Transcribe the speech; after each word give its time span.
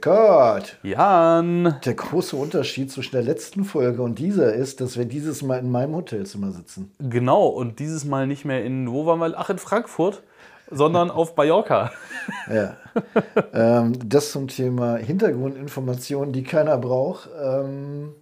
Eckart, 0.00 0.78
Jan. 0.82 1.78
der 1.84 1.92
große 1.92 2.34
Unterschied 2.34 2.90
zwischen 2.90 3.12
der 3.12 3.22
letzten 3.22 3.64
Folge 3.64 4.00
und 4.00 4.18
dieser 4.18 4.54
ist, 4.54 4.80
dass 4.80 4.96
wir 4.96 5.04
dieses 5.04 5.42
Mal 5.42 5.58
in 5.58 5.70
meinem 5.70 5.94
Hotelzimmer 5.94 6.52
sitzen. 6.52 6.90
Genau, 6.98 7.48
und 7.48 7.80
dieses 7.80 8.06
Mal 8.06 8.26
nicht 8.26 8.46
mehr 8.46 8.64
in, 8.64 8.90
wo 8.90 9.04
waren 9.04 9.18
wir? 9.18 9.34
Ach, 9.36 9.50
in 9.50 9.58
Frankfurt, 9.58 10.22
sondern 10.70 11.10
auf 11.10 11.36
Mallorca. 11.36 11.92
Ja. 12.50 12.76
ähm, 13.52 13.92
das 14.06 14.30
zum 14.32 14.48
Thema 14.48 14.96
Hintergrundinformationen, 14.96 16.32
die 16.32 16.44
keiner 16.44 16.78
braucht. 16.78 17.28
Ähm, 17.42 18.14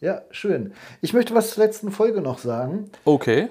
ja, 0.00 0.22
schön. 0.30 0.72
Ich 1.00 1.14
möchte 1.14 1.34
was 1.34 1.50
zur 1.50 1.64
letzten 1.64 1.90
Folge 1.90 2.20
noch 2.20 2.38
sagen. 2.38 2.90
Okay. 3.04 3.48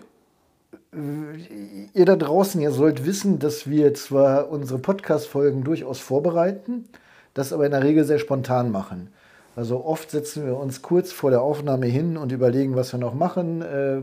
Ihr 1.94 2.06
da 2.06 2.16
draußen, 2.16 2.62
ihr 2.62 2.72
sollt 2.72 3.06
wissen, 3.06 3.40
dass 3.40 3.70
wir 3.70 3.94
zwar 3.94 4.50
unsere 4.50 4.80
Podcast-Folgen 4.80 5.64
durchaus 5.64 6.00
vorbereiten, 6.00 6.88
das 7.34 7.54
aber 7.54 7.66
in 7.66 7.72
der 7.72 7.84
Regel 7.84 8.04
sehr 8.04 8.20
spontan 8.20 8.72
machen. 8.72 9.10
Also 9.56 9.86
oft 9.86 10.10
setzen 10.12 10.46
wir 10.46 10.58
uns 10.58 10.82
kurz 10.82 11.12
vor 11.12 11.30
der 11.30 11.42
Aufnahme 11.42 11.86
hin 11.86 12.18
und 12.18 12.32
überlegen, 12.32 12.76
was 12.76 12.92
wir 12.92 13.00
noch 13.00 13.14
machen. 13.14 13.62
Äh, 13.62 14.02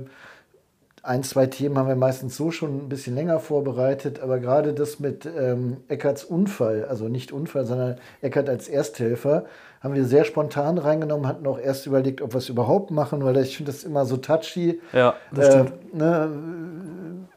ein, 1.02 1.22
zwei 1.22 1.46
Themen 1.46 1.78
haben 1.78 1.88
wir 1.88 1.96
meistens 1.96 2.36
so 2.36 2.50
schon 2.50 2.77
ein 2.84 2.88
bisschen 2.91 3.14
länger 3.14 3.41
vorbereitet, 3.41 4.20
aber 4.20 4.38
gerade 4.38 4.74
das 4.74 5.00
mit 5.00 5.24
ähm, 5.27 5.78
Eckarts 5.88 6.24
Unfall, 6.24 6.84
also 6.84 7.08
nicht 7.08 7.32
Unfall, 7.32 7.64
sondern 7.64 7.96
Eckart 8.20 8.50
als 8.50 8.69
Ersthelfer, 8.69 9.47
haben 9.80 9.94
wir 9.94 10.05
sehr 10.05 10.24
spontan 10.24 10.77
reingenommen, 10.77 11.27
hatten 11.27 11.47
auch 11.47 11.58
erst 11.58 11.86
überlegt, 11.86 12.20
ob 12.20 12.34
wir 12.34 12.38
es 12.38 12.50
überhaupt 12.50 12.91
machen, 12.91 13.24
weil 13.24 13.38
ich 13.38 13.56
finde 13.56 13.72
das 13.72 13.83
immer 13.83 14.05
so 14.05 14.19
touchy. 14.19 14.78
Ja, 14.92 15.14
das 15.34 15.47
Äh, 15.47 15.50
stimmt. 15.52 15.94
ne, 15.94 16.30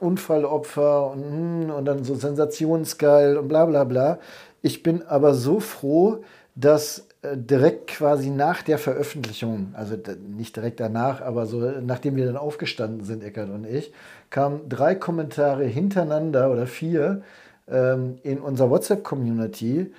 Unfallopfer 0.02 1.12
und, 1.12 1.23
hm, 1.23 1.70
und 1.70 1.85
dann 1.85 2.04
so 2.04 2.16
sensationsgeil 2.16 3.38
und 3.38 3.48
bla 3.48 3.66
bla 3.66 3.85
bla. 3.85 4.20
Ich 4.63 4.81
bin 4.81 5.03
aber 5.03 5.34
so 5.35 5.59
froh, 5.59 6.23
dass 6.55 7.08
äh, 7.21 7.35
direkt 7.35 7.88
quasi 7.88 8.30
nach 8.30 8.63
der 8.63 8.77
Veröffentlichung, 8.77 9.73
also 9.73 9.98
nicht 10.38 10.55
direkt 10.55 10.79
danach, 10.79 11.21
aber 11.21 11.46
so 11.46 11.60
nachdem 11.82 12.15
wir 12.15 12.26
dann 12.26 12.38
aufgestanden 12.38 13.04
sind, 13.04 13.23
Eckert 13.23 13.49
und 13.49 13.65
ich, 13.65 13.91
kamen 14.29 14.70
drei 14.70 14.96
Kommentare 14.96 15.65
hintereinander 15.65 16.49
oder 16.49 16.65
vier 16.65 17.23
ähm, 17.68 18.20
in 18.23 18.40
unserer 18.40 18.70
WhatsApp-Community, 18.70 19.91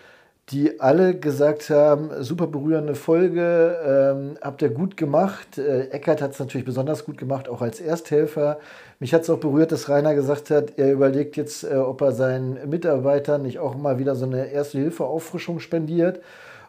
die 0.50 0.80
alle 0.80 1.14
gesagt 1.18 1.68
haben, 1.70 2.10
super 2.22 2.46
berührende 2.46 2.94
Folge, 2.94 3.76
ähm, 3.86 4.38
habt 4.40 4.62
ihr 4.62 4.70
gut 4.70 4.96
gemacht. 4.96 5.58
Äh, 5.58 5.88
Eckert 5.88 6.22
hat 6.22 6.32
es 6.32 6.38
natürlich 6.38 6.66
besonders 6.66 7.04
gut 7.04 7.18
gemacht, 7.18 7.48
auch 7.50 7.60
als 7.62 7.80
Ersthelfer. 7.80 8.58
Mich 9.04 9.12
hat 9.12 9.20
es 9.20 9.28
auch 9.28 9.36
berührt, 9.36 9.70
dass 9.70 9.90
Rainer 9.90 10.14
gesagt 10.14 10.48
hat, 10.48 10.78
er 10.78 10.90
überlegt 10.90 11.36
jetzt, 11.36 11.62
äh, 11.62 11.76
ob 11.76 12.00
er 12.00 12.12
seinen 12.12 12.70
Mitarbeitern 12.70 13.42
nicht 13.42 13.58
auch 13.58 13.74
mal 13.74 13.98
wieder 13.98 14.14
so 14.14 14.24
eine 14.24 14.46
Erste-Hilfe-Auffrischung 14.46 15.60
spendiert. 15.60 16.22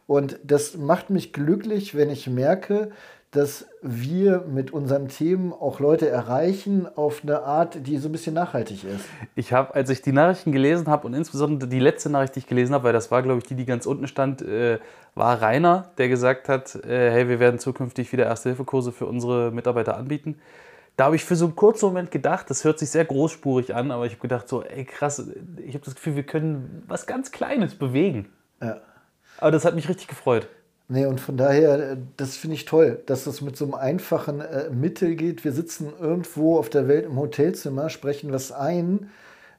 Und 0.06 0.38
das 0.44 0.76
macht 0.76 1.10
mich 1.10 1.32
glücklich, 1.32 1.96
wenn 1.96 2.10
ich 2.10 2.28
merke, 2.28 2.92
dass 3.32 3.68
wir 3.82 4.44
mit 4.54 4.72
unseren 4.72 5.08
Themen 5.08 5.54
auch 5.54 5.80
Leute 5.80 6.10
erreichen 6.10 6.90
auf 6.98 7.22
eine 7.24 7.44
Art, 7.44 7.88
die 7.88 8.00
so 8.00 8.10
ein 8.10 8.12
bisschen 8.12 8.34
nachhaltig 8.34 8.84
ist. 8.84 9.06
Ich 9.36 9.54
habe, 9.54 9.74
als 9.74 9.90
ich 9.90 10.02
die 10.02 10.12
Nachrichten 10.12 10.52
gelesen 10.52 10.88
habe 10.88 11.08
und 11.08 11.14
insbesondere 11.14 11.70
die 11.70 11.80
letzte 11.80 12.10
Nachricht, 12.10 12.36
die 12.36 12.40
ich 12.40 12.48
gelesen 12.48 12.74
habe, 12.76 12.84
weil 12.84 12.94
das 12.94 13.12
war, 13.12 13.24
glaube 13.24 13.38
ich, 13.38 13.46
die, 13.46 13.56
die 13.56 13.66
ganz 13.66 13.86
unten 13.86 14.08
stand, 14.08 14.42
äh, 14.42 14.80
war 15.14 15.42
Rainer, 15.42 15.92
der 15.98 16.10
gesagt 16.10 16.50
hat, 16.50 16.76
äh, 16.84 17.12
hey, 17.12 17.30
wir 17.30 17.40
werden 17.40 17.62
zukünftig 17.62 18.12
wieder 18.12 18.26
Erste-Hilfe-Kurse 18.26 18.92
für 18.92 19.06
unsere 19.06 19.52
Mitarbeiter 19.52 19.96
anbieten. 19.96 20.36
Da 20.96 21.06
habe 21.06 21.16
ich 21.16 21.26
für 21.26 21.36
so 21.36 21.46
einen 21.46 21.56
kurzen 21.56 21.88
Moment 21.88 22.12
gedacht, 22.12 22.50
das 22.50 22.64
hört 22.64 22.80
sich 22.80 22.90
sehr 22.90 23.06
großspurig 23.06 23.76
an, 23.76 23.92
aber 23.92 24.06
ich 24.06 24.14
habe 24.14 24.22
gedacht 24.22 24.48
so, 24.48 24.64
ey 24.64 24.86
krass, 24.86 25.30
ich 25.66 25.74
habe 25.74 25.84
das 25.84 25.96
Gefühl, 25.96 26.16
wir 26.16 26.24
können 26.24 26.84
was 26.88 27.06
ganz 27.06 27.32
Kleines 27.32 27.76
bewegen. 27.76 28.30
Ja. 28.62 28.80
Aber 29.38 29.52
das 29.52 29.66
hat 29.66 29.76
mich 29.76 29.90
richtig 29.90 30.08
gefreut. 30.08 30.48
Nee, 30.88 31.06
und 31.06 31.20
von 31.20 31.36
daher, 31.36 31.92
äh, 31.92 31.98
das 32.16 32.38
finde 32.38 32.56
ich 32.56 32.66
toll, 32.66 33.02
dass 33.08 33.24
das 33.24 33.42
mit 33.42 33.58
so 33.58 33.66
einem 33.66 33.74
einfachen 33.74 34.42
äh, 34.42 34.70
Mittel 34.70 35.16
geht. 35.16 35.44
Wir 35.44 35.52
sitzen 35.52 35.92
irgendwo 36.00 36.58
auf 36.58 36.70
der 36.70 36.88
Welt 36.88 37.06
im 37.06 37.18
Hotelzimmer, 37.18 37.90
sprechen 37.90 38.32
was 38.32 38.52
ein, 38.52 39.10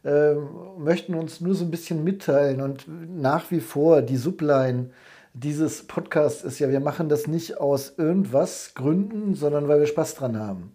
ähm, 0.04 0.48
möchten 0.78 1.14
uns 1.14 1.40
nur 1.40 1.54
so 1.54 1.64
ein 1.64 1.70
bisschen 1.70 2.04
mitteilen. 2.04 2.60
Und 2.60 2.86
nach 2.88 3.50
wie 3.50 3.60
vor, 3.60 4.02
die 4.02 4.16
Subline 4.16 4.90
dieses 5.34 5.86
Podcasts 5.86 6.44
ist 6.44 6.60
ja, 6.60 6.70
wir 6.70 6.80
machen 6.80 7.08
das 7.08 7.26
nicht 7.26 7.58
aus 7.58 7.94
irgendwas 7.98 8.72
Gründen, 8.74 9.34
sondern 9.34 9.68
weil 9.68 9.80
wir 9.80 9.86
Spaß 9.86 10.14
dran 10.14 10.38
haben. 10.38 10.72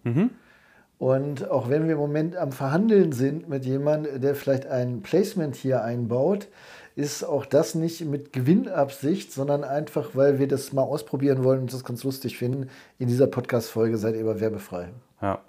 Und 1.01 1.49
auch 1.49 1.67
wenn 1.67 1.87
wir 1.87 1.93
im 1.93 1.99
Moment 1.99 2.35
am 2.35 2.51
Verhandeln 2.51 3.11
sind 3.11 3.49
mit 3.49 3.65
jemandem, 3.65 4.21
der 4.21 4.35
vielleicht 4.35 4.67
ein 4.67 5.01
Placement 5.01 5.55
hier 5.55 5.83
einbaut, 5.83 6.47
ist 6.95 7.23
auch 7.23 7.47
das 7.47 7.73
nicht 7.73 8.05
mit 8.05 8.33
Gewinnabsicht, 8.33 9.33
sondern 9.33 9.63
einfach, 9.63 10.11
weil 10.13 10.37
wir 10.37 10.47
das 10.47 10.73
mal 10.73 10.83
ausprobieren 10.83 11.43
wollen 11.43 11.61
und 11.61 11.73
das 11.73 11.83
ganz 11.83 12.03
lustig 12.03 12.37
finden. 12.37 12.69
In 12.99 13.07
dieser 13.07 13.25
Podcast-Folge 13.25 13.97
seid 13.97 14.13
ihr 14.13 14.21
aber 14.21 14.39
werbefrei. 14.39 14.89
Ja. 15.23 15.39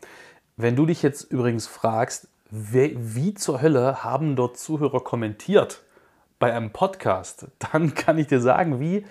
Wenn 0.57 0.75
du 0.75 0.87
dich 0.87 1.03
jetzt 1.03 1.25
übrigens 1.31 1.67
fragst, 1.67 2.29
wie, 2.51 2.97
wie 2.99 3.35
zur 3.35 3.61
Hölle 3.61 4.03
haben 4.03 4.37
dort 4.37 4.57
Zuhörer 4.57 5.05
kommentiert 5.05 5.83
bei 6.39 6.51
einem 6.51 6.71
Podcast, 6.71 7.49
dann 7.73 7.93
kann 7.93 8.17
ich 8.17 8.27
dir 8.27 8.41
sagen, 8.41 8.81
wie. 8.81 9.05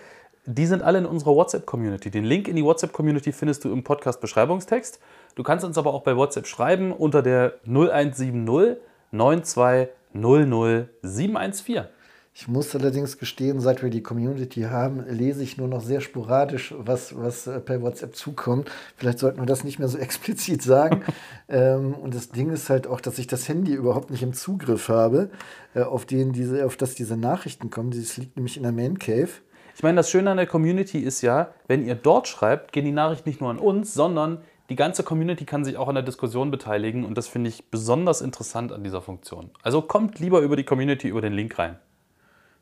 Die 0.47 0.65
sind 0.65 0.81
alle 0.81 0.97
in 0.97 1.05
unserer 1.05 1.35
WhatsApp-Community. 1.35 2.09
Den 2.09 2.23
Link 2.23 2.47
in 2.47 2.55
die 2.55 2.63
WhatsApp-Community 2.63 3.31
findest 3.31 3.63
du 3.63 3.71
im 3.71 3.83
Podcast-Beschreibungstext. 3.83 4.99
Du 5.35 5.43
kannst 5.43 5.63
uns 5.65 5.77
aber 5.77 5.93
auch 5.93 6.03
bei 6.03 6.15
WhatsApp 6.15 6.47
schreiben 6.47 6.91
unter 6.91 7.21
der 7.21 7.55
0170 7.65 8.77
9200 9.11 10.89
714. 11.01 11.85
Ich 12.33 12.47
muss 12.47 12.73
allerdings 12.73 13.17
gestehen, 13.17 13.59
seit 13.59 13.83
wir 13.83 13.89
die 13.89 14.01
Community 14.01 14.61
haben, 14.61 15.03
lese 15.05 15.43
ich 15.43 15.57
nur 15.57 15.67
noch 15.67 15.81
sehr 15.81 15.99
sporadisch, 15.99 16.73
was, 16.77 17.17
was 17.17 17.45
äh, 17.45 17.59
per 17.59 17.81
WhatsApp 17.81 18.15
zukommt. 18.15 18.71
Vielleicht 18.95 19.19
sollten 19.19 19.41
wir 19.41 19.45
das 19.45 19.65
nicht 19.65 19.79
mehr 19.79 19.89
so 19.89 19.97
explizit 19.99 20.61
sagen. 20.61 21.03
ähm, 21.49 21.93
und 21.93 22.15
das 22.15 22.29
Ding 22.29 22.49
ist 22.49 22.69
halt 22.69 22.87
auch, 22.87 23.01
dass 23.01 23.19
ich 23.19 23.27
das 23.27 23.49
Handy 23.49 23.73
überhaupt 23.73 24.11
nicht 24.11 24.23
im 24.23 24.33
Zugriff 24.33 24.87
habe, 24.87 25.29
äh, 25.75 25.81
auf, 25.81 26.05
den 26.05 26.31
diese, 26.31 26.65
auf 26.65 26.77
das 26.77 26.95
diese 26.95 27.17
Nachrichten 27.17 27.69
kommen. 27.69 27.91
Das 27.91 28.15
liegt 28.15 28.37
nämlich 28.37 28.55
in 28.55 28.63
der 28.63 28.71
Man 28.71 28.97
Cave. 28.97 29.29
Ich 29.75 29.83
meine, 29.83 29.97
das 29.97 30.09
Schöne 30.09 30.31
an 30.31 30.37
der 30.37 30.47
Community 30.47 30.99
ist 30.99 31.21
ja, 31.21 31.53
wenn 31.67 31.85
ihr 31.85 31.95
dort 31.95 32.27
schreibt, 32.27 32.71
gehen 32.71 32.85
die 32.85 32.91
Nachrichten 32.91 33.27
nicht 33.27 33.41
nur 33.41 33.49
an 33.49 33.59
uns, 33.59 33.93
sondern 33.93 34.39
die 34.71 34.77
ganze 34.77 35.03
Community 35.03 35.43
kann 35.43 35.65
sich 35.65 35.75
auch 35.75 35.89
an 35.89 35.95
der 35.95 36.03
Diskussion 36.03 36.49
beteiligen 36.49 37.03
und 37.03 37.17
das 37.17 37.27
finde 37.27 37.49
ich 37.49 37.69
besonders 37.69 38.21
interessant 38.21 38.71
an 38.71 38.85
dieser 38.85 39.01
Funktion. 39.01 39.51
Also 39.63 39.81
kommt 39.81 40.19
lieber 40.19 40.39
über 40.39 40.55
die 40.55 40.63
Community, 40.63 41.09
über 41.09 41.19
den 41.19 41.33
Link 41.33 41.59
rein. 41.59 41.77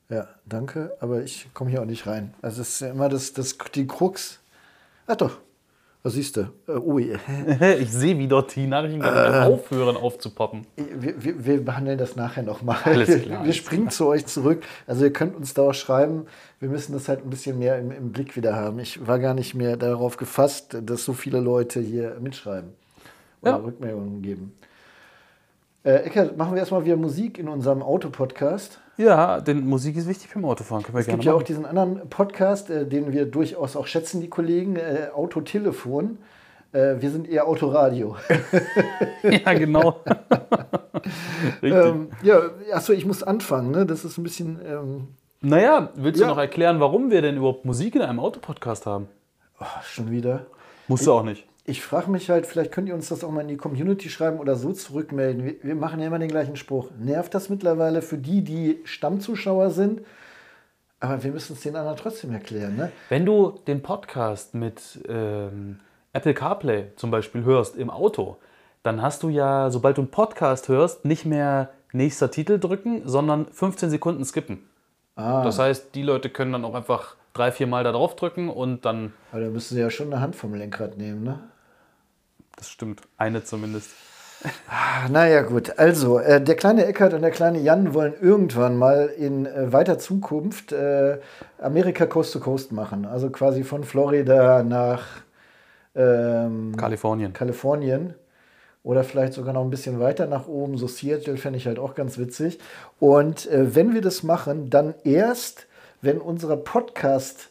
Ja, 0.09 0.28
danke, 0.44 0.98
aber 1.02 1.22
ich 1.22 1.53
komme 1.53 1.69
hier 1.69 1.84
auch 1.84 1.86
nicht 1.86 2.08
rein. 2.08 2.34
Also 2.42 2.64
es 2.64 2.69
ist 2.69 2.80
ja 2.80 2.90
immer 2.90 3.09
das, 3.09 3.34
das, 3.34 3.59
die 3.75 3.86
Krux. 3.86 4.40
Ach 5.06 5.18
doch, 5.18 5.38
was 6.02 6.14
siehst 6.14 6.38
du? 6.38 6.42
Äh, 6.68 6.78
ui. 6.78 7.18
Ich 7.80 7.92
sehe, 7.92 8.18
wie 8.18 8.28
dort 8.28 8.56
die 8.56 8.68
Nachrichten 8.68 9.00
mehr 9.00 9.48
aufhören 9.48 9.98
aufzupoppen. 9.98 10.66
Wir, 10.76 11.22
wir, 11.24 11.46
wir 11.46 11.66
behandeln 11.66 11.98
das 11.98 12.16
nachher 12.16 12.44
nochmal. 12.44 12.78
Wir, 12.86 13.20
klar, 13.20 13.44
wir 13.44 13.54
springen 13.54 13.90
zu 13.90 14.08
euch 14.08 14.26
zurück. 14.26 14.64
Also 14.88 15.04
ihr 15.06 15.14
könnt 15.14 15.36
uns 15.36 15.54
da 15.54 15.64
auch 15.64 15.74
schreiben. 15.74 16.26
Wir 16.60 16.70
müssen 16.70 16.94
das 16.94 17.10
halt 17.10 17.26
ein 17.26 17.30
bisschen 17.30 17.60
mehr 17.60 17.78
im, 17.80 17.92
im 17.92 18.12
Blick 18.12 18.36
wieder 18.38 18.56
haben. 18.56 18.80
Ich 18.80 19.06
war 19.08 19.20
gar 19.20 19.34
nicht 19.34 19.56
mehr 19.56 19.76
darauf 19.76 20.16
gefasst, 20.18 20.78
dass 20.82 21.04
so 21.04 21.14
viele 21.14 21.40
Leute 21.40 21.80
hier 21.82 22.18
mitschreiben 22.22 22.72
oder 23.42 23.52
Ja. 23.52 23.58
Rückmeldungen 23.58 24.22
geben. 24.22 24.54
Äh, 25.84 26.04
Eckert, 26.04 26.38
machen 26.38 26.54
wir 26.54 26.60
erstmal 26.60 26.84
wieder 26.84 26.98
Musik 26.98 27.38
in 27.38 27.48
unserem 27.48 27.82
Autopodcast. 27.82 28.82
Ja, 28.98 29.40
denn 29.40 29.66
Musik 29.66 29.96
ist 29.96 30.10
wichtig 30.10 30.34
beim 30.34 30.44
Autofahren. 30.44 30.84
Können 30.84 30.96
wir 30.96 31.02
Es 31.02 31.08
gibt 31.08 31.24
ja 31.24 31.34
auch 31.34 31.44
diesen 31.44 31.66
anderen 31.66 32.10
Podcast, 32.10 32.70
äh, 32.70 32.86
den 32.86 33.14
wir 33.14 33.26
durchaus 33.26 33.78
auch 33.78 33.88
schätzen, 33.88 34.20
die 34.20 34.28
Kollegen, 34.28 34.76
äh, 34.76 35.08
Autotelefon. 35.14 36.18
Äh, 36.74 36.96
wir 37.00 37.10
sind 37.10 37.30
eher 37.30 37.48
Autoradio. 37.48 38.18
ja, 39.24 39.54
genau. 39.54 40.02
Ähm, 41.62 42.10
ja, 42.24 42.42
achso, 42.74 42.92
ich 42.92 43.06
muss 43.06 43.24
anfangen. 43.24 43.72
Ne? 43.72 43.86
Das 43.86 44.04
ist 44.04 44.18
ein 44.18 44.24
bisschen. 44.24 44.60
Ähm, 44.66 45.08
naja, 45.40 45.90
willst 45.96 46.20
ja. 46.20 46.28
du 46.28 46.34
noch 46.34 46.40
erklären, 46.40 46.82
warum 46.82 47.10
wir 47.10 47.22
denn 47.22 47.38
überhaupt 47.38 47.64
Musik 47.64 47.96
in 47.96 48.02
einem 48.02 48.20
Autopodcast 48.20 48.86
haben? 48.86 49.08
oh, 49.60 49.66
schon 49.84 50.12
wieder. 50.12 50.46
Musst 50.88 51.08
du 51.08 51.14
auch 51.14 51.24
nicht. 51.24 51.46
Ich 51.66 51.84
frage 51.84 52.10
mich 52.10 52.30
halt, 52.30 52.46
vielleicht 52.48 52.72
könnt 52.72 52.88
ihr 52.88 52.96
uns 52.96 53.10
das 53.10 53.24
auch 53.24 53.32
mal 53.32 53.42
in 53.42 53.48
die 53.48 53.58
Community 53.58 54.10
schreiben 54.10 54.40
oder 54.40 54.56
so 54.56 54.74
zurückmelden. 54.74 55.46
Wir, 55.46 55.56
wir 55.62 55.76
machen 55.76 56.00
ja 56.00 56.08
immer 56.08 56.20
den 56.20 56.30
gleichen 56.30 56.56
Spruch. 56.56 56.90
Nervt 56.98 57.34
das 57.36 57.50
mittlerweile 57.50 58.02
für 58.02 58.18
die, 58.18 58.44
die 58.44 58.80
Stammzuschauer 58.86 59.70
sind? 59.70 60.02
Aber 61.00 61.24
wir 61.24 61.32
müssen 61.32 61.54
es 61.54 61.62
den 61.62 61.76
anderen 61.76 61.98
trotzdem 61.98 62.34
erklären. 62.34 62.76
Ne? 62.76 62.92
Wenn 63.10 63.26
du 63.26 63.60
den 63.68 63.82
Podcast 63.82 64.54
mit 64.56 65.00
ähm, 65.08 65.80
Apple 66.12 66.34
CarPlay 66.34 66.88
zum 66.96 67.12
Beispiel 67.12 67.44
hörst 67.44 67.76
im 67.78 67.90
Auto, 67.90 68.38
dann 68.84 69.02
hast 69.02 69.24
du 69.24 69.30
ja, 69.30 69.70
sobald 69.70 69.98
du 69.98 70.02
einen 70.02 70.12
Podcast 70.12 70.68
hörst, 70.68 71.06
nicht 71.06 71.26
mehr 71.26 71.70
nächster 71.92 72.32
Titel 72.32 72.60
drücken, 72.60 73.04
sondern 73.06 73.48
15 73.52 73.90
Sekunden 73.90 74.26
skippen. 74.26 74.68
Ah, 75.16 75.44
Das 75.44 75.60
heißt, 75.60 75.96
die 75.96 76.04
Leute 76.04 76.30
können 76.30 76.54
dann 76.54 76.66
auch 76.66 76.76
einfach 76.76 77.16
drei, 77.34 77.52
vier 77.52 77.68
Mal 77.68 77.84
da 77.84 77.92
drauf 77.92 78.16
drücken 78.16 78.50
und 78.50 78.86
dann, 78.86 79.14
aber 79.31 79.42
da 79.42 79.50
müssen 79.50 79.76
sie 79.76 79.81
ja 79.81 79.90
schon 79.90 80.12
eine 80.12 80.22
Hand 80.22 80.36
vom 80.36 80.54
Lenkrad 80.54 80.98
nehmen. 80.98 81.24
Ne? 81.24 81.40
das 82.60 82.70
stimmt, 82.70 83.02
eine 83.18 83.44
zumindest. 83.44 83.92
Ah, 84.68 85.10
Naja, 85.10 85.42
gut. 85.42 85.78
Also, 85.78 86.20
äh, 86.20 86.42
der 86.42 86.56
kleine 86.56 86.86
Eckart 86.86 87.14
und 87.14 87.22
der 87.22 87.31
kleine 87.31 87.60
Jan 87.60 87.94
wollen 87.94 88.14
irgendwann 88.22 88.78
mal 88.78 89.08
in 89.08 89.46
äh, 89.46 89.72
weiter 89.74 90.00
Zukunft 90.00 90.72
äh, 90.72 91.20
Amerika 91.58 92.06
Coast 92.06 92.34
to 92.34 92.40
Coast 92.40 92.72
machen. 92.72 93.06
Also 93.06 93.30
quasi 93.30 93.64
von 93.64 93.84
Florida 93.84 94.64
nach 94.64 95.04
ähm, 95.96 96.75
Kalifornien. 96.78 97.34
Kalifornien. 97.34 98.14
Oder 98.84 99.04
vielleicht 99.04 99.34
sogar 99.34 99.54
noch 99.54 99.64
ein 99.64 99.70
bisschen 99.70 100.00
weiter 100.00 100.25
nach 100.25 100.48
oben. 100.48 100.78
So 100.78 100.88
Seattle 100.88 101.36
fände 101.36 101.58
ich 101.58 101.68
halt 101.68 101.80
auch 101.80 101.96
ganz 101.96 102.18
witzig. 102.18 102.60
Und 103.00 103.46
äh, 103.48 103.75
wenn 103.75 103.94
wir 103.94 104.02
das 104.02 104.24
machen, 104.24 104.70
dann 104.70 104.96
erst, 105.04 105.68
wenn 106.01 106.19
unsere 106.19 106.57
Podcast 106.57 107.50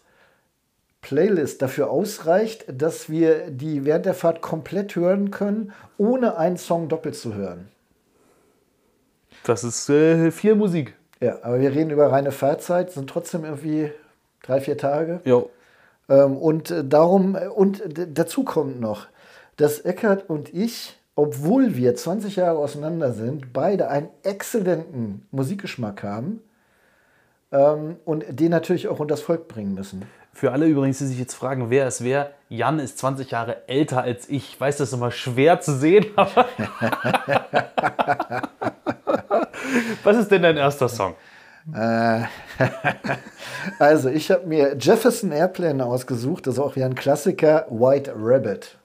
Playlist 1.01 1.63
dafür 1.63 1.91
ausreicht, 1.91 2.65
dass 2.69 3.09
wir 3.09 3.51
die 3.51 3.85
während 3.85 4.07
der 4.07 4.15
Fahrt 4.15 4.43
komplett 4.43 4.97
hören 4.97 5.31
können, 5.31 5.73
ohne 5.97 6.37
einen 6.37 6.57
Song 6.57 6.89
doppelt 6.89 7.17
zu 7.17 7.35
hören. 7.35 7.69
Das 9.45 9.65
ist 9.65 9.89
äh, 9.89 10.31
viel 10.31 10.55
Musik. 10.55 10.95
Ja, 11.21 11.39
aber 11.43 11.61
wir 11.61 11.73
reden 11.73 11.91
über 11.91 12.11
reine 12.11 12.33
Fahrzeit, 12.33 12.91
sind 12.91 13.09
trotzdem 13.09 13.45
irgendwie 13.45 13.91
drei, 14.43 14.61
vier 14.61 14.77
Tage. 14.77 15.21
Jo. 15.25 15.51
Ähm, 16.09 16.37
und 16.37 16.71
äh, 16.71 16.85
darum, 16.85 17.37
äh, 17.37 17.49
und 17.49 17.83
dazu 18.15 18.45
kommt 18.45 18.81
noch, 18.81 19.07
dass 19.57 19.81
Eckart 19.81 20.29
und 20.29 20.53
ich, 20.53 20.99
obwohl 21.15 21.77
wir 21.77 21.95
20 21.95 22.37
Jahre 22.37 22.59
auseinander 22.59 23.13
sind, 23.13 23.53
beide 23.53 23.89
einen 23.89 24.09
exzellenten 24.23 25.27
Musikgeschmack 25.31 26.03
haben 26.03 26.41
ähm, 27.53 27.97
und 28.05 28.25
den 28.29 28.51
natürlich 28.51 28.89
auch 28.89 29.01
unters 29.01 29.21
Volk 29.21 29.49
bringen 29.49 29.75
müssen. 29.75 30.05
Für 30.33 30.53
alle 30.53 30.67
übrigens, 30.67 30.99
die 30.99 31.07
sich 31.07 31.19
jetzt 31.19 31.35
fragen, 31.35 31.71
wer 31.71 31.87
es 31.87 32.05
wäre, 32.05 32.31
Jan 32.49 32.79
ist 32.79 32.99
20 32.99 33.31
Jahre 33.31 33.69
älter 33.69 34.03
als 34.03 34.29
ich. 34.29 34.53
Ich 34.53 34.61
weiß, 34.61 34.77
das 34.77 34.89
ist 34.89 34.95
immer 34.95 35.11
schwer 35.11 35.61
zu 35.61 35.75
sehen, 35.75 36.07
aber. 36.17 36.47
Was 40.05 40.17
ist 40.17 40.31
denn 40.31 40.43
dein 40.43 40.57
erster 40.57 40.89
Song? 40.89 41.15
Also, 43.79 44.09
ich 44.09 44.31
habe 44.31 44.47
mir 44.47 44.77
Jefferson 44.79 45.33
Airplane 45.33 45.85
ausgesucht, 45.85 46.47
das 46.47 46.55
ist 46.55 46.61
auch 46.61 46.77
wieder 46.77 46.87
ein 46.87 46.95
Klassiker, 46.95 47.67
White 47.69 48.15
Rabbit. 48.17 48.79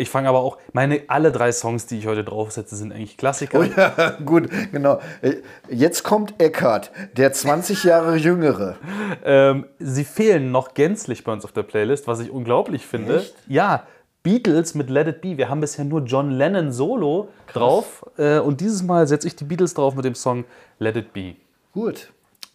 Ich 0.00 0.08
fange 0.08 0.30
aber 0.30 0.38
auch, 0.40 0.56
meine 0.72 1.02
alle 1.08 1.30
drei 1.30 1.52
Songs, 1.52 1.84
die 1.84 1.98
ich 1.98 2.06
heute 2.06 2.24
draufsetze, 2.24 2.74
sind 2.74 2.90
eigentlich 2.90 3.18
Klassiker. 3.18 3.60
Oh 3.60 3.62
ja, 3.62 4.16
gut, 4.24 4.48
genau. 4.72 4.98
Äh, 5.20 5.34
Jetzt 5.68 6.04
kommt 6.04 6.40
Eckart, 6.40 6.90
der 7.18 7.34
20 7.34 7.84
Jahre 7.84 8.16
Jüngere. 8.16 8.76
Ähm, 9.22 9.66
sie 9.78 10.04
fehlen 10.04 10.50
noch 10.52 10.72
gänzlich 10.72 11.22
bei 11.22 11.32
uns 11.32 11.44
auf 11.44 11.52
der 11.52 11.64
Playlist, 11.64 12.06
was 12.06 12.20
ich 12.20 12.30
unglaublich 12.30 12.86
finde. 12.86 13.18
Echt? 13.18 13.34
Ja, 13.46 13.86
Beatles 14.22 14.74
mit 14.74 14.88
Let 14.88 15.06
It 15.06 15.20
Be. 15.20 15.36
Wir 15.36 15.50
haben 15.50 15.60
bisher 15.60 15.84
nur 15.84 16.00
John 16.00 16.30
Lennon 16.30 16.72
Solo 16.72 17.28
drauf. 17.52 18.02
Äh, 18.16 18.38
und 18.38 18.62
dieses 18.62 18.82
Mal 18.82 19.06
setze 19.06 19.26
ich 19.26 19.36
die 19.36 19.44
Beatles 19.44 19.74
drauf 19.74 19.94
mit 19.94 20.06
dem 20.06 20.14
Song 20.14 20.46
Let 20.78 20.96
It 20.96 21.12
Be. 21.12 21.34
Gut. 21.74 22.10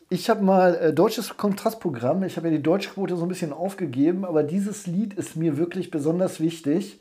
Ich 0.09 0.31
habe 0.31 0.43
mal 0.43 0.75
äh, 0.75 0.93
deutsches 0.93 1.37
Kontrastprogramm. 1.37 2.23
Ich 2.23 2.37
habe 2.37 2.47
ja 2.49 2.57
die 2.57 2.63
Deutschquote 2.63 3.15
so 3.15 3.23
ein 3.23 3.29
bisschen 3.29 3.53
aufgegeben, 3.53 4.25
aber 4.25 4.41
dieses 4.41 4.87
Lied 4.87 5.13
ist 5.13 5.35
mir 5.35 5.57
wirklich 5.57 5.91
besonders 5.91 6.39
wichtig. 6.39 6.99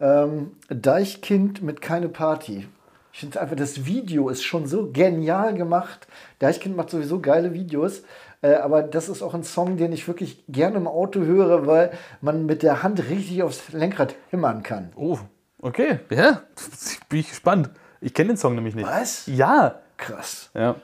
Ähm, 0.00 0.52
Deichkind 0.68 1.62
mit 1.62 1.80
Keine 1.80 2.08
Party. 2.08 2.66
Ich 3.12 3.20
finde 3.20 3.40
einfach, 3.40 3.56
das 3.56 3.84
Video 3.86 4.28
ist 4.28 4.44
schon 4.44 4.66
so 4.66 4.90
genial 4.92 5.54
gemacht. 5.54 6.06
Deichkind 6.38 6.76
macht 6.76 6.90
sowieso 6.90 7.20
geile 7.20 7.52
Videos. 7.52 8.02
Äh, 8.42 8.54
aber 8.54 8.82
das 8.82 9.08
ist 9.08 9.22
auch 9.22 9.34
ein 9.34 9.44
Song, 9.44 9.76
den 9.76 9.92
ich 9.92 10.06
wirklich 10.08 10.44
gerne 10.48 10.76
im 10.76 10.86
Auto 10.86 11.20
höre, 11.20 11.66
weil 11.66 11.90
man 12.20 12.46
mit 12.46 12.62
der 12.62 12.82
Hand 12.82 13.08
richtig 13.10 13.42
aufs 13.42 13.72
Lenkrad 13.72 14.14
hämmern 14.30 14.62
kann. 14.62 14.92
Oh, 14.96 15.18
okay. 15.60 16.00
Ja, 16.10 16.42
bin 17.08 17.20
ich 17.20 17.28
gespannt. 17.28 17.70
Ich 18.00 18.14
kenne 18.14 18.28
den 18.28 18.36
Song 18.36 18.54
nämlich 18.54 18.74
nicht. 18.74 18.86
Was? 18.86 19.26
Ja. 19.26 19.80
Krass. 19.98 20.50
ja. 20.54 20.76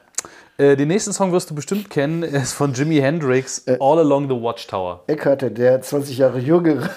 Äh, 0.59 0.77
den 0.77 0.89
nächsten 0.89 1.13
Song 1.13 1.33
wirst 1.33 1.51
du 1.51 1.55
bestimmt 1.55 1.89
kennen. 1.89 2.23
Er 2.23 2.43
ist 2.43 2.53
von 2.53 2.75
Jimi 2.75 2.97
Hendrix, 2.97 3.67
All 3.67 3.99
Along 3.99 4.29
the 4.29 4.35
Watchtower. 4.35 5.05
Eckhart, 5.07 5.57
der 5.57 5.81
20 5.81 6.19
Jahre 6.19 6.39
jüngere, 6.39 6.91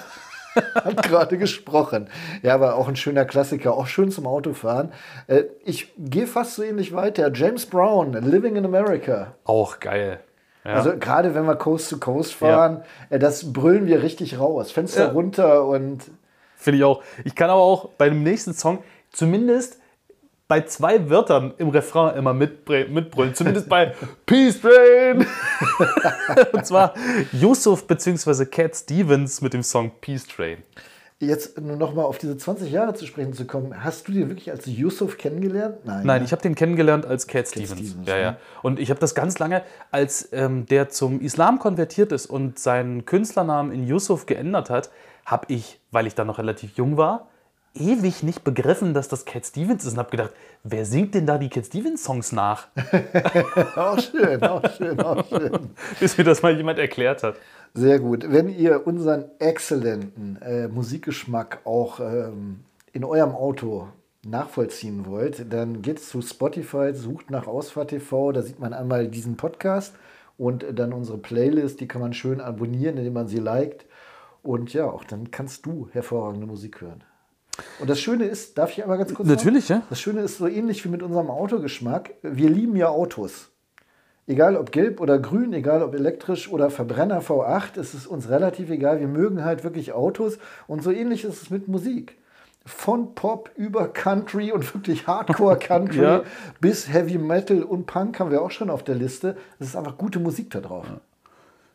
hat 0.74 1.02
gerade 1.02 1.38
gesprochen. 1.38 2.08
Ja, 2.42 2.54
aber 2.54 2.74
auch 2.76 2.88
ein 2.88 2.96
schöner 2.96 3.24
Klassiker, 3.24 3.74
auch 3.74 3.86
schön 3.86 4.10
zum 4.10 4.26
Autofahren. 4.26 4.92
Äh, 5.26 5.44
Ich 5.64 5.92
gehe 5.98 6.26
fast 6.26 6.54
so 6.56 6.62
ähnlich 6.62 6.92
weiter. 6.92 7.30
James 7.32 7.66
Brown, 7.66 8.12
Living 8.12 8.56
in 8.56 8.64
America. 8.64 9.34
Auch 9.44 9.80
geil. 9.80 10.20
Ja. 10.64 10.72
Also 10.74 10.96
gerade 10.98 11.34
wenn 11.34 11.46
wir 11.46 11.56
Coast 11.56 11.88
to 11.90 11.96
Coast 11.98 12.34
fahren, 12.34 12.82
äh, 13.08 13.18
das 13.18 13.52
brüllen 13.52 13.86
wir 13.86 14.02
richtig 14.02 14.38
raus. 14.38 14.70
Fenster 14.72 15.06
Ja. 15.06 15.10
runter 15.12 15.64
und 15.66 16.02
Finde 16.56 16.76
ich 16.78 16.84
auch. 16.84 17.02
Ich 17.24 17.34
kann 17.34 17.48
aber 17.48 17.62
auch 17.62 17.88
bei 17.96 18.10
dem 18.10 18.22
nächsten 18.22 18.52
Song 18.52 18.80
zumindest 19.12 19.79
bei 20.50 20.62
zwei 20.62 21.08
Wörtern 21.08 21.54
im 21.58 21.68
Refrain 21.68 22.16
immer 22.16 22.34
mitbrüllen. 22.34 23.36
Zumindest 23.36 23.68
bei 23.68 23.94
Peace 24.26 24.60
Train. 24.60 25.24
Und 26.52 26.66
zwar 26.66 26.92
Yusuf 27.30 27.86
bzw. 27.86 28.46
Cat 28.46 28.74
Stevens 28.74 29.40
mit 29.42 29.54
dem 29.54 29.62
Song 29.62 29.92
Peace 30.00 30.26
Train. 30.26 30.58
jetzt 31.20 31.60
nur 31.60 31.76
noch 31.76 31.94
mal 31.94 32.02
auf 32.02 32.18
diese 32.18 32.36
20 32.36 32.72
Jahre 32.72 32.94
zu 32.94 33.06
sprechen 33.06 33.32
zu 33.32 33.46
kommen. 33.46 33.84
Hast 33.84 34.08
du 34.08 34.12
den 34.12 34.28
wirklich 34.28 34.50
als 34.50 34.66
Yusuf 34.66 35.18
kennengelernt? 35.18 35.76
Nein. 35.84 36.04
Nein, 36.04 36.22
ne? 36.22 36.24
ich 36.24 36.32
habe 36.32 36.42
den 36.42 36.56
kennengelernt 36.56 37.06
als 37.06 37.28
Cat 37.28 37.46
Stevens. 37.46 37.70
Stevens, 37.70 38.08
ja, 38.08 38.16
ne? 38.16 38.20
ja. 38.20 38.36
Und 38.62 38.80
ich 38.80 38.90
habe 38.90 38.98
das 38.98 39.14
ganz 39.14 39.38
lange, 39.38 39.62
als 39.92 40.30
ähm, 40.32 40.66
der 40.66 40.88
zum 40.88 41.20
Islam 41.20 41.60
konvertiert 41.60 42.10
ist 42.10 42.26
und 42.26 42.58
seinen 42.58 43.04
Künstlernamen 43.04 43.70
in 43.70 43.86
Yusuf 43.86 44.26
geändert 44.26 44.68
hat, 44.68 44.90
habe 45.24 45.46
ich, 45.46 45.78
weil 45.92 46.08
ich 46.08 46.16
da 46.16 46.24
noch 46.24 46.38
relativ 46.38 46.76
jung 46.76 46.96
war, 46.96 47.28
ewig 47.74 48.22
nicht 48.22 48.44
begriffen, 48.44 48.94
dass 48.94 49.08
das 49.08 49.24
Cat 49.24 49.46
Stevens 49.46 49.84
ist 49.84 49.92
und 49.92 49.98
habe 49.98 50.10
gedacht, 50.10 50.32
wer 50.64 50.84
singt 50.84 51.14
denn 51.14 51.26
da 51.26 51.38
die 51.38 51.48
Cat 51.48 51.66
Stevens 51.66 52.04
Songs 52.04 52.32
nach? 52.32 52.68
Auch 53.76 53.98
schön, 53.98 54.42
auch 54.42 54.62
schön, 54.76 55.00
auch 55.00 55.24
schön. 55.28 55.70
Bis 55.98 56.18
mir 56.18 56.24
das 56.24 56.42
mal 56.42 56.56
jemand 56.56 56.78
erklärt 56.78 57.22
hat. 57.22 57.36
Sehr 57.74 58.00
gut. 58.00 58.26
Wenn 58.28 58.48
ihr 58.48 58.86
unseren 58.86 59.26
exzellenten 59.38 60.40
äh, 60.42 60.68
Musikgeschmack 60.68 61.60
auch 61.64 62.00
ähm, 62.00 62.60
in 62.92 63.04
eurem 63.04 63.34
Auto 63.34 63.88
nachvollziehen 64.26 65.06
wollt, 65.06 65.52
dann 65.52 65.80
geht 65.80 66.00
zu 66.00 66.20
Spotify, 66.20 66.92
sucht 66.92 67.30
nach 67.30 67.46
Ausfahrt 67.46 67.90
TV, 67.90 68.32
da 68.32 68.42
sieht 68.42 68.58
man 68.58 68.72
einmal 68.72 69.08
diesen 69.08 69.36
Podcast 69.36 69.94
und 70.36 70.66
dann 70.74 70.92
unsere 70.92 71.18
Playlist, 71.18 71.80
die 71.80 71.88
kann 71.88 72.00
man 72.00 72.12
schön 72.12 72.40
abonnieren, 72.40 72.96
indem 72.96 73.12
man 73.12 73.28
sie 73.28 73.38
liked. 73.38 73.86
Und 74.42 74.72
ja, 74.72 74.86
auch 74.86 75.04
dann 75.04 75.30
kannst 75.30 75.66
du 75.66 75.88
hervorragende 75.92 76.46
Musik 76.46 76.80
hören. 76.80 77.04
Und 77.78 77.88
das 77.90 78.00
Schöne 78.00 78.24
ist, 78.24 78.56
darf 78.58 78.70
ich 78.70 78.82
einmal 78.82 78.98
ganz 78.98 79.14
kurz 79.14 79.28
Natürlich, 79.28 79.68
noch? 79.68 79.76
ja. 79.78 79.82
Das 79.90 80.00
Schöne 80.00 80.20
ist 80.20 80.38
so 80.38 80.46
ähnlich 80.46 80.84
wie 80.84 80.88
mit 80.88 81.02
unserem 81.02 81.30
Autogeschmack. 81.30 82.10
Wir 82.22 82.48
lieben 82.50 82.76
ja 82.76 82.88
Autos. 82.88 83.50
Egal 84.26 84.56
ob 84.56 84.70
gelb 84.70 85.00
oder 85.00 85.18
grün, 85.18 85.52
egal 85.52 85.82
ob 85.82 85.94
elektrisch 85.94 86.48
oder 86.50 86.70
Verbrenner 86.70 87.20
V8, 87.20 87.78
es 87.80 87.94
ist 87.94 88.06
uns 88.06 88.28
relativ 88.28 88.70
egal. 88.70 89.00
Wir 89.00 89.08
mögen 89.08 89.44
halt 89.44 89.64
wirklich 89.64 89.92
Autos 89.92 90.38
und 90.68 90.82
so 90.82 90.90
ähnlich 90.92 91.24
ist 91.24 91.42
es 91.42 91.50
mit 91.50 91.66
Musik. 91.66 92.16
Von 92.64 93.14
Pop 93.14 93.50
über 93.56 93.88
Country 93.88 94.52
und 94.52 94.72
wirklich 94.74 95.06
Hardcore 95.06 95.56
Country 95.60 96.02
Ja. 96.02 96.22
bis 96.60 96.88
Heavy 96.92 97.18
Metal 97.18 97.62
und 97.64 97.86
Punk 97.86 98.20
haben 98.20 98.30
wir 98.30 98.42
auch 98.42 98.50
schon 98.50 98.70
auf 98.70 98.84
der 98.84 98.94
Liste. 98.94 99.36
Es 99.58 99.68
ist 99.68 99.76
einfach 99.76 99.96
gute 99.98 100.20
Musik 100.20 100.50
da 100.50 100.60
drauf. 100.60 100.86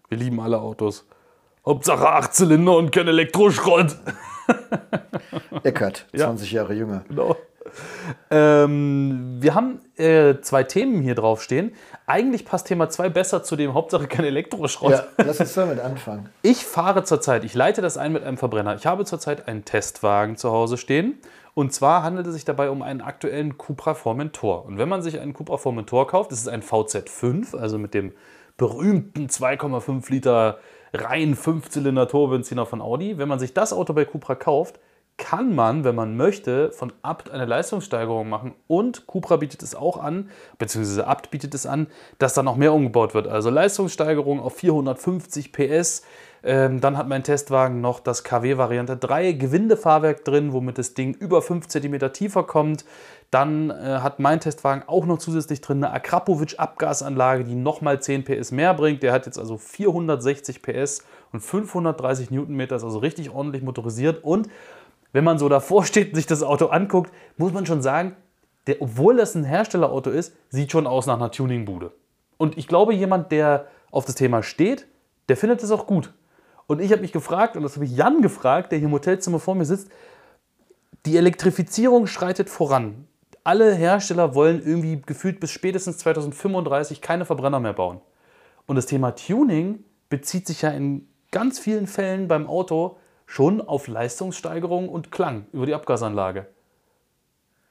Wir 0.08 0.18
lieben 0.18 0.40
alle 0.40 0.60
Autos. 0.62 1.06
Hauptsache 1.66 2.08
8 2.08 2.34
Zylinder 2.34 2.78
und 2.78 2.92
kein 2.92 3.08
Elektroschrott. 3.08 3.98
Eckert, 5.64 6.06
Ja. 6.14 6.26
20 6.26 6.52
Jahre 6.52 6.74
jünger. 6.74 7.04
Genau. 7.08 7.36
Ähm, 8.30 9.38
wir 9.40 9.56
haben 9.56 9.80
äh, 9.98 10.36
zwei 10.42 10.64
Themen 10.64 11.02
hier 11.02 11.16
draufstehen. 11.16 11.74
Eigentlich 12.06 12.46
passt 12.46 12.68
Thema 12.68 12.90
2 12.90 13.10
besser 13.10 13.44
zu 13.44 13.56
dem 13.56 13.74
Hauptsache 13.74 14.08
kein 14.08 14.26
Elektroschrott. 14.26 14.92
Ja, 14.92 15.06
lass 15.18 15.40
uns 15.40 15.54
damit 15.54 15.80
anfangen. 15.80 16.30
Ich 16.42 16.66
fahre 16.66 17.04
zurzeit, 17.04 17.44
ich 17.44 17.54
leite 17.54 17.82
das 17.82 17.98
ein 17.98 18.14
mit 18.14 18.24
einem 18.24 18.38
Verbrenner. 18.38 18.76
Ich 18.76 18.86
habe 18.86 19.04
zurzeit 19.06 19.48
einen 19.48 19.66
Testwagen 19.66 20.38
zu 20.38 20.52
Hause 20.52 20.78
stehen. 20.78 21.20
Und 21.54 21.74
zwar 21.74 22.04
handelt 22.04 22.28
es 22.28 22.34
sich 22.34 22.46
dabei 22.46 22.70
um 22.70 22.82
einen 22.82 23.02
aktuellen 23.02 23.58
Cupra 23.58 23.94
Formentor. 23.94 24.66
Und 24.66 24.78
wenn 24.78 24.90
man 24.90 25.02
sich 25.02 25.20
einen 25.20 25.34
Cupra 25.34 25.58
Formentor 25.58 26.08
kauft, 26.08 26.32
das 26.32 26.40
ist 26.40 26.50
ein 26.50 26.62
VZ5, 26.62 27.58
also 27.58 27.78
mit 27.78 27.94
dem 27.94 28.12
berühmten 28.58 29.28
2,5 29.28 30.12
Liter 30.12 30.60
rein 31.02 31.36
5-Zylinder 31.36 32.08
Turbobenziner 32.08 32.66
von 32.66 32.82
Audi. 32.82 33.18
Wenn 33.18 33.28
man 33.28 33.40
sich 33.40 33.54
das 33.54 33.74
Auto 33.74 33.94
bei 33.94 34.06
Cupra 34.06 34.36
kauft, 34.36 34.80
kann 35.18 35.56
man, 35.56 35.86
wenn 35.86 35.96
man 35.96 36.18
möchte, 36.18 36.72
von 36.72 36.92
Abt 37.02 37.32
eine 37.32 37.46
Leistungssteigerung 37.46 38.28
machen. 38.28 38.54
Und 38.68 39.08
Cupra 39.08 39.38
bietet 39.38 39.64
es 39.64 39.74
auch 39.74 39.98
an, 39.98 40.30
beziehungsweise 40.58 41.08
Abt 41.08 41.32
bietet 41.32 41.54
es 41.54 41.66
an, 41.66 41.88
dass 42.18 42.34
da 42.34 42.44
noch 42.44 42.58
mehr 42.58 42.74
umgebaut 42.74 43.14
wird. 43.14 43.28
Also 43.28 43.50
Leistungssteigerung 43.50 44.42
auf 44.42 44.56
450 44.56 45.54
PS. 45.54 46.04
Ähm, 46.44 46.80
dann 46.82 46.98
hat 46.98 47.08
mein 47.08 47.24
Testwagen 47.24 47.82
noch 47.82 48.00
das 48.00 48.24
KW 48.24 48.58
Variante 48.58 48.98
3 48.98 49.32
Gewindefahrwerk 49.32 50.26
drin, 50.26 50.54
womit 50.54 50.78
das 50.78 50.94
Ding 50.94 51.14
über 51.14 51.42
5 51.42 51.68
cm 51.68 52.14
tiefer 52.14 52.44
kommt. 52.44 52.86
Dann 53.36 53.70
äh, 53.70 54.00
hat 54.02 54.20
mein 54.20 54.40
Testwagen 54.40 54.88
auch 54.88 55.06
noch 55.06 55.18
zusätzlich 55.18 55.60
drin 55.60 55.84
eine 55.84 55.94
Akrapovic 55.94 56.58
Abgasanlage, 56.58 57.44
die 57.44 57.56
nochmal 57.56 58.02
10 58.02 58.24
PS 58.24 58.54
mehr 58.54 58.74
bringt. 58.74 59.04
Der 59.04 59.12
hat 59.12 59.26
jetzt 59.26 59.38
also 59.38 59.58
460 59.58 60.62
PS 60.62 61.04
und 61.34 61.42
530 61.42 62.32
Newtonmeter, 62.32 62.78
ist 62.78 62.86
also 62.86 63.00
richtig 63.00 63.32
ordentlich 63.32 63.62
motorisiert. 63.62 64.24
Und 64.24 64.48
wenn 65.12 65.26
man 65.26 65.38
so 65.38 65.50
davor 65.50 65.84
steht 65.86 66.12
und 66.12 66.16
sich 66.16 66.28
das 66.28 66.44
Auto 66.44 66.68
anguckt, 66.68 67.12
muss 67.36 67.52
man 67.52 67.66
schon 67.66 67.82
sagen, 67.82 68.16
der, 68.68 68.82
obwohl 68.82 69.18
das 69.18 69.36
ein 69.36 69.44
Herstellerauto 69.44 70.12
ist, 70.12 70.34
sieht 70.48 70.72
schon 70.72 70.88
aus 70.88 71.06
nach 71.06 71.18
einer 71.18 71.30
Tuningbude. 71.30 71.92
Und 72.38 72.58
ich 72.58 72.70
glaube, 72.70 72.94
jemand, 72.94 73.34
der 73.34 73.68
auf 73.92 74.06
das 74.06 74.16
Thema 74.16 74.44
steht, 74.44 74.88
der 75.28 75.36
findet 75.36 75.62
es 75.62 75.72
auch 75.72 75.88
gut. 75.88 76.14
Und 76.68 76.80
ich 76.80 76.90
habe 76.94 77.02
mich 77.02 77.12
gefragt, 77.12 77.58
und 77.58 77.64
das 77.64 77.76
habe 77.76 77.84
ich 77.84 77.98
Jan 77.98 78.22
gefragt, 78.22 78.72
der 78.72 78.80
hier 78.80 78.88
im 78.88 78.94
Hotelzimmer 78.94 79.40
vor 79.40 79.56
mir 79.56 79.66
sitzt, 79.66 79.92
die 81.06 81.18
Elektrifizierung 81.18 82.08
schreitet 82.08 82.50
voran. 82.50 83.10
Alle 83.46 83.74
Hersteller 83.76 84.34
wollen 84.34 84.60
irgendwie 84.66 85.02
gefühlt 85.06 85.40
bis 85.40 85.52
spätestens 85.52 86.00
2035 86.00 87.00
keine 87.00 87.26
Verbrenner 87.26 87.60
mehr 87.60 87.74
bauen. 87.74 88.02
Und 88.66 88.76
das 88.76 88.88
Thema 88.88 89.12
Tuning 89.16 89.84
bezieht 90.10 90.48
sich 90.48 90.64
ja 90.64 90.72
in 90.72 91.08
ganz 91.32 91.60
vielen 91.60 91.86
Fällen 91.86 92.28
beim 92.28 92.48
Auto 92.48 92.98
schon 93.28 93.62
auf 93.62 93.88
Leistungssteigerung 93.88 94.90
und 94.90 95.12
Klang 95.12 95.46
über 95.54 95.68
die 95.68 95.76
Abgasanlage. 95.76 96.48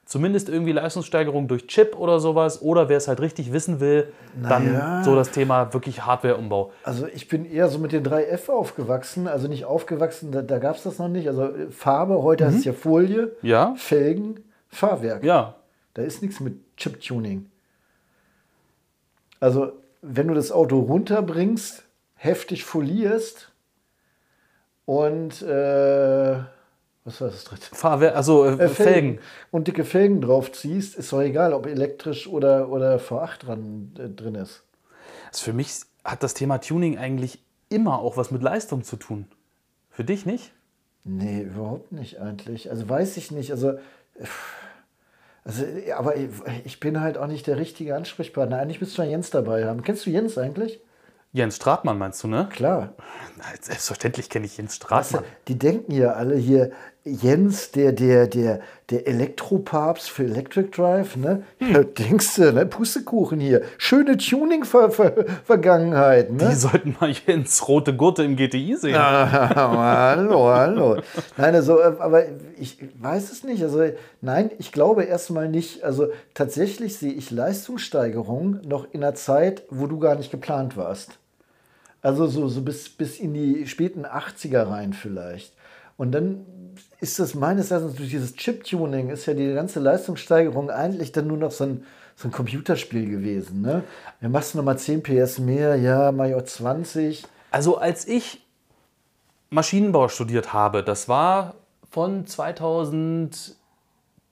Zumindest 0.05 0.49
irgendwie 0.49 0.71
Leistungssteigerung 0.71 1.49
durch 1.49 1.67
Chip 1.67 1.97
oder 1.99 2.21
sowas. 2.21 2.63
Oder 2.63 2.89
wer 2.89 2.99
es 2.99 3.09
halt 3.09 3.21
richtig 3.21 3.53
wissen 3.53 3.81
will, 3.81 4.13
dann 4.41 4.75
Naja. 4.75 5.03
so 5.03 5.17
das 5.17 5.33
Thema 5.33 5.73
wirklich 5.75 6.07
Hardwareumbau. 6.07 6.71
Also 6.85 7.09
ich 7.09 7.27
bin 7.27 7.45
eher 7.51 7.69
so 7.69 7.81
mit 7.81 7.91
den 7.91 8.05
3F 8.05 8.49
aufgewachsen, 8.49 9.27
also 9.27 9.49
nicht 9.49 9.65
aufgewachsen, 9.65 10.31
da, 10.31 10.43
da 10.43 10.59
gab 10.59 10.77
es 10.77 10.85
das 10.85 10.99
noch 10.99 11.09
nicht. 11.09 11.27
Also 11.27 11.49
Farbe, 11.71 12.23
heute 12.23 12.47
heißt 12.47 12.59
es 12.59 12.65
ja 12.65 12.75
Folie, 12.75 13.33
Ja? 13.43 13.75
Felgen, 13.77 14.45
Fahrwerk. 14.69 15.25
Ja. 15.25 15.57
Da 15.95 16.03
ist 16.03 16.23
nichts 16.23 16.41
mit 16.41 16.77
Chip-Tuning. 16.77 17.51
Also 19.41 19.73
wenn 20.03 20.29
du 20.29 20.35
das 20.35 20.53
Auto 20.53 20.81
runterbringst, 20.81 21.85
heftig 22.15 22.65
folierst 22.65 23.53
und 24.85 25.43
äh, 25.43 26.39
was 27.05 27.21
war 27.21 27.29
das 27.29 27.45
dritte? 27.45 27.75
Fahrwerk, 27.75 28.17
also 28.17 28.45
äh, 28.45 28.65
Äh, 28.65 28.69
Felgen. 28.69 29.19
Und 29.51 29.69
dicke 29.69 29.85
Felgen 29.85 30.21
drauf 30.21 30.53
ziehst, 30.53 30.97
ist 30.97 31.13
doch 31.13 31.21
egal, 31.21 31.53
ob 31.53 31.67
elektrisch 31.67 32.27
oder, 32.27 32.71
oder 32.71 32.99
V8 32.99 33.39
dran, 33.41 33.93
äh, 33.99 34.09
drin 34.09 34.35
ist. 34.35 34.63
Also 35.29 35.45
für 35.45 35.53
mich 35.53 35.71
hat 36.05 36.23
das 36.23 36.35
Thema 36.35 36.59
Tuning 36.59 36.99
eigentlich 36.99 37.43
immer 37.69 37.99
auch 37.99 38.17
was 38.17 38.31
mit 38.31 38.43
Leistung 38.43 38.85
zu 38.85 38.97
tun. 38.97 39.27
Für 39.91 40.05
dich 40.05 40.27
nicht? 40.27 40.53
Nee, 41.05 41.43
überhaupt 41.43 41.93
nicht 41.93 42.21
eigentlich. 42.21 42.71
Also 42.71 42.89
weiß 42.89 43.17
ich 43.19 43.31
nicht. 43.31 43.51
Also, 43.51 43.73
äh, 43.73 43.79
also 45.45 45.65
aber 45.97 46.17
ich- 46.17 46.29
ich 46.65 46.81
bin 46.81 47.01
halt 47.01 47.19
auch 47.19 47.27
nicht 47.27 47.47
der 47.47 47.57
richtige 47.59 47.95
Ansprechpartner. 47.97 48.59
Eigentlich 48.59 48.81
müsste 48.81 49.01
man 49.03 49.11
Jens 49.11 49.31
dabei 49.31 49.67
haben. 49.67 49.83
Kennst 49.83 50.07
du 50.07 50.11
Jens 50.11 50.39
eigentlich? 50.39 50.81
Jens 51.33 51.57
Stratmann 51.57 51.99
meinst 51.99 52.23
du, 52.23 52.29
ne? 52.29 52.49
Klar. 52.53 52.95
Na, 53.37 53.45
Selbstverständlich 53.61 54.31
kenne 54.31 54.47
ich 54.47 54.57
Jens 54.57 54.75
Weißt 54.89 55.13
du, 55.13 55.17
Stratmann. 55.17 55.25
die 55.49 55.59
denken 55.59 55.93
ja 55.93 56.13
alle 56.13 56.37
hier, 56.37 56.71
Jens, 57.07 57.71
der, 57.71 57.93
der, 57.93 58.27
der, 58.27 58.61
der 58.89 59.07
Elektropapst 59.07 60.09
für 60.09 60.25
Electric 60.25 60.71
Drive, 60.71 61.17
ne? 61.17 61.43
Ja, 61.61 61.85
denkst 61.85 62.37
du, 62.37 62.51
ne? 62.51 62.65
Pustekuchen 62.65 63.41
hier. 63.41 63.61
Schöne 63.77 64.17
Tuning-Vergangenheit, 64.17 66.31
Die 66.31 66.45
ne? 66.45 66.57
sollten 66.57 66.97
mal 66.99 67.11
Jens 67.11 67.69
rote 67.69 67.95
Gurte 67.95 68.25
im 68.25 68.37
GTI 68.37 68.77
sehen. 68.77 68.99
hallo, 68.99 70.49
hallo. 70.49 70.97
Nein, 71.37 71.55
also, 71.55 71.79
äh, 71.79 71.93
aber 71.99 72.23
ich 72.59 72.79
weiß 72.99 73.31
es 73.33 73.45
nicht. 73.45 73.63
Also, 73.63 73.83
nein, 74.23 74.51
ich 74.59 74.73
glaube 74.73 75.05
erstmal 75.05 75.51
nicht. 75.51 75.85
Also, 75.85 76.07
tatsächlich 76.33 76.97
sehe 76.97 77.13
ich 77.13 77.31
Leistungssteigerung 77.31 78.61
noch 78.67 78.87
in 78.93 79.05
einer 79.05 79.15
Zeit, 79.15 79.65
wo 79.69 79.87
du 79.87 79.99
gar 79.99 80.15
nicht 80.15 80.31
geplant 80.31 80.79
warst. 80.79 81.19
Also, 82.01 82.27
so, 82.29 82.49
so 82.49 82.63
bis, 82.63 82.89
bis 82.89 83.21
in 83.21 83.35
die 83.35 83.67
späten 83.67 84.07
80er 84.07 84.71
rein 84.71 84.95
vielleicht. 84.95 85.53
Und 85.97 86.13
dann 86.13 86.45
ist 87.01 87.19
das 87.19 87.35
meines 87.35 87.71
Erachtens 87.71 87.97
durch 87.97 88.11
dieses 88.11 88.35
Chip-Tuning, 88.35 89.11
ist 89.11 89.27
ja 89.27 89.35
die 89.35 89.53
ganze 89.55 89.81
Leistungssteigerung 89.81 90.71
eigentlich 90.71 91.13
dann 91.13 91.27
nur 91.27 91.37
noch 91.37 91.51
so 91.51 91.65
ein, 91.65 91.87
so 92.17 92.29
ein 92.29 92.33
Computerspiel 92.33 93.09
gewesen. 93.09 93.61
Ne? 93.61 93.85
Ja, 94.21 94.29
machst 94.29 94.55
du 94.55 94.59
nochmal 94.59 94.79
10 94.79 95.03
PS 95.03 95.39
mehr, 95.39 95.77
ja, 95.77 96.11
mach 96.13 96.27
ich 96.27 96.35
auch 96.35 96.43
20. 96.43 97.25
Also 97.51 97.79
als 97.79 98.09
ich 98.09 98.45
Maschinenbau 99.51 100.09
studiert 100.09 100.53
habe, 100.53 100.83
das 100.83 101.09
war 101.09 101.55
von 101.91 102.27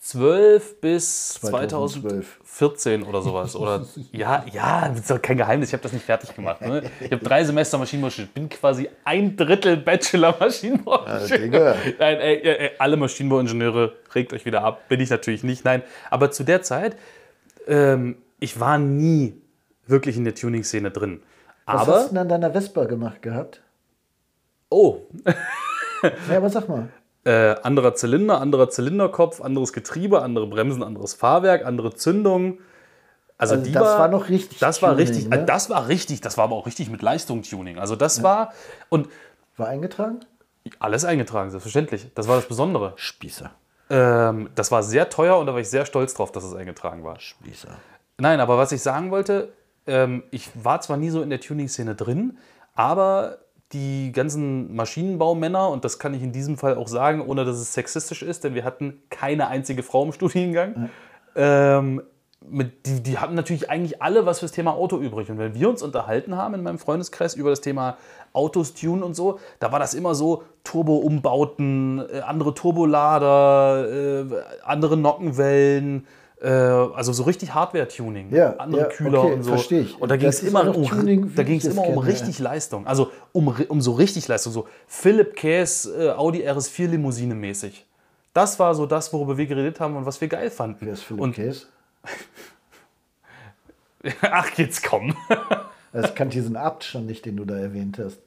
2012 0.02 0.80
bis 0.80 1.34
2012. 1.34 2.40
2014 2.42 3.02
oder 3.04 3.22
sowas. 3.22 3.54
Oder 3.54 3.86
ja, 4.12 4.44
ja, 4.52 4.88
das 4.88 5.00
ist 5.00 5.10
doch 5.10 5.22
kein 5.22 5.36
Geheimnis, 5.36 5.68
ich 5.68 5.74
habe 5.74 5.82
das 5.84 5.92
nicht 5.92 6.04
fertig 6.04 6.34
gemacht. 6.34 6.60
Ne? 6.60 6.82
Ich 7.00 7.12
habe 7.12 7.24
drei 7.24 7.44
Semester 7.44 7.78
Maschinenbau 7.78 8.10
studiert, 8.10 8.34
bin 8.34 8.48
quasi 8.48 8.88
ein 9.04 9.36
Drittel 9.36 9.76
Bachelor 9.76 10.34
Maschinenbau. 10.40 11.04
Digga. 11.28 11.76
Nein, 12.00 12.18
ey, 12.18 12.40
ey, 12.42 12.56
ey, 12.58 12.70
alle 12.78 12.96
Maschinenbauingenieure, 12.96 13.92
regt 14.12 14.32
euch 14.32 14.44
wieder 14.44 14.64
ab, 14.64 14.88
bin 14.88 14.98
ich 14.98 15.08
natürlich 15.08 15.44
nicht. 15.44 15.64
Nein, 15.64 15.82
aber 16.10 16.32
zu 16.32 16.42
der 16.42 16.62
Zeit, 16.62 16.96
ähm, 17.68 18.16
ich 18.40 18.58
war 18.58 18.78
nie 18.78 19.40
wirklich 19.86 20.16
in 20.16 20.24
der 20.24 20.34
Tuning-Szene 20.34 20.90
drin. 20.90 21.22
Was 21.64 21.82
Aber, 21.82 21.94
hast 21.94 22.04
du 22.06 22.08
denn 22.08 22.18
an 22.18 22.28
deiner 22.28 22.50
Vespa 22.50 22.84
gemacht 22.86 23.22
gehabt? 23.22 23.62
oh, 24.68 25.02
Ja, 26.28 26.38
aber 26.38 26.50
sag 26.50 26.68
mal. 26.68 26.88
Äh, 27.24 27.54
anderer 27.62 27.94
Zylinder, 27.94 28.40
anderer 28.40 28.68
Zylinderkopf, 28.68 29.40
anderes 29.40 29.72
Getriebe, 29.72 30.22
andere 30.22 30.46
Bremsen, 30.48 30.82
anderes 30.82 31.14
Fahrwerk, 31.14 31.64
andere 31.64 31.94
Zündung. 31.94 32.58
Also, 33.38 33.54
Also 33.54 33.64
die 33.66 33.72
das 33.72 33.82
war, 33.82 33.98
war 34.00 34.08
noch 34.08 34.28
richtig 34.28 34.58
Das 34.58 34.82
war 34.82 34.90
Tuning, 34.90 35.06
richtig, 35.08 35.28
ne? 35.28 35.40
äh, 35.42 35.46
das 35.46 35.70
war 35.70 35.88
richtig, 35.88 36.20
das 36.20 36.36
war 36.36 36.44
aber 36.44 36.56
auch 36.56 36.66
richtig 36.66 36.90
mit 36.90 37.00
Leistung-Tuning. 37.02 37.78
Also 37.78 37.96
das 37.96 38.22
war 38.22 38.52
und 38.88 39.08
War 39.56 39.68
eingetragen? 39.68 40.20
alles 40.78 41.04
eingetragen, 41.04 41.50
selbstverständlich. 41.50 42.08
Das 42.14 42.28
war 42.28 42.36
das 42.36 42.46
Besondere. 42.46 42.92
Spießer. 42.96 43.50
Ähm, 43.90 44.50
das 44.54 44.70
war 44.70 44.82
sehr 44.82 45.08
teuer 45.08 45.38
und 45.38 45.46
da 45.46 45.52
war 45.52 45.60
ich 45.60 45.68
sehr 45.68 45.86
stolz 45.86 46.14
drauf, 46.14 46.32
dass 46.32 46.44
es 46.44 46.54
eingetragen 46.54 47.04
war. 47.04 47.18
Spießer. 47.20 47.68
Nein, 48.18 48.40
aber 48.40 48.58
was 48.58 48.70
ich 48.72 48.80
sagen 48.82 49.10
wollte, 49.10 49.52
ähm, 49.86 50.22
ich 50.30 50.50
war 50.54 50.80
zwar 50.80 50.96
nie 50.96 51.10
so 51.10 51.22
in 51.22 51.30
der 51.30 51.40
Tuning-Szene 51.40 51.94
drin, 51.96 52.38
aber 52.74 53.38
die 53.72 54.12
ganzen 54.12 54.74
Maschinenbaumänner, 54.74 55.68
und 55.70 55.84
das 55.84 55.98
kann 55.98 56.14
ich 56.14 56.22
in 56.22 56.32
diesem 56.32 56.58
Fall 56.58 56.76
auch 56.76 56.88
sagen, 56.88 57.26
ohne 57.26 57.44
dass 57.44 57.56
es 57.56 57.72
sexistisch 57.72 58.22
ist, 58.22 58.44
denn 58.44 58.54
wir 58.54 58.64
hatten 58.64 59.02
keine 59.10 59.48
einzige 59.48 59.82
Frau 59.82 60.04
im 60.04 60.12
Studiengang, 60.12 60.90
ähm, 61.34 62.02
mit, 62.48 62.86
die, 62.86 63.02
die 63.02 63.18
hatten 63.18 63.34
natürlich 63.34 63.70
eigentlich 63.70 64.02
alle 64.02 64.26
was 64.26 64.40
fürs 64.40 64.52
Thema 64.52 64.72
Auto 64.72 64.98
übrig. 64.98 65.30
Und 65.30 65.38
wenn 65.38 65.54
wir 65.54 65.68
uns 65.68 65.82
unterhalten 65.82 66.36
haben 66.36 66.54
in 66.54 66.62
meinem 66.62 66.78
Freundeskreis 66.78 67.34
über 67.34 67.50
das 67.50 67.60
Thema 67.60 67.96
Autos 68.32 68.74
tunen 68.74 69.02
und 69.02 69.14
so, 69.14 69.38
da 69.60 69.72
war 69.72 69.78
das 69.78 69.94
immer 69.94 70.14
so 70.14 70.42
Turbo-Umbauten, 70.64 72.00
äh, 72.12 72.20
andere 72.20 72.54
Turbolader, 72.54 73.88
äh, 73.88 74.24
andere 74.64 74.96
Nockenwellen, 74.96 76.06
also 76.48 77.12
so 77.12 77.22
richtig 77.22 77.54
Hardware-Tuning, 77.54 78.34
Ja, 78.34 78.56
andere 78.56 78.82
ja, 78.82 78.88
Kühler 78.88 79.24
okay, 79.24 79.34
und 79.34 79.42
so. 79.42 79.50
versteh 79.50 79.80
ich. 79.80 80.00
Und 80.00 80.10
da 80.10 80.16
ging 80.16 80.28
es 80.28 80.42
immer, 80.42 80.76
um, 80.76 80.84
Tuning, 80.84 81.32
da 81.34 81.42
ging's 81.42 81.64
immer 81.64 81.86
um 81.86 81.98
richtig 81.98 82.38
Leistung, 82.38 82.86
also 82.86 83.10
um, 83.32 83.54
um 83.68 83.80
so 83.80 83.92
richtig 83.92 84.26
Leistung, 84.28 84.52
so 84.52 84.66
Philipp 84.86 85.36
Käs 85.36 85.86
äh, 85.86 86.10
Audi 86.10 86.42
RS4 86.46 86.88
Limousine 86.88 87.34
mäßig. 87.34 87.86
Das 88.34 88.58
war 88.58 88.74
so 88.74 88.86
das, 88.86 89.12
worüber 89.12 89.36
wir 89.36 89.46
geredet 89.46 89.78
haben 89.78 89.96
und 89.96 90.06
was 90.06 90.20
wir 90.20 90.28
geil 90.28 90.50
fanden. 90.50 90.78
Wer 90.80 90.94
ist 90.94 91.02
Philipp 91.02 91.22
und, 91.22 91.34
Käse? 91.34 91.66
Ach, 94.22 94.50
jetzt 94.56 94.84
komm. 94.84 95.14
Also 95.94 96.08
ich 96.08 96.14
kannte 96.14 96.38
diesen 96.38 96.56
Abt 96.56 96.84
schon 96.84 97.04
nicht, 97.04 97.26
den 97.26 97.36
du 97.36 97.44
da 97.44 97.54
erwähnt 97.54 97.98
hast. 97.98 98.18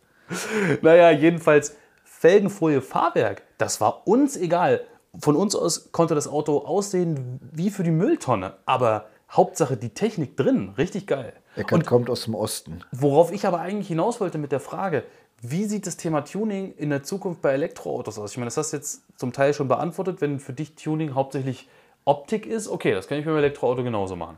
Naja, 0.84 1.10
jedenfalls 1.10 1.76
Felgenfolie, 2.04 2.80
Fahrwerk, 2.80 3.42
das 3.58 3.82
war 3.82 4.08
uns 4.08 4.38
egal. 4.38 4.82
Von 5.20 5.36
uns 5.36 5.56
aus 5.56 5.92
konnte 5.92 6.16
das 6.16 6.28
Auto 6.28 6.60
aussehen 6.60 7.40
wie 7.52 7.70
für 7.70 7.84
die 7.84 7.92
Mülltonne, 7.92 8.54
aber 8.66 9.08
Hauptsache 9.32 9.78
die 9.78 9.90
Technik 9.90 10.38
drin, 10.38 10.74
richtig 10.78 11.08
geil. 11.08 11.34
Eckert 11.56 11.86
kommt 11.86 12.10
aus 12.10 12.26
dem 12.26 12.36
Osten. 12.36 12.82
Worauf 12.92 13.32
ich 13.32 13.46
aber 13.46 13.60
eigentlich 13.60 13.88
hinaus 13.88 14.20
wollte 14.20 14.38
mit 14.38 14.52
der 14.52 14.60
Frage, 14.60 15.04
wie 15.42 15.66
sieht 15.66 15.88
das 15.88 15.98
Thema 15.98 16.22
Tuning 16.22 16.74
in 16.78 16.90
der 16.90 17.04
Zukunft 17.04 17.42
bei 17.42 17.52
Elektroautos 17.52 18.18
aus? 18.18 18.32
Ich 18.32 18.38
meine, 18.38 18.48
das 18.48 18.58
hast 18.58 18.74
du 18.74 18.78
jetzt 18.78 19.04
zum 19.18 19.34
Teil 19.34 19.54
schon 19.54 19.68
beantwortet, 19.68 20.22
wenn 20.22 20.40
für 20.40 20.54
dich 20.54 20.76
Tuning 20.76 21.16
hauptsächlich 21.16 21.68
Optik 22.06 22.46
ist, 22.46 22.68
okay, 22.68 22.94
das 22.94 23.08
kann 23.08 23.18
ich 23.18 23.26
beim 23.26 23.36
Elektroauto 23.36 23.84
genauso 23.84 24.16
machen. 24.16 24.38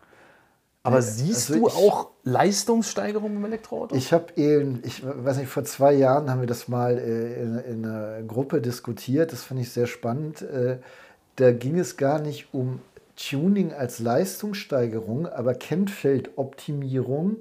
Aber 0.88 1.02
siehst 1.02 1.50
also 1.52 1.62
du 1.62 1.68
ich- 1.68 1.76
auch 1.76 2.10
Leistungssteigerung 2.24 3.36
im 3.36 3.46
Elektroauto? 3.46 3.96
Ich 3.96 4.14
habe 4.14 4.26
eben, 4.36 4.82
ich 4.86 5.04
weiß 5.06 5.38
nicht, 5.38 5.50
vor 5.50 5.64
zwei 5.64 5.94
Jahren 5.94 6.30
haben 6.30 6.40
wir 6.42 6.48
das 6.48 6.68
mal 6.68 6.98
äh, 6.98 7.42
in, 7.42 7.58
in 7.60 7.86
einer 7.86 8.22
Gruppe 8.24 8.62
diskutiert. 8.62 9.32
Das 9.32 9.44
fand 9.44 9.60
ich 9.60 9.72
sehr 9.72 9.88
spannend. 9.88 10.42
Äh, 10.42 10.78
da 11.36 11.52
ging 11.52 11.78
es 11.80 11.98
gar 11.98 12.20
nicht 12.20 12.54
um 12.54 12.80
Tuning 13.16 13.74
als 13.74 14.00
Leistungssteigerung, 14.00 15.28
aber 15.28 15.54
Kennfeldoptimierung, 15.56 17.38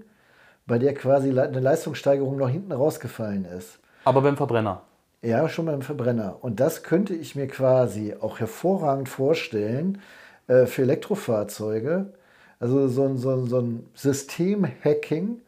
bei 0.67 0.79
der 0.79 0.95
quasi 0.95 1.29
eine 1.39 1.61
Leistungssteigerung 1.61 2.37
noch 2.37 2.49
hinten 2.49 2.73
rausgefallen 2.73 3.45
ist. 3.45 3.79
aber 4.05 4.23
beim 4.23 4.37
Verbrenner. 4.37 4.83
Ja, 5.23 5.49
schon 5.49 5.67
beim 5.67 5.83
Verbrenner. 5.83 6.37
Und 6.43 6.61
das 6.61 6.83
könnte 6.83 7.15
ich 7.15 7.35
mir 7.37 7.47
quasi 7.49 8.15
auch 8.21 8.39
hervorragend 8.39 9.09
vorstellen 9.09 10.01
äh, 10.47 10.67
für 10.67 10.83
Elektrofahrzeuge, 10.83 12.13
Also 12.59 12.89
so 12.89 13.05
ein, 13.05 13.19
so 13.19 13.31
ein, 13.33 13.47
so 13.47 13.59
ein 13.61 13.87
System-Hacking, 13.95 15.43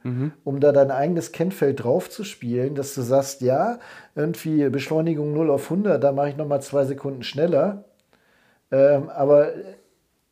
um 0.44 0.60
da 0.60 0.72
dein 0.72 0.90
eigenes 0.90 1.32
Kennfeld 1.32 1.82
drauf 1.82 2.10
zu 2.10 2.22
spielen, 2.22 2.74
dass 2.74 2.94
du 2.94 3.00
sagst, 3.00 3.40
ja, 3.40 3.78
irgendwie 4.14 4.68
Beschleunigung 4.68 5.32
0 5.32 5.50
auf 5.50 5.70
100, 5.70 6.02
da 6.02 6.12
mache 6.12 6.30
ich 6.30 6.36
nochmal 6.36 6.60
zwei 6.60 6.84
Sekunden 6.84 7.22
schneller. 7.22 7.84
Ähm, 8.70 9.08
aber 9.08 9.52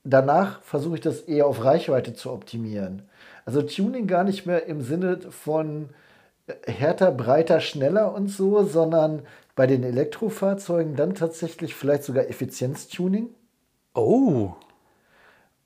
danach 0.04 0.60
versuche 0.62 0.96
ich 0.96 1.00
das 1.00 1.22
eher 1.22 1.46
auf 1.46 1.64
Reichweite 1.64 2.14
zu 2.14 2.30
optimieren. 2.30 3.02
Also 3.46 3.62
Tuning 3.62 4.06
gar 4.06 4.24
nicht 4.24 4.44
mehr 4.44 4.66
im 4.66 4.82
Sinne 4.82 5.20
von 5.30 5.90
äh, 6.46 6.70
härter, 6.70 7.10
breiter, 7.12 7.60
schneller 7.60 8.14
und 8.14 8.28
so, 8.28 8.64
sondern 8.64 9.22
bei 9.54 9.66
den 9.66 9.82
Elektrofahrzeugen 9.82 10.96
dann 10.96 11.14
tatsächlich 11.14 11.74
vielleicht 11.74 12.04
sogar 12.04 12.28
Effizienztuning. 12.28 13.30
Oh. 13.94 14.52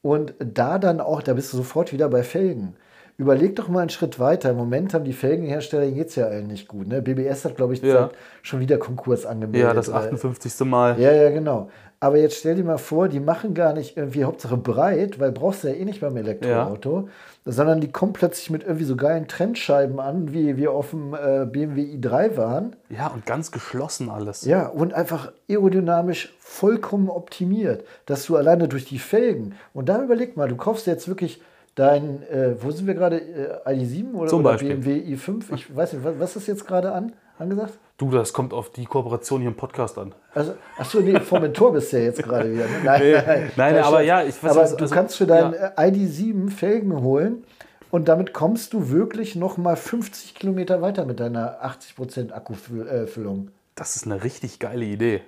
Und 0.03 0.35
da 0.39 0.79
dann 0.79 1.01
auch, 1.01 1.23
da 1.23 1.35
bist 1.35 1.53
du 1.53 1.57
sofort 1.59 1.93
wieder 1.93 2.09
bei 2.09 2.23
Felgen. 2.23 2.75
Überleg 3.19 3.55
doch 3.57 3.69
mal 3.69 3.81
einen 3.81 3.91
Schritt 3.91 4.19
weiter. 4.19 4.51
Im 4.51 4.57
Moment 4.57 4.95
haben 4.95 5.05
die 5.05 5.13
Felgenhersteller 5.13 5.91
geht 5.91 6.09
es 6.09 6.17
ja 6.17 6.25
allen 6.27 6.47
nicht 6.47 6.69
gut. 6.69 6.89
Ne? 6.89 7.03
BBS 7.03 7.45
hat, 7.45 7.55
glaube 7.57 7.75
ich, 7.75 7.83
Ja. 7.83 8.09
schon 8.41 8.61
wieder 8.61 8.79
Konkurs 8.79 9.27
angemeldet. 9.27 9.69
Ja, 9.69 9.75
das 9.75 9.93
weil- 9.93 10.05
58. 10.05 10.65
Mal. 10.65 10.99
Ja, 10.99 11.13
ja, 11.13 11.29
genau. 11.29 11.69
Aber 12.03 12.17
jetzt 12.17 12.39
stell 12.39 12.55
dir 12.55 12.65
mal 12.65 12.79
vor, 12.79 13.09
die 13.09 13.21
machen 13.21 13.53
gar 13.53 13.75
nicht 13.75 13.99
irgendwie 13.99 14.25
Hauptsache 14.25 14.57
breit, 14.57 15.21
weil 15.21 15.33
brauchst 15.33 15.65
du 15.65 15.69
ja 15.69 15.75
eh 15.75 15.85
nicht 15.85 16.01
beim 16.01 16.17
Elektroauto, 16.17 17.11
sondern 17.45 17.81
die 17.81 17.91
kommen 17.91 18.13
plötzlich 18.13 18.51
mit 18.51 18.63
irgendwie 18.63 18.85
so 18.85 18.97
geilen 18.97 19.27
Trennscheiben 19.27 19.99
an, 19.99 20.33
wie 20.33 20.57
wir 20.57 20.73
auf 20.73 20.91
dem 20.91 21.15
äh, 21.15 21.47
BMW 21.47 21.83
i3 21.97 22.37
waren. 22.37 22.77
Ja, 22.89 23.09
und 23.09 23.27
ganz 23.27 23.51
geschlossen 23.51 24.11
alles. 24.11 24.45
Ja, 24.45 24.67
und 24.67 24.95
einfach 24.95 25.33
aerodynamisch 25.49 26.35
vollkommen 26.39 27.09
optimiert, 27.09 27.85
dass 28.07 28.27
du 28.27 28.37
alleine 28.37 28.69
durch 28.69 28.85
die 28.85 28.99
Felgen, 28.99 29.55
und 29.73 29.89
da 29.89 30.03
überleg 30.03 30.37
mal, 30.37 30.49
du 30.49 30.57
kaufst 30.57 30.87
jetzt 30.87 31.09
wirklich 31.09 31.43
dein, 31.75 32.23
äh, 32.29 32.63
wo 32.63 32.71
sind 32.71 32.87
wir 32.87 32.95
gerade, 32.95 33.21
äh, 33.21 33.69
ID7 33.69 34.15
oder, 34.15 34.33
oder. 34.35 34.57
BMW 34.57 35.03
i5? 35.15 35.55
Ich 35.55 35.75
weiß 35.75 35.95
nicht, 35.95 36.05
was, 36.05 36.19
was 36.19 36.37
ist 36.37 36.47
jetzt 36.47 36.67
gerade 36.67 36.93
an, 36.93 37.13
angesagt? 37.39 37.79
Du, 38.01 38.11
das 38.11 38.33
kommt 38.33 38.55
auf 38.55 38.71
die 38.71 38.87
Kooperation 38.87 39.43
hier 39.43 39.51
im 39.51 39.57
Podcast 39.57 39.99
an. 39.99 40.15
Also, 40.35 40.55
achso, 40.79 41.01
nee, 41.01 41.21
vor 41.21 41.39
Mentor 41.39 41.75
bist 41.75 41.93
du 41.93 41.99
ja 41.99 42.05
jetzt 42.05 42.23
gerade 42.23 42.51
wieder. 42.51 42.65
Ne? 42.65 42.81
Nein, 42.83 43.03
Nee, 43.03 43.13
nein, 43.27 43.51
nein, 43.57 43.77
aber 43.85 44.01
ja, 44.01 44.23
ich 44.23 44.43
weiß, 44.43 44.53
Aber 44.53 44.63
was- 44.63 44.75
du 44.75 44.85
also- 44.85 44.95
kannst 44.95 45.17
für 45.19 45.27
deinen 45.27 45.53
ja. 45.53 45.73
äh, 45.77 45.91
ID7 45.91 46.49
Felgen 46.49 47.03
holen 47.03 47.45
und 47.91 48.09
damit 48.09 48.33
kommst 48.33 48.73
du 48.73 48.89
wirklich 48.89 49.37
noch 49.37 49.59
mal 49.59 49.77
50 49.77 50.35
Kilometer 50.35 50.81
weiter 50.81 51.05
mit 51.05 51.21
deiner 51.21 51.63
80% 51.63 52.33
Akkufüllung. 52.33 53.51
Das 53.75 53.97
ist 53.97 54.07
eine 54.07 54.25
richtig 54.25 54.59
geile 54.61 54.87
Idee. 54.87 55.21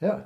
Ja. 0.00 0.24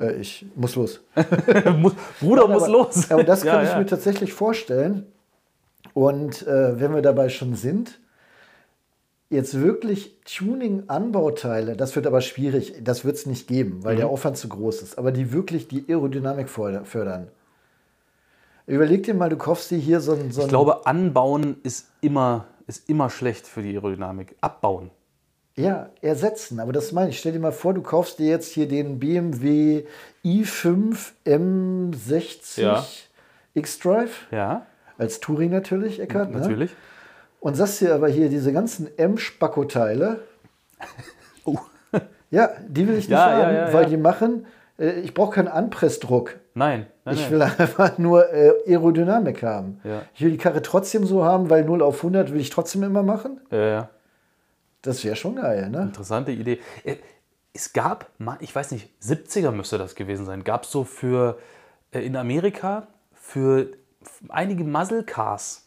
Äh, 0.00 0.12
ich 0.14 0.46
muss 0.54 0.76
los. 0.76 1.00
muss, 1.76 1.92
Bruder 2.20 2.48
muss 2.48 2.62
Aber- 2.62 2.72
los. 2.72 3.10
Aber 3.10 3.22
das 3.22 3.40
kann 3.44 3.56
Ja, 3.56 3.62
ich 3.64 3.68
ja. 3.72 3.78
mir 3.80 3.86
tatsächlich 3.86 4.32
vorstellen. 4.32 5.04
Und 5.92 6.46
äh, 6.46 6.80
wenn 6.80 6.94
wir 6.94 7.02
dabei 7.02 7.28
schon 7.28 7.54
sind, 7.54 8.00
jetzt 9.30 9.60
wirklich 9.60 10.16
Tuning-Anbauteile, 10.24 11.76
das 11.76 11.96
wird 11.96 12.06
aber 12.06 12.20
schwierig, 12.20 12.74
das 12.82 13.04
wird 13.04 13.16
es 13.16 13.26
nicht 13.26 13.48
geben, 13.48 13.82
weil 13.84 13.94
Mhm. 13.94 13.98
der 13.98 14.08
Aufwand 14.08 14.36
zu 14.36 14.48
groß 14.48 14.82
ist, 14.82 14.98
aber 14.98 15.12
die 15.12 15.32
wirklich 15.32 15.68
die 15.68 15.84
Aerodynamik 15.88 16.48
förder- 16.48 16.84
fördern. 16.84 17.28
Überleg 18.66 19.04
dir 19.04 19.14
mal, 19.14 19.28
du 19.28 19.36
kaufst 19.36 19.70
dir 19.70 19.78
hier 19.78 20.00
so 20.00 20.12
ein. 20.12 20.30
So 20.32 20.42
Ich 20.42 20.48
glaube, 20.48 20.86
anbauen 20.86 21.56
ist 21.62 21.86
immer, 22.00 22.46
ist 22.66 22.88
immer 22.88 23.10
schlecht 23.10 23.46
für 23.46 23.62
die 23.62 23.74
Aerodynamik. 23.74 24.34
Abbauen. 24.40 24.90
Ja, 25.54 25.90
ersetzen. 26.02 26.58
Aber 26.60 26.72
das 26.72 26.92
meine 26.92 27.10
ich. 27.10 27.18
Stell 27.18 27.32
dir 27.32 27.38
mal 27.38 27.52
vor, 27.52 27.72
du 27.74 27.80
kaufst 27.82 28.18
dir 28.18 28.26
jetzt 28.26 28.52
hier 28.52 28.66
den 28.68 28.98
BMW 28.98 29.84
i5 30.24 31.12
M60 31.24 32.60
Ja. 32.60 32.84
X-Drive. 33.54 34.26
Ja, 34.30 34.66
Als 34.98 35.20
Touring 35.20 35.50
natürlich, 35.50 36.00
Eckart. 36.00 36.32
Ne? 36.32 36.68
Und 37.46 37.54
sagst 37.54 37.80
dir 37.80 37.94
aber 37.94 38.08
hier 38.08 38.28
diese 38.28 38.52
ganzen 38.52 38.88
M-Spacko-Teile, 38.98 40.18
Oh. 41.44 41.56
ja, 42.28 42.50
die 42.66 42.88
will 42.88 42.94
ich 42.94 43.08
nicht 43.08 43.10
Ja, 43.10 43.24
haben, 43.30 43.40
ja, 43.54 43.68
ja, 43.68 43.72
weil 43.72 43.86
die 43.86 43.96
machen, 43.96 44.46
äh, 44.80 44.98
ich 44.98 45.14
brauche 45.14 45.36
keinen 45.36 45.46
Anpressdruck. 45.46 46.34
Nein, 46.54 46.86
nein, 47.04 47.14
Ich 47.14 47.20
nein. 47.22 47.30
will 47.30 47.42
einfach 47.58 47.98
nur 47.98 48.32
äh, 48.34 48.50
Aerodynamik 48.66 49.44
haben. 49.44 49.80
Ich 50.14 50.22
will 50.22 50.32
die 50.32 50.38
Karre 50.38 50.60
trotzdem 50.60 51.06
so 51.06 51.24
haben, 51.24 51.48
weil 51.48 51.64
0 51.64 51.82
auf 51.82 51.98
100 51.98 52.32
will 52.32 52.40
ich 52.40 52.50
trotzdem 52.50 52.82
immer 52.82 53.04
machen. 53.04 53.40
Ja, 53.52 53.58
ja. 53.64 53.90
Das 54.82 55.04
wäre 55.04 55.14
schon 55.14 55.36
geil, 55.36 55.70
ne? 55.70 55.82
Interessante 55.82 56.32
Idee. 56.32 56.58
Äh, 56.82 56.96
Es 57.52 57.72
gab, 57.72 58.10
ich 58.40 58.52
weiß 58.56 58.72
nicht, 58.72 58.90
70er 59.00 59.52
müsste 59.52 59.78
das 59.78 59.94
gewesen 59.94 60.26
sein, 60.26 60.42
gab 60.42 60.64
es 60.64 60.72
so 60.72 60.82
für 60.82 61.38
äh, 61.92 62.00
in 62.00 62.16
Amerika 62.16 62.88
für 63.14 63.68
einige 64.30 64.64
Muscle 64.64 65.04
Cars, 65.04 65.64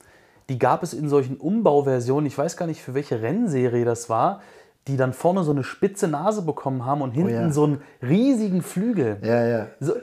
die 0.49 0.59
gab 0.59 0.83
es 0.83 0.93
in 0.93 1.07
solchen 1.09 1.37
Umbauversionen, 1.37 2.25
ich 2.25 2.37
weiß 2.37 2.57
gar 2.57 2.65
nicht 2.65 2.81
für 2.81 2.93
welche 2.93 3.21
Rennserie 3.21 3.85
das 3.85 4.09
war, 4.09 4.41
die 4.87 4.97
dann 4.97 5.13
vorne 5.13 5.43
so 5.43 5.51
eine 5.51 5.63
spitze 5.63 6.07
Nase 6.07 6.41
bekommen 6.41 6.85
haben 6.85 7.01
und 7.01 7.11
hinten 7.11 7.33
ja. 7.33 7.51
so 7.51 7.63
einen 7.65 7.81
riesigen 8.01 8.61
Flügel. 8.63 9.17
Ja, 9.21 9.45
ja. 9.45 9.67
So, 9.79 9.93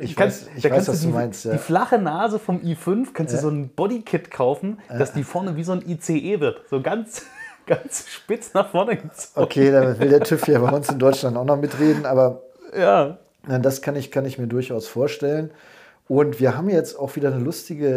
Ich 0.00 0.16
kannst- 0.16 0.48
weiß- 0.48 0.56
ich 0.56 0.64
weiß, 0.70 0.88
was 0.88 1.00
die, 1.00 1.06
du 1.06 1.12
meinst, 1.12 1.44
ja. 1.44 1.52
Die 1.52 1.58
flache 1.58 1.98
Nase 1.98 2.38
vom 2.40 2.58
i5 2.60 3.12
kannst 3.14 3.32
du 3.34 3.38
so 3.38 3.48
ein 3.48 3.68
Bodykit 3.68 4.30
kaufen, 4.32 4.80
dass 4.88 5.12
die 5.12 5.22
vorne 5.22 5.56
wie 5.56 5.62
so 5.62 5.72
ein 5.72 5.82
ICE 5.88 6.40
wird. 6.40 6.62
So 6.68 6.80
ganz, 6.82 7.22
ganz 7.66 8.08
spitz 8.08 8.52
nach 8.54 8.70
vorne 8.70 8.96
gezogen. 8.96 9.30
Okay, 9.36 9.70
da 9.70 9.96
will 10.00 10.08
der 10.08 10.20
TÜV 10.20 10.48
ja 10.48 10.58
bei 10.58 10.70
uns 10.70 10.88
in 10.88 10.98
Deutschland 10.98 11.36
auch 11.36 11.44
noch 11.44 11.56
mitreden, 11.60 12.04
aber 12.06 12.42
Ja. 12.76 13.18
Das 13.46 13.82
kann 13.82 13.94
ich, 13.94 14.10
kann 14.10 14.24
ich 14.24 14.38
mir 14.38 14.46
durchaus 14.48 14.88
vorstellen. 14.88 15.50
Und 16.06 16.38
wir 16.38 16.56
haben 16.56 16.68
jetzt 16.68 16.98
auch 16.98 17.16
wieder 17.16 17.32
eine 17.32 17.42
lustige 17.42 17.88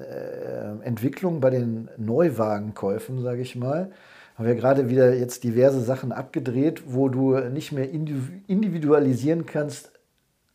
äh, 0.00 0.02
äh, 0.02 0.86
Entwicklung 0.86 1.40
bei 1.40 1.50
den 1.50 1.88
Neuwagenkäufen, 1.96 3.22
sage 3.22 3.40
ich 3.40 3.56
mal. 3.56 3.90
Haben 4.36 4.46
wir 4.46 4.54
gerade 4.54 4.88
wieder 4.90 5.14
jetzt 5.14 5.44
diverse 5.44 5.80
Sachen 5.80 6.12
abgedreht, 6.12 6.82
wo 6.86 7.08
du 7.08 7.38
nicht 7.50 7.72
mehr 7.72 7.88
indiv- 7.88 8.42
individualisieren 8.46 9.46
kannst 9.46 9.92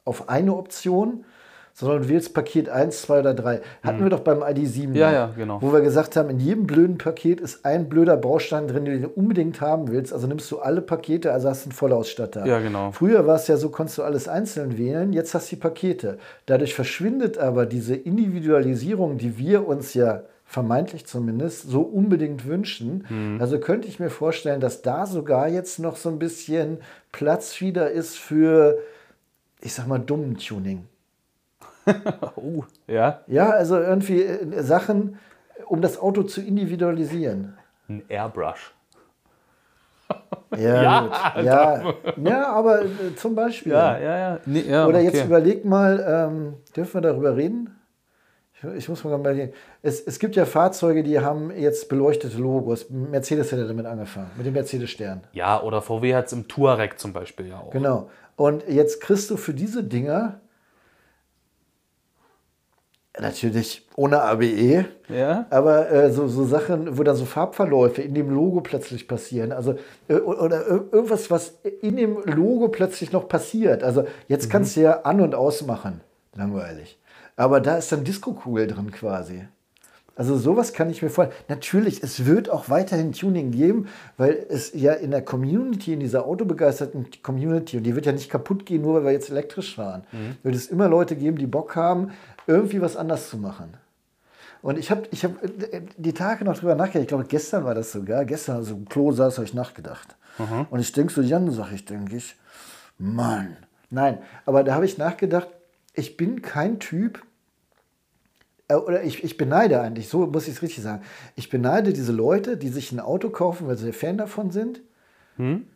auf 0.05 0.29
eine 0.29 0.55
Option, 0.55 1.25
sondern 1.73 2.03
du 2.03 2.10
wählst 2.10 2.34
Paket 2.34 2.69
1, 2.69 3.01
2 3.03 3.19
oder 3.19 3.34
3. 3.34 3.62
Hatten 3.84 4.03
wir 4.03 4.10
doch 4.10 4.19
beim 4.19 4.43
ID7. 4.43 4.88
Mhm. 4.88 4.95
Ja, 4.95 5.12
ja, 5.12 5.34
genau. 5.36 5.62
Wo 5.62 5.71
wir 5.71 5.82
gesagt 5.82 6.15
haben, 6.15 6.29
in 6.29 6.39
jedem 6.39 6.67
blöden 6.67 6.97
Paket 6.97 7.39
ist 7.39 7.65
ein 7.65 7.89
blöder 7.89 8.17
Baustein 8.17 8.67
drin, 8.67 8.86
den 8.86 9.01
du 9.01 9.08
unbedingt 9.10 9.62
haben 9.62 9.91
willst. 9.91 10.13
Also 10.13 10.27
nimmst 10.27 10.49
du 10.51 10.60
alle 10.60 10.82
Pakete, 10.82 11.32
also 11.32 11.49
hast 11.49 11.65
du 11.65 11.69
einen 11.69 11.73
Vollausstatter. 11.73 12.45
Ja, 12.45 12.60
genau. 12.60 12.91
Früher 12.91 13.25
war 13.27 13.36
es 13.36 13.47
ja 13.47 13.58
so, 13.58 13.69
konntest 13.69 13.97
du 13.97 14.03
alles 14.03 14.27
einzeln 14.27 14.77
wählen, 14.77 15.13
jetzt 15.13 15.34
hast 15.34 15.51
du 15.51 15.55
die 15.55 15.62
Pakete. 15.62 16.17
Dadurch 16.45 16.73
verschwindet 16.73 17.38
aber 17.38 17.65
diese 17.65 17.95
Individualisierung, 17.95 19.17
die 19.17 19.38
wir 19.38 19.67
uns 19.67 19.93
ja 19.93 20.23
vermeintlich 20.49 21.05
zumindest 21.05 21.69
so 21.69 21.82
unbedingt 21.82 22.47
wünschen. 22.47 23.05
Mhm. 23.08 23.39
Also 23.39 23.60
könnte 23.60 23.88
ich 23.88 23.99
mir 23.99 24.10
vorstellen, 24.10 24.60
dass 24.60 24.82
da 24.82 25.05
sogar 25.05 25.47
jetzt 25.47 25.77
noch 25.77 25.95
so 25.95 26.10
ein 26.10 26.17
bisschen 26.17 26.79
Platz 27.12 27.62
wieder 27.62 27.91
ist 27.91 28.17
für, 28.17 28.79
ich 29.62 29.75
sag 29.75 29.88
mal, 29.88 29.99
dummen 29.99 30.38
Tuning. 30.38 30.86
Oh, 32.36 32.63
ja. 32.88 33.21
Ja, 33.28 33.49
also 33.49 33.78
irgendwie 33.78 34.21
äh, 34.23 34.62
Sachen, 34.63 35.17
um 35.67 35.82
das 35.82 35.99
Auto 35.99 36.23
zu 36.23 36.41
individualisieren. 36.41 37.58
Ein 37.88 38.04
Airbrush. 38.08 38.73
Ja, 40.58 40.82
Ja, 40.82 41.41
ja, 41.41 41.93
ja 42.17 42.52
aber 42.52 42.82
äh, 42.82 43.15
zum 43.15 43.36
Beispiel. 43.36 43.71
Ja, 43.71 43.99
ja, 43.99 44.17
ja. 44.17 44.39
Nee, 44.47 44.62
ja 44.62 44.88
Oder 44.88 44.97
okay. 44.97 45.06
jetzt 45.06 45.25
überleg 45.25 45.63
mal, 45.63 46.04
ähm, 46.08 46.54
dürfen 46.75 46.95
wir 46.95 47.02
darüber 47.02 47.36
reden? 47.36 47.80
Ich, 48.56 48.63
ich 48.63 48.89
muss 48.89 49.04
mal 49.04 49.12
mal 49.12 49.19
überlegen. 49.19 49.54
Es, 49.84 50.02
es 50.02 50.17
gibt 50.17 50.36
ja 50.36 50.45
Fahrzeuge, 50.45 51.04
die 51.04 51.19
haben 51.19 51.52
jetzt 51.56 51.88
beleuchtete 51.88 52.38
Logos. 52.38 52.89
Mercedes 52.89 53.52
hat 53.52 53.60
ja 53.60 53.65
damit 53.65 53.86
angefangen, 53.86 54.32
mit 54.38 54.45
dem 54.47 54.54
Mercedes-Stern. 54.54 55.21
Ja, 55.34 55.62
oder 55.62 55.84
VW 55.84 56.15
hat 56.15 56.25
es 56.25 56.34
im 56.34 56.47
Touareg 56.47 56.99
zum 56.99 57.13
Beispiel 57.13 57.49
ja 57.49 57.60
auch. 57.60 57.69
Genau. 57.69 58.10
Und 58.36 58.67
jetzt 58.67 59.02
kriegst 59.02 59.30
du 59.30 59.38
für 59.38 59.54
diese 59.54 59.84
Dinger 59.84 60.39
natürlich 63.19 63.86
ohne 63.95 64.21
ABE, 64.21 64.86
Ja. 65.10 65.45
aber 65.49 65.91
äh, 65.91 66.12
so, 66.12 66.27
so 66.27 66.45
Sachen, 66.45 66.97
wo 66.97 67.03
dann 67.03 67.15
so 67.15 67.25
Farbverläufe 67.25 68.01
in 68.01 68.13
dem 68.13 68.29
Logo 68.29 68.62
plötzlich 68.62 69.08
passieren. 69.08 69.51
Also, 69.51 69.75
äh, 70.08 70.13
oder 70.15 70.62
ir- 70.67 70.86
irgendwas, 70.91 71.29
was 71.29 71.53
in 71.82 71.95
dem 71.97 72.17
Logo 72.25 72.69
plötzlich 72.69 73.12
noch 73.12 73.27
passiert. 73.27 73.84
Also, 73.84 74.05
jetzt 74.27 74.49
kannst 74.49 74.75
du 74.77 74.82
ja 74.82 75.01
an- 75.01 75.21
und 75.21 75.36
ausmachen. 75.36 76.01
Langweilig. 76.36 76.97
Aber 77.36 77.60
da 77.62 77.77
ist 77.77 77.91
dann 77.91 78.03
Disco-Kugel 78.03 78.67
drin 78.67 78.91
quasi. 78.91 79.43
Also 80.15 80.36
sowas 80.36 80.73
kann 80.73 80.89
ich 80.89 81.01
mir 81.01 81.10
vorstellen. 81.10 81.39
Natürlich, 81.47 82.03
es 82.03 82.25
wird 82.25 82.49
auch 82.49 82.69
weiterhin 82.69 83.13
Tuning 83.13 83.51
geben, 83.51 83.88
weil 84.17 84.45
es 84.49 84.73
ja 84.73 84.91
in 84.91 85.12
der 85.12 85.21
Community, 85.21 85.93
in 85.93 86.01
dieser 86.01 86.25
autobegeisterten 86.25 87.08
Community, 87.23 87.77
und 87.77 87.84
die 87.84 87.95
wird 87.95 88.05
ja 88.05 88.12
nicht 88.12 88.29
kaputt 88.29 88.65
gehen, 88.65 88.82
nur 88.82 88.95
weil 88.95 89.05
wir 89.05 89.12
jetzt 89.13 89.29
elektrisch 89.29 89.75
fahren, 89.75 90.03
wird 90.43 90.55
es 90.55 90.67
immer 90.67 90.89
Leute 90.89 91.15
geben, 91.15 91.38
die 91.38 91.47
Bock 91.47 91.77
haben, 91.77 92.10
irgendwie 92.49 92.81
was 92.81 92.97
anders 92.97 93.29
zu 93.29 93.38
machen. 93.38 93.77
Und 94.62 94.77
ich 94.77 94.91
habe 94.91 95.03
ich 95.12 95.23
hab 95.23 95.31
die 95.97 96.13
Tage 96.13 96.43
noch 96.43 96.57
drüber 96.57 96.75
nachgedacht, 96.75 97.03
ich 97.03 97.07
glaube 97.07 97.23
gestern 97.25 97.63
war 97.63 97.75
das 97.75 97.91
sogar, 97.93 98.25
gestern 98.25 98.57
also 98.57 98.75
im 98.75 98.89
Klo 98.89 99.12
saß, 99.13 99.38
habe 99.38 99.45
ich 99.45 99.53
nachgedacht. 99.53 100.17
Und 100.69 100.79
ich 100.79 100.91
denke 100.91 101.13
so, 101.13 101.21
Jan, 101.21 101.49
sag 101.51 101.71
ich, 101.71 101.85
denke 101.85 102.15
ich, 102.17 102.35
Mann. 102.97 103.55
Nein, 103.89 104.19
aber 104.45 104.63
da 104.63 104.73
habe 104.73 104.85
ich 104.85 104.97
nachgedacht, 104.97 105.47
ich 105.93 106.17
bin 106.17 106.41
kein 106.41 106.79
Typ, 106.79 107.23
äh, 108.67 108.75
oder 108.75 109.03
ich, 109.03 109.23
ich 109.23 109.38
beneide 109.38 109.79
eigentlich, 109.81 110.09
so 110.09 110.25
muss 110.27 110.47
ich 110.47 110.55
es 110.55 110.62
richtig 110.62 110.83
sagen, 110.83 111.03
ich 111.35 111.49
beneide 111.49 111.93
diese 111.93 112.12
Leute, 112.12 112.57
die 112.57 112.69
sich 112.69 112.91
ein 112.91 112.99
Auto 112.99 113.29
kaufen, 113.29 113.67
weil 113.67 113.77
sie 113.77 113.93
Fan 113.93 114.17
davon 114.17 114.51
sind 114.51 114.81
Hm? 115.38 115.67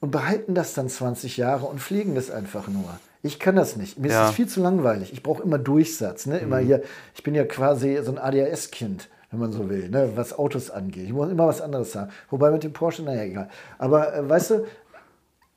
und 0.00 0.10
behalten 0.10 0.54
das 0.54 0.72
dann 0.74 0.88
20 0.88 1.36
Jahre 1.36 1.66
und 1.66 1.80
pflegen 1.80 2.14
das 2.14 2.30
einfach 2.30 2.68
nur. 2.68 2.98
Ich 3.24 3.38
kann 3.38 3.56
das 3.56 3.76
nicht. 3.76 3.98
Mir 3.98 4.08
ist 4.08 4.12
Ja. 4.14 4.20
Mhm. 4.20 4.26
das 4.26 4.34
viel 4.34 4.46
zu 4.48 4.60
langweilig. 4.62 5.12
Ich 5.12 5.22
brauche 5.22 5.42
immer 5.42 5.58
Durchsatz. 5.58 6.26
Ne? 6.26 6.38
Immer 6.38 6.58
hier, 6.58 6.82
ich 7.14 7.22
bin 7.22 7.34
ja 7.34 7.44
quasi 7.44 7.98
so 8.02 8.12
ein 8.12 8.18
ADHS-Kind, 8.18 9.08
wenn 9.30 9.40
man 9.40 9.50
so 9.50 9.70
will, 9.70 9.88
ne? 9.88 10.12
was 10.14 10.38
Autos 10.38 10.70
angeht. 10.70 11.04
Ich 11.06 11.12
muss 11.14 11.30
immer 11.30 11.46
was 11.46 11.62
anderes 11.62 11.94
haben. 11.96 12.10
Wobei 12.28 12.50
mit 12.50 12.62
dem 12.64 12.74
Porsche, 12.74 13.02
naja, 13.02 13.22
egal. 13.22 13.48
Aber 13.78 14.14
äh, 14.14 14.28
weißt 14.28 14.50
du, 14.50 14.64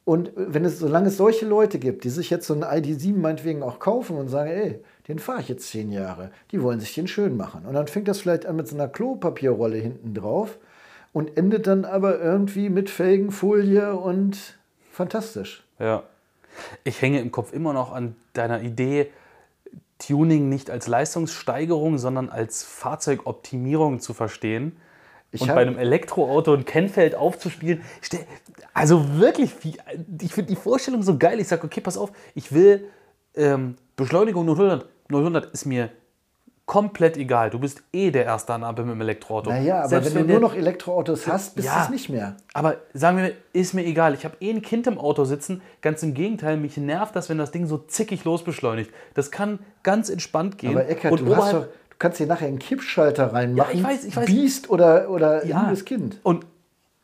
und 0.06 0.32
wenn 0.38 0.64
es, 0.64 0.80
solange 0.80 1.10
es 1.10 1.18
solche 1.18 1.46
Leute 1.46 1.80
gibt, 1.80 2.06
die 2.06 2.10
sich 2.10 2.30
jetzt 2.30 2.48
so 2.48 2.54
einen 2.54 2.64
ID7 2.64 3.18
meinetwegen 3.18 3.62
auch 3.62 3.80
kaufen 3.80 4.16
und 4.18 4.30
sagen, 4.30 4.50
ey, 4.50 4.80
den 5.10 5.20
fahre 5.20 5.42
ich 5.42 5.50
jetzt 5.50 5.70
zehn 5.70 5.92
Jahre, 5.92 6.32
die 6.52 6.62
wollen 6.64 6.80
sich 6.80 6.96
den 6.96 7.08
schön 7.10 7.36
machen. 7.36 7.66
Und 7.66 7.74
dann 7.74 7.88
fängt 7.88 8.08
das 8.08 8.22
vielleicht 8.22 8.46
an 8.46 8.56
mit 8.56 8.70
so 8.70 8.76
einer 8.76 8.88
Klopapierrolle 8.88 9.76
hinten 9.76 10.14
drauf 10.14 10.58
und 11.12 11.36
endet 11.38 11.68
dann 11.68 11.84
aber 11.84 12.22
irgendwie 12.22 12.70
mit 12.70 12.90
Felgenfolie 12.90 13.94
und 13.98 14.38
fantastisch. 14.94 15.66
Ja. 15.80 16.04
Ich 16.84 17.02
hänge 17.02 17.20
im 17.20 17.32
Kopf 17.32 17.54
immer 17.54 17.74
noch 17.74 17.92
an 17.92 18.16
deiner 18.34 18.62
Idee, 18.62 19.12
Tuning 20.00 20.48
nicht 20.50 20.70
als 20.70 20.88
Leistungssteigerung, 20.88 21.98
sondern 21.98 22.30
als 22.30 22.64
Fahrzeugoptimierung 22.64 24.00
zu 24.00 24.14
verstehen. 24.14 24.78
Ich 25.32 25.42
und 25.42 25.48
bei 25.50 25.62
einem 25.62 25.78
Elektroauto 25.78 26.54
ein 26.54 26.66
Kennfeld 26.66 27.16
aufzuspielen. 27.16 27.82
Also 28.74 29.20
wirklich, 29.20 29.52
ich 30.22 30.34
finde 30.34 30.50
die 30.50 30.56
Vorstellung 30.56 31.04
so 31.04 31.18
geil. 31.18 31.40
Ich 31.40 31.48
sage, 31.48 31.66
okay, 31.66 31.82
pass 31.82 31.98
auf, 31.98 32.12
ich 32.36 32.54
will 32.54 32.88
ähm, 33.36 33.76
Beschleunigung 33.96 34.46
0 34.46 34.86
100 35.10 35.46
ist 35.52 35.66
mir 35.66 35.90
komplett 36.68 37.16
egal. 37.18 37.50
Du 37.50 37.60
bist 37.60 37.82
eh 37.94 38.12
der 38.12 38.26
Erste 38.26 38.54
an 38.54 38.64
Ampel 38.64 38.84
mit 38.86 38.94
dem 38.96 39.02
Elektroauto. 39.02 39.50
Naja, 39.50 39.80
aber 39.80 39.88
Selbst 39.90 40.14
wenn 40.14 40.28
du 40.28 40.34
nur 40.34 40.42
noch 40.42 40.54
Elektroautos 40.54 41.26
hast, 41.26 41.56
bist 41.56 41.66
du 41.68 41.72
Ja. 41.72 41.84
es 41.86 41.90
nicht 41.90 42.10
mehr. 42.10 42.36
aber 42.54 42.76
sagen 42.94 43.18
wir, 43.18 43.32
ist 43.54 43.74
mir 43.74 43.86
egal. 43.86 44.14
Ich 44.14 44.26
habe 44.26 44.36
eh 44.42 44.52
ein 44.52 44.62
Kind 44.62 44.86
im 44.86 44.98
Auto 45.00 45.24
sitzen. 45.24 45.62
Ganz 45.82 46.04
im 46.04 46.14
Gegenteil, 46.14 46.58
mich 46.58 46.76
nervt 46.78 47.16
das, 47.16 47.30
wenn 47.30 47.38
das 47.38 47.52
Ding 47.52 47.66
so 47.68 47.78
zickig 47.78 48.26
losbeschleunigt. 48.26 48.92
Das 49.14 49.32
kann 49.32 49.60
ganz 49.84 50.10
entspannt 50.10 50.58
gehen. 50.58 50.72
Aber 50.72 50.88
Eckart, 50.90 51.14
Und 51.14 51.26
du, 51.26 51.36
hast 51.38 51.54
doch, 51.54 51.62
du 51.64 51.96
kannst 52.00 52.18
hier 52.18 52.28
nachher 52.28 52.48
einen 52.48 52.60
Kippschalter 52.60 53.32
reinmachen. 53.32 53.74
ich 53.74 53.84
weiß, 53.84 54.04
ich 54.04 54.16
weiß. 54.18 54.26
Biest 54.26 54.70
oder, 54.70 55.10
oder 55.10 55.46
Ja. 55.46 55.64
liebes 55.64 55.86
Kind. 55.86 56.20
Und 56.24 56.46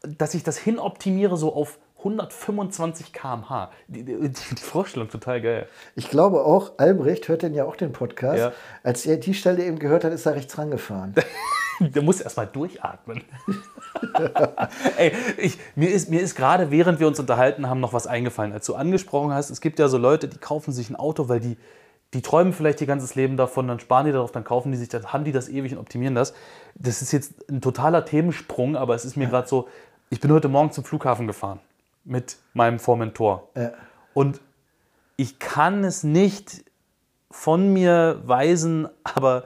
dass 0.02 0.34
ich 0.34 0.44
das 0.44 0.58
hinoptimiere 0.58 1.38
so 1.38 1.56
auf 1.56 1.80
125 2.04 3.14
km/h. 3.14 3.72
Die, 3.88 4.04
die, 4.04 4.30
die 4.30 4.62
Vorstellung 4.62 5.10
total 5.10 5.42
geil. 5.42 5.68
Ich 5.96 6.10
glaube 6.10 6.44
auch, 6.44 6.74
Albrecht 6.78 7.28
hört 7.30 7.42
denn 7.42 7.54
ja 7.54 7.64
auch 7.64 7.76
den 7.76 7.94
Podcast. 7.94 8.40
Ja. 8.40 8.52
Als 8.84 9.06
er 9.06 9.18
die 9.18 9.34
Stelle 9.34 9.64
eben 9.64 9.80
gehört 9.80 10.04
hat, 10.04 10.12
ist 10.12 10.26
er 10.26 10.36
rechts 10.36 10.58
rangefahren. 10.58 11.16
Der 11.80 12.04
muss 12.04 12.22
erstmal 12.22 12.48
durchatmen. 12.48 13.24
Ey, 14.98 15.12
ich, 15.38 15.58
mir 15.76 15.90
ist, 15.90 16.10
mir 16.10 16.22
ist 16.22 16.36
gerade, 16.36 16.70
während 16.70 17.00
wir 17.00 17.08
uns 17.08 17.20
unterhalten 17.20 17.68
haben, 17.68 17.80
noch 17.80 17.94
was 17.94 18.06
eingefallen. 18.06 18.54
Als 18.54 18.66
du 18.68 18.76
angesprochen 18.76 19.34
hast, 19.34 19.50
es 19.50 19.60
gibt 19.60 19.80
ja 19.80 19.88
so 19.88 19.98
Leute, 19.98 20.28
die 20.28 20.38
kaufen 20.38 20.72
sich 20.72 20.90
ein 20.90 20.96
Auto, 20.96 21.30
weil 21.30 21.40
die, 21.40 21.58
die 22.14 22.22
träumen 22.22 22.54
vielleicht 22.54 22.80
ihr 22.82 22.88
ganzes 22.88 23.16
Leben 23.16 23.38
davon, 23.38 23.68
dann 23.68 23.80
sparen 23.80 24.06
die 24.06 24.12
darauf, 24.12 24.32
dann 24.32 24.44
kaufen 24.44 24.72
die 24.72 24.78
sich 24.78 24.88
das, 24.88 25.12
haben 25.12 25.24
die 25.24 25.32
das 25.32 25.50
ewig 25.50 25.74
und 25.74 25.80
optimieren 25.80 26.14
das. 26.14 26.34
Das 26.76 27.02
ist 27.02 27.12
jetzt 27.12 27.50
ein 27.50 27.60
totaler 27.60 28.06
Themensprung, 28.06 28.76
aber 28.76 28.94
es 28.94 29.04
ist 29.04 29.18
mir 29.18 29.28
gerade 29.28 29.48
so, 29.48 29.68
ich 30.10 30.20
bin 30.20 30.32
heute 30.32 30.50
Morgen 30.50 30.72
zum 30.72 30.84
Flughafen 30.84 31.26
gefahren 31.26 31.60
mit 32.04 32.38
meinem 32.54 32.80
Formentor. 32.80 33.50
Ja. 33.56 33.72
Und 34.14 34.42
ich 35.18 35.40
kann 35.40 35.84
es 35.84 36.04
nicht 36.04 36.64
von 37.32 37.72
mir 37.74 38.22
weisen, 38.26 38.88
aber 39.04 39.46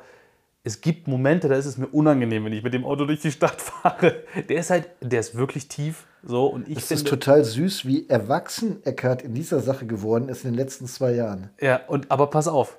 es 0.63 0.82
gibt 0.82 1.08
Momente, 1.08 1.48
da 1.48 1.56
ist 1.56 1.65
es 1.65 1.78
mir 1.78 1.88
unangenehm, 1.88 2.43
wenn 2.43 2.52
ich 2.52 2.62
mit 2.62 2.74
dem 2.74 2.84
Auto 2.84 3.06
durch 3.06 3.22
die 3.22 3.32
Stadt 3.32 3.62
fahre. 3.62 4.24
Der 4.50 4.60
ist 4.60 4.70
halt, 4.70 4.89
der 5.02 5.22
ist 5.22 5.36
wirklich 5.36 5.67
tief. 5.70 6.06
So, 6.24 6.48
und 6.48 6.67
ich 6.67 6.78
Es 6.78 6.91
ist 6.91 7.08
finde, 7.08 7.12
total 7.12 7.43
süß, 7.46 7.86
wie 7.86 8.10
erwachsen 8.10 8.84
Eckart 8.84 9.22
in 9.22 9.34
dieser 9.34 9.62
Sache 9.62 9.86
geworden 9.86 10.28
ist 10.28 10.43
in 10.43 10.52
den 10.52 10.58
letzten 10.58 10.88
zwei 10.88 11.13
Jahren. 11.13 11.50
Ja, 11.62 11.82
und, 11.88 12.12
aber 12.12 12.28
pass 12.28 12.50
auf. 12.50 12.78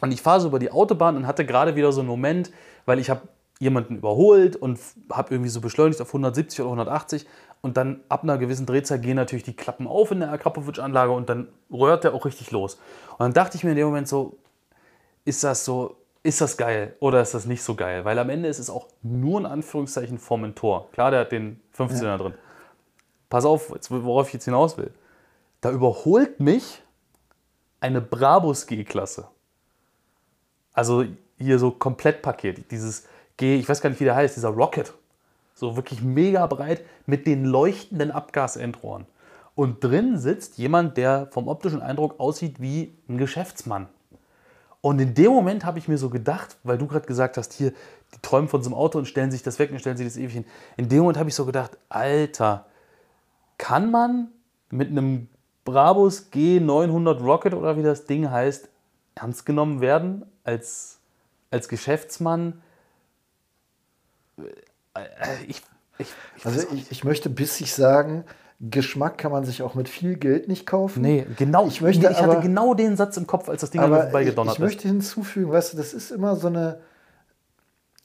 Und 0.00 0.12
ich 0.12 0.22
fahre 0.22 0.40
so 0.40 0.48
über 0.48 0.60
die 0.60 0.70
Autobahn 0.70 1.16
und 1.16 1.26
hatte 1.26 1.44
gerade 1.44 1.74
wieder 1.74 1.90
so 1.92 2.00
einen 2.00 2.08
Moment, 2.08 2.52
weil 2.86 3.00
ich 3.00 3.10
habe 3.10 3.22
jemanden 3.58 3.96
überholt 3.96 4.56
und 4.56 4.78
habe 5.10 5.34
irgendwie 5.34 5.50
so 5.50 5.60
beschleunigt 5.60 6.00
auf 6.00 6.08
170 6.08 6.60
oder 6.60 6.70
180 6.70 7.26
und 7.62 7.76
dann 7.76 8.00
ab 8.08 8.24
einer 8.24 8.38
gewissen 8.38 8.66
Drehzahl 8.66 8.98
gehen 8.98 9.16
natürlich 9.16 9.44
die 9.44 9.56
Klappen 9.56 9.86
auf 9.86 10.10
in 10.10 10.20
der 10.20 10.32
Akrapovic-Anlage 10.32 11.12
und 11.12 11.28
dann 11.28 11.48
rührt 11.70 12.04
der 12.04 12.12
auch 12.12 12.26
richtig 12.26 12.50
los. 12.50 12.74
Und 13.12 13.20
dann 13.20 13.32
dachte 13.32 13.56
ich 13.56 13.64
mir 13.64 13.70
in 13.70 13.76
dem 13.76 13.86
Moment 13.86 14.08
so, 14.08 14.36
ist 15.24 15.44
das 15.44 15.64
so, 15.64 15.96
ist 16.24 16.40
das 16.40 16.56
geil 16.56 16.96
oder 16.98 17.22
ist 17.22 17.34
das 17.34 17.46
nicht 17.46 17.62
so 17.62 17.76
geil? 17.76 18.04
Weil 18.04 18.18
am 18.18 18.30
Ende 18.30 18.48
ist 18.48 18.58
es 18.58 18.68
auch 18.68 18.88
nur 19.02 19.40
in 19.40 19.46
Anführungszeichen 19.46 20.18
Formentor. 20.18 20.90
Klar, 20.90 21.12
der 21.12 21.20
hat 21.20 21.32
den 21.32 21.60
15er 21.76 22.18
drin. 22.18 22.34
Pass 23.30 23.44
auf, 23.44 23.70
jetzt, 23.70 23.90
worauf 23.90 24.26
ich 24.26 24.34
jetzt 24.34 24.44
hinaus 24.44 24.76
will. 24.76 24.92
Da 25.60 25.70
überholt 25.70 26.40
mich 26.40 26.82
eine 27.80 28.00
Brabus 28.00 28.66
G-Klasse. 28.66 29.28
Also 30.72 31.04
hier 31.38 31.58
so 31.58 31.70
Komplettpaket, 31.70 32.70
dieses 32.72 33.06
G, 33.36 33.56
ich 33.56 33.68
weiß 33.68 33.80
gar 33.80 33.90
nicht, 33.90 34.00
wie 34.00 34.04
der 34.04 34.16
heißt, 34.16 34.36
dieser 34.36 34.50
Rocket. 34.50 34.92
So 35.62 35.76
wirklich 35.76 36.02
mega 36.02 36.44
breit 36.48 36.82
mit 37.06 37.24
den 37.24 37.44
leuchtenden 37.44 38.10
Abgasendrohren. 38.10 39.06
Und 39.54 39.84
drin 39.84 40.18
sitzt 40.18 40.58
jemand, 40.58 40.96
der 40.96 41.28
vom 41.30 41.46
optischen 41.46 41.80
Eindruck 41.80 42.18
aussieht 42.18 42.60
wie 42.60 42.92
ein 43.08 43.16
Geschäftsmann. 43.16 43.86
Und 44.80 44.98
in 44.98 45.14
dem 45.14 45.30
Moment 45.30 45.64
habe 45.64 45.78
ich 45.78 45.86
mir 45.86 45.98
so 45.98 46.10
gedacht, 46.10 46.56
weil 46.64 46.78
du 46.78 46.88
gerade 46.88 47.06
gesagt 47.06 47.36
hast, 47.36 47.52
hier, 47.52 47.70
die 48.12 48.18
träumen 48.22 48.48
von 48.48 48.60
so 48.60 48.70
einem 48.70 48.74
Auto 48.74 48.98
und 48.98 49.06
stellen 49.06 49.30
sich 49.30 49.44
das 49.44 49.60
weg 49.60 49.70
und 49.70 49.78
stellen 49.78 49.96
sich 49.96 50.04
das 50.04 50.16
ewig 50.16 50.32
hin. 50.32 50.44
In 50.76 50.88
dem 50.88 50.98
Moment 50.98 51.16
habe 51.16 51.28
ich 51.28 51.36
so 51.36 51.46
gedacht, 51.46 51.78
Alter, 51.88 52.66
kann 53.56 53.92
man 53.92 54.32
mit 54.68 54.88
einem 54.88 55.28
Brabus 55.64 56.32
G900 56.32 57.22
Rocket 57.22 57.54
oder 57.54 57.76
wie 57.76 57.84
das 57.84 58.06
Ding 58.06 58.28
heißt, 58.28 58.68
ernst 59.14 59.46
genommen 59.46 59.80
werden 59.80 60.24
als, 60.42 60.98
als 61.52 61.68
Geschäftsmann? 61.68 62.60
Äh, 64.94 65.00
Ich, 65.46 65.62
ich, 65.98 66.08
ich 66.36 66.46
Also 66.46 66.60
ich, 66.74 66.90
ich 66.90 67.04
möchte 67.04 67.30
bissig 67.30 67.72
sagen, 67.74 68.24
Geschmack 68.60 69.18
kann 69.18 69.32
man 69.32 69.44
sich 69.44 69.62
auch 69.62 69.74
mit 69.74 69.88
viel 69.88 70.16
Geld 70.16 70.48
nicht 70.48 70.66
kaufen. 70.66 71.02
Nee, 71.02 71.26
genau. 71.36 71.66
Ich 71.66 71.80
möchte 71.80 72.08
ich 72.10 72.16
hatte 72.16 72.30
aber- 72.30 72.40
genau 72.40 72.74
den 72.74 72.96
Satz 72.96 73.16
im 73.16 73.26
Kopf, 73.26 73.48
als 73.48 73.60
das 73.62 73.70
Ding 73.70 73.80
an 73.80 73.90
mir 73.90 73.96
ich, 73.96 74.02
vorbeigedonnert 74.04 74.54
ich 74.54 74.58
ist. 74.60 74.64
möchte 74.64 74.88
hinzufügen, 74.88 75.50
weißt 75.50 75.72
du, 75.72 75.76
das 75.78 75.92
ist 75.92 76.10
immer 76.12 76.36
so 76.36 76.46
eine, 76.46 76.78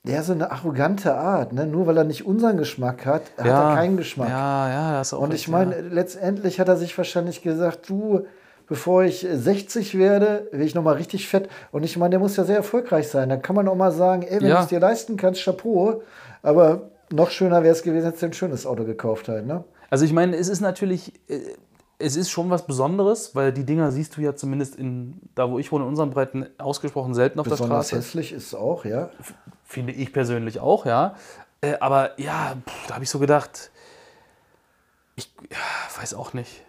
ja, 0.04 0.22
so 0.22 0.32
eine 0.32 0.50
arrogante 0.50 1.14
Art. 1.14 1.52
Ne? 1.52 1.66
Nur 1.66 1.86
weil 1.86 1.96
er 1.96 2.04
nicht 2.04 2.26
unseren 2.26 2.56
Geschmack 2.56 3.06
hat, 3.06 3.22
hat 3.36 3.46
er 3.46 3.74
keinen 3.74 3.96
Geschmack. 3.96 4.30
Ja, 4.30 4.68
ja, 4.68 4.92
das 4.98 5.08
ist 5.08 5.14
auch 5.14 5.20
Und 5.20 5.34
ich 5.34 5.48
meine, 5.48 5.80
letztendlich 5.80 6.58
hat 6.58 6.68
er 6.68 6.76
sich 6.76 6.96
wahrscheinlich 6.98 7.42
gesagt, 7.42 7.88
du, 7.88 8.26
bevor 8.66 9.04
ich 9.04 9.24
äh, 9.24 9.36
60 9.36 9.96
werde, 9.96 10.48
will 10.50 10.62
ich 10.66 10.74
nochmal 10.74 10.94
richtig 10.96 11.28
fett. 11.28 11.48
Und 11.70 11.84
ich 11.84 11.96
meine, 11.96 12.10
der 12.10 12.18
muss 12.20 12.36
ja 12.36 12.42
sehr 12.44 12.56
erfolgreich 12.56 13.08
sein. 13.08 13.28
Da 13.28 13.36
kann 13.36 13.54
man 13.54 13.68
auch 13.68 13.76
mal 13.76 13.92
sagen, 13.92 14.22
ey, 14.22 14.40
wenn 14.40 14.48
Ja. 14.48 14.56
du 14.56 14.62
es 14.62 14.68
dir 14.68 14.80
leisten 14.80 15.16
kannst, 15.16 15.44
Chapeau. 15.44 16.02
Aber 16.42 16.90
noch 17.10 17.30
schöner 17.30 17.62
wäre 17.62 17.72
es 17.72 17.82
gewesen, 17.82 18.06
hättest 18.06 18.22
du 18.22 18.26
ein 18.26 18.32
schönes 18.32 18.66
Auto 18.66 18.84
gekauft 18.84 19.28
halt. 19.28 19.46
Ne? 19.46 19.64
Also 19.90 20.04
ich 20.04 20.12
meine, 20.12 20.36
es 20.36 20.48
ist 20.48 20.60
natürlich, 20.60 21.12
äh, 21.28 21.40
es 21.98 22.16
ist 22.16 22.30
schon 22.30 22.50
was 22.50 22.66
Besonderes, 22.66 23.34
weil 23.34 23.52
die 23.52 23.64
Dinger 23.64 23.90
siehst 23.90 24.16
du 24.16 24.20
ja 24.20 24.36
zumindest 24.36 24.76
in, 24.76 25.20
da 25.34 25.50
wo 25.50 25.58
ich 25.58 25.72
wohne, 25.72 25.84
in 25.84 25.88
unseren 25.90 26.10
Breiten 26.10 26.46
ausgesprochen 26.58 27.14
selten 27.14 27.40
auf 27.40 27.44
der 27.44 27.56
Besonders 27.56 27.88
Straße. 27.88 27.96
hässlich 27.96 28.32
ist 28.32 28.46
es 28.48 28.54
auch, 28.54 28.84
ja. 28.84 29.10
Finde 29.64 29.92
ich 29.92 30.12
persönlich 30.12 30.60
auch, 30.60 30.86
ja. 30.86 31.16
Äh, 31.60 31.74
aber 31.80 32.18
ja, 32.20 32.56
pff, 32.68 32.86
da 32.86 32.94
habe 32.94 33.04
ich 33.04 33.10
so 33.10 33.18
gedacht, 33.18 33.70
ich 35.16 35.32
ja, 35.50 36.00
weiß 36.00 36.14
auch 36.14 36.32
nicht. 36.34 36.64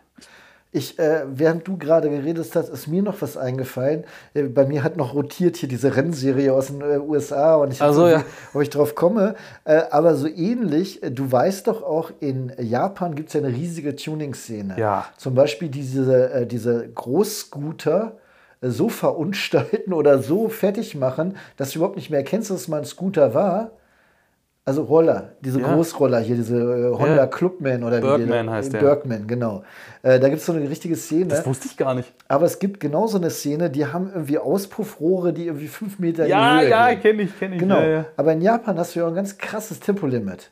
Ich, 0.72 1.00
äh, 1.00 1.24
während 1.26 1.68
du 1.68 1.78
gerade 1.78 2.12
geredet 2.12 2.52
hast, 2.54 2.70
ist 2.70 2.88
mir 2.88 3.02
noch 3.02 3.22
was 3.24 3.38
eingefallen. 3.38 4.04
Äh, 4.36 4.44
bei 4.44 4.66
mir 4.66 4.84
hat 4.84 4.98
noch 4.98 5.16
rotiert 5.16 5.58
hier 5.58 5.68
diese 5.68 5.96
Rennserie 5.96 6.54
aus 6.54 6.68
den 6.68 6.82
äh, 6.82 7.00
USA 7.00 7.56
und 7.56 7.74
ich 7.74 7.82
Ach 7.82 7.92
so, 7.92 8.08
ja. 8.08 8.24
ob 8.54 8.62
ich 8.62 8.70
drauf 8.70 8.94
komme. 8.94 9.34
Äh, 9.66 9.82
aber 9.90 10.14
so 10.16 10.28
ähnlich, 10.28 11.02
äh, 11.02 11.10
du 11.10 11.32
weißt 11.32 11.66
doch 11.68 11.82
auch, 11.82 12.12
in 12.20 12.54
Japan 12.60 13.16
gibt 13.16 13.30
es 13.30 13.34
ja 13.34 13.42
eine 13.42 13.50
riesige 13.50 13.96
Tuning-Szene. 13.96 14.76
Ja. 14.78 15.06
Zum 15.18 15.34
Beispiel 15.34 15.70
diese, 15.70 16.32
äh, 16.32 16.46
diese 16.46 16.88
Großscooter 16.88 18.18
so 18.62 18.90
verunstalten 18.90 19.94
oder 19.94 20.20
so 20.20 20.50
fertig 20.50 20.96
machen, 20.96 21.38
dass 21.58 21.72
du 21.72 21.80
überhaupt 21.80 21.96
nicht 21.96 22.12
mehr 22.12 22.20
erkennst, 22.20 22.52
dass 22.52 22.62
es 22.62 22.68
mal 22.68 22.80
ein 22.80 22.86
Scooter 22.86 23.34
war. 23.34 23.72
Also 24.70 24.84
Roller, 24.84 25.30
diese 25.42 25.60
Ja. 25.60 25.74
Großroller 25.74 26.20
hier, 26.20 26.36
diese 26.36 26.56
äh, 26.58 26.92
Honda 26.92 27.16
Ja. 27.16 27.26
Clubman 27.26 27.84
oder 27.84 27.98
wie 27.98 28.02
Bergman 28.02 28.46
die, 28.46 28.52
heißt 28.52 28.72
der. 28.74 28.82
Bergman, 28.82 29.26
genau. 29.26 29.64
Äh, 30.04 30.20
da 30.20 30.30
gibt 30.30 30.42
es 30.42 30.46
so 30.46 30.54
eine 30.54 30.70
richtige 30.70 30.96
Szene. 30.96 31.26
Das 31.26 31.44
wusste 31.48 31.66
ich 31.68 31.76
gar 31.76 31.96
nicht. 31.96 32.14
Aber 32.28 32.46
es 32.46 32.60
gibt 32.60 32.80
genauso 32.80 33.18
eine 33.18 33.32
Szene, 33.32 33.72
die 33.72 33.88
haben 33.88 34.12
irgendwie 34.14 34.38
Auspuffrohre, 34.38 35.34
die 35.34 35.48
irgendwie 35.48 35.68
fünf 35.68 35.98
Meter 35.98 36.28
Ja, 36.28 36.52
in 36.52 36.58
die 36.60 36.64
Höhe 36.66 36.70
ja, 36.70 36.90
gehen. 36.92 37.02
kenne 37.02 37.22
ich, 37.24 37.40
kenne 37.40 37.56
ich. 37.56 37.62
Genau. 37.62 37.80
Ja, 37.80 37.88
ja. 37.88 38.06
Aber 38.16 38.32
in 38.34 38.42
Japan 38.42 38.78
hast 38.78 38.94
du 38.96 39.00
ja 39.00 39.06
auch 39.06 39.10
ein 39.10 39.16
ganz 39.16 39.40
krasses 39.40 39.80
Tempolimit. 39.80 40.52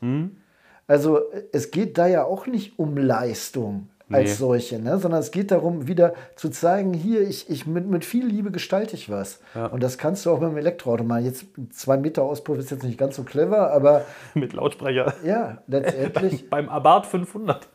Also 0.88 1.18
äh, 1.30 1.42
es 1.52 1.70
geht 1.70 1.96
da 1.96 2.08
ja 2.08 2.24
auch 2.24 2.48
nicht 2.48 2.76
um 2.76 2.96
Leistung. 2.96 3.88
Nee. 4.10 4.16
als 4.18 4.38
solche, 4.38 4.78
ne? 4.78 4.98
sondern 4.98 5.20
es 5.20 5.30
geht 5.30 5.50
darum, 5.50 5.86
wieder 5.86 6.14
zu 6.34 6.48
zeigen, 6.48 6.94
hier, 6.94 7.20
ich, 7.28 7.50
ich 7.50 7.66
mit, 7.66 7.86
mit 7.86 8.04
viel 8.04 8.26
Liebe 8.26 8.50
gestalte 8.50 8.94
ich 8.96 9.10
was. 9.10 9.40
Ja. 9.54 9.66
Und 9.66 9.82
das 9.82 9.98
kannst 9.98 10.24
du 10.24 10.30
auch 10.30 10.40
mit 10.40 10.50
dem 10.50 10.56
Elektroauto 10.56 11.04
machen. 11.04 11.24
Jetzt 11.24 11.44
zwei 11.72 11.96
Meter 11.98 12.22
Auspuff 12.22 12.58
ist 12.58 12.70
jetzt 12.70 12.84
nicht 12.84 12.96
ganz 12.98 13.16
so 13.16 13.22
clever, 13.24 13.70
aber 13.70 14.04
Mit 14.34 14.52
Lautsprecher. 14.54 15.12
ja, 15.24 15.58
letztendlich, 15.66 16.48
Beim 16.50 16.68
Abarth 16.70 17.06
500. 17.06 17.68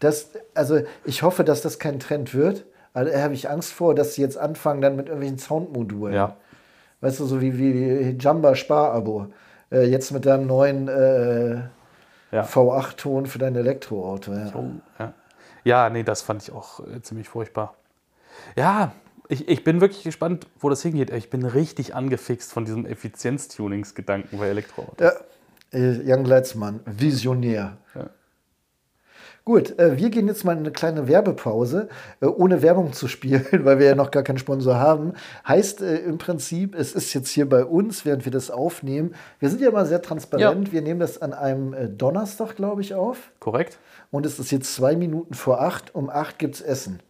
das, 0.00 0.30
also 0.54 0.80
ich 1.04 1.22
hoffe, 1.22 1.44
dass 1.44 1.60
das 1.60 1.78
kein 1.78 2.00
Trend 2.00 2.34
wird. 2.34 2.64
Also, 2.94 3.12
da 3.12 3.20
habe 3.22 3.34
ich 3.34 3.50
Angst 3.50 3.72
vor, 3.72 3.94
dass 3.94 4.14
sie 4.14 4.22
jetzt 4.22 4.38
anfangen 4.38 4.80
dann 4.80 4.96
mit 4.96 5.06
irgendwelchen 5.06 5.38
Soundmodulen. 5.38 6.14
Ja. 6.14 6.36
Weißt 7.02 7.20
du, 7.20 7.26
so 7.26 7.40
wie, 7.40 7.58
wie 7.58 8.16
Jamba 8.18 8.54
Sparabo. 8.54 9.26
Äh, 9.70 9.84
jetzt 9.84 10.10
mit 10.12 10.24
deinem 10.24 10.46
neuen 10.46 10.88
äh, 10.88 11.56
Ja. 12.32 12.42
V8-Ton 12.42 13.26
für 13.26 13.38
dein 13.38 13.54
Elektroauto. 13.54 14.32
Ja. 14.32 14.52
Ja. 14.98 15.12
Ja, 15.68 15.90
nee, 15.90 16.02
das 16.02 16.22
fand 16.22 16.42
ich 16.42 16.50
auch 16.50 16.80
äh, 16.80 17.02
ziemlich 17.02 17.28
furchtbar. 17.28 17.74
Ja, 18.56 18.92
ich, 19.28 19.46
ich 19.48 19.62
bin 19.62 19.82
wirklich 19.82 20.02
gespannt, 20.02 20.46
wo 20.58 20.70
das 20.70 20.80
hingeht. 20.82 21.10
Ich 21.10 21.28
bin 21.28 21.44
richtig 21.44 21.94
angefixt 21.94 22.50
von 22.50 22.64
diesem 22.64 22.86
Effizienztuningsgedanken 22.86 24.38
bei 24.38 24.48
Elektroautos. 24.48 24.98
Ja, 24.98 25.12
äh, 25.78 26.02
Jan 26.02 26.24
Gleitzmann, 26.24 26.80
Visionär. 26.86 27.76
Ja. 27.94 28.08
Gut, 29.48 29.78
äh, 29.78 29.96
wir 29.96 30.10
gehen 30.10 30.26
jetzt 30.26 30.44
mal 30.44 30.52
in 30.52 30.58
eine 30.58 30.72
kleine 30.72 31.08
Werbepause, 31.08 31.88
äh, 32.20 32.26
ohne 32.26 32.60
Werbung 32.60 32.92
zu 32.92 33.08
spielen, 33.08 33.46
weil 33.64 33.78
wir 33.78 33.86
ja 33.86 33.94
noch 33.94 34.10
gar 34.10 34.22
keinen 34.22 34.36
Sponsor 34.36 34.74
haben. 34.74 35.14
Heißt 35.48 35.80
äh, 35.80 36.00
im 36.00 36.18
Prinzip, 36.18 36.74
es 36.74 36.92
ist 36.92 37.14
jetzt 37.14 37.30
hier 37.30 37.48
bei 37.48 37.64
uns, 37.64 38.04
während 38.04 38.26
wir 38.26 38.30
das 38.30 38.50
aufnehmen. 38.50 39.14
Wir 39.38 39.48
sind 39.48 39.62
ja 39.62 39.70
mal 39.70 39.86
sehr 39.86 40.02
transparent. 40.02 40.70
Wir 40.70 40.82
nehmen 40.82 41.00
das 41.00 41.22
an 41.22 41.32
einem 41.32 41.96
Donnerstag, 41.96 42.56
glaube 42.56 42.82
ich, 42.82 42.92
auf. 42.92 43.30
Korrekt? 43.40 43.78
Und 44.10 44.26
es 44.26 44.38
ist 44.38 44.50
jetzt 44.50 44.74
zwei 44.74 44.96
Minuten 44.96 45.32
vor 45.32 45.62
acht. 45.62 45.94
Um 45.94 46.10
acht 46.10 46.38
gibt 46.38 46.56
es 46.56 46.60
Essen. 46.60 47.00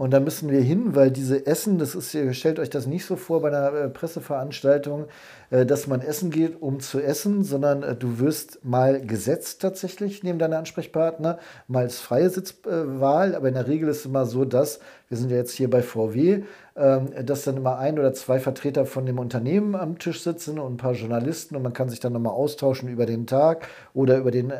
Und 0.00 0.12
da 0.12 0.20
müssen 0.20 0.48
wir 0.48 0.62
hin, 0.62 0.94
weil 0.96 1.10
diese 1.10 1.46
Essen, 1.46 1.76
das 1.76 1.94
ist, 1.94 2.14
ihr 2.14 2.32
stellt 2.32 2.58
euch 2.58 2.70
das 2.70 2.86
nicht 2.86 3.04
so 3.04 3.16
vor 3.16 3.42
bei 3.42 3.48
einer 3.48 3.74
äh, 3.74 3.88
Presseveranstaltung, 3.90 5.08
äh, 5.50 5.66
dass 5.66 5.88
man 5.88 6.00
essen 6.00 6.30
geht, 6.30 6.62
um 6.62 6.80
zu 6.80 7.00
essen, 7.00 7.44
sondern 7.44 7.82
äh, 7.82 7.94
du 7.94 8.18
wirst 8.18 8.64
mal 8.64 9.04
gesetzt 9.04 9.60
tatsächlich 9.60 10.22
neben 10.22 10.38
deiner 10.38 10.56
Ansprechpartner, 10.56 11.38
mal 11.68 11.82
als 11.82 12.00
freie 12.00 12.30
Sitzwahl, 12.30 13.34
aber 13.34 13.48
in 13.48 13.52
der 13.52 13.68
Regel 13.68 13.90
ist 13.90 13.98
es 13.98 14.06
immer 14.06 14.24
so, 14.24 14.46
dass, 14.46 14.80
wir 15.10 15.18
sind 15.18 15.30
ja 15.30 15.36
jetzt 15.36 15.52
hier 15.52 15.68
bei 15.68 15.82
VW, 15.82 16.44
ähm, 16.76 17.08
dass 17.26 17.44
dann 17.44 17.58
immer 17.58 17.78
ein 17.78 17.98
oder 17.98 18.14
zwei 18.14 18.40
Vertreter 18.40 18.86
von 18.86 19.04
dem 19.04 19.18
Unternehmen 19.18 19.74
am 19.74 19.98
Tisch 19.98 20.22
sitzen 20.22 20.58
und 20.58 20.72
ein 20.72 20.76
paar 20.78 20.94
Journalisten 20.94 21.56
und 21.56 21.62
man 21.62 21.74
kann 21.74 21.90
sich 21.90 22.00
dann 22.00 22.14
nochmal 22.14 22.32
austauschen 22.32 22.88
über 22.88 23.04
den 23.04 23.26
Tag 23.26 23.68
oder 23.92 24.16
über 24.16 24.30
den 24.30 24.50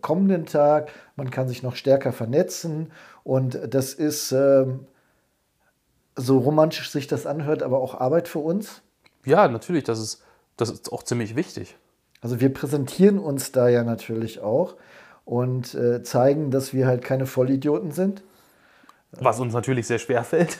kommenden 0.00 0.46
Tag. 0.46 0.90
Man 1.14 1.30
kann 1.30 1.46
sich 1.46 1.62
noch 1.62 1.76
stärker 1.76 2.12
vernetzen 2.12 2.88
und 3.24 3.58
das 3.68 3.94
ist, 3.94 4.32
ähm, 4.32 4.86
so 6.16 6.38
romantisch 6.38 6.90
sich 6.90 7.06
das 7.06 7.26
anhört, 7.26 7.62
aber 7.62 7.78
auch 7.78 8.00
Arbeit 8.00 8.28
für 8.28 8.38
uns. 8.38 8.82
Ja, 9.24 9.48
natürlich, 9.48 9.84
das 9.84 9.98
ist, 9.98 10.22
das 10.56 10.70
ist 10.70 10.92
auch 10.92 11.02
ziemlich 11.02 11.36
wichtig. 11.36 11.76
Also 12.20 12.40
wir 12.40 12.52
präsentieren 12.52 13.18
uns 13.18 13.52
da 13.52 13.68
ja 13.68 13.84
natürlich 13.84 14.40
auch 14.40 14.76
und 15.24 15.74
äh, 15.74 16.02
zeigen, 16.02 16.50
dass 16.50 16.72
wir 16.72 16.86
halt 16.86 17.02
keine 17.02 17.26
Vollidioten 17.26 17.90
sind. 17.90 18.22
Was 19.12 19.40
uns 19.40 19.52
natürlich 19.52 19.86
sehr 19.86 19.98
schwer 19.98 20.24
fällt. 20.24 20.58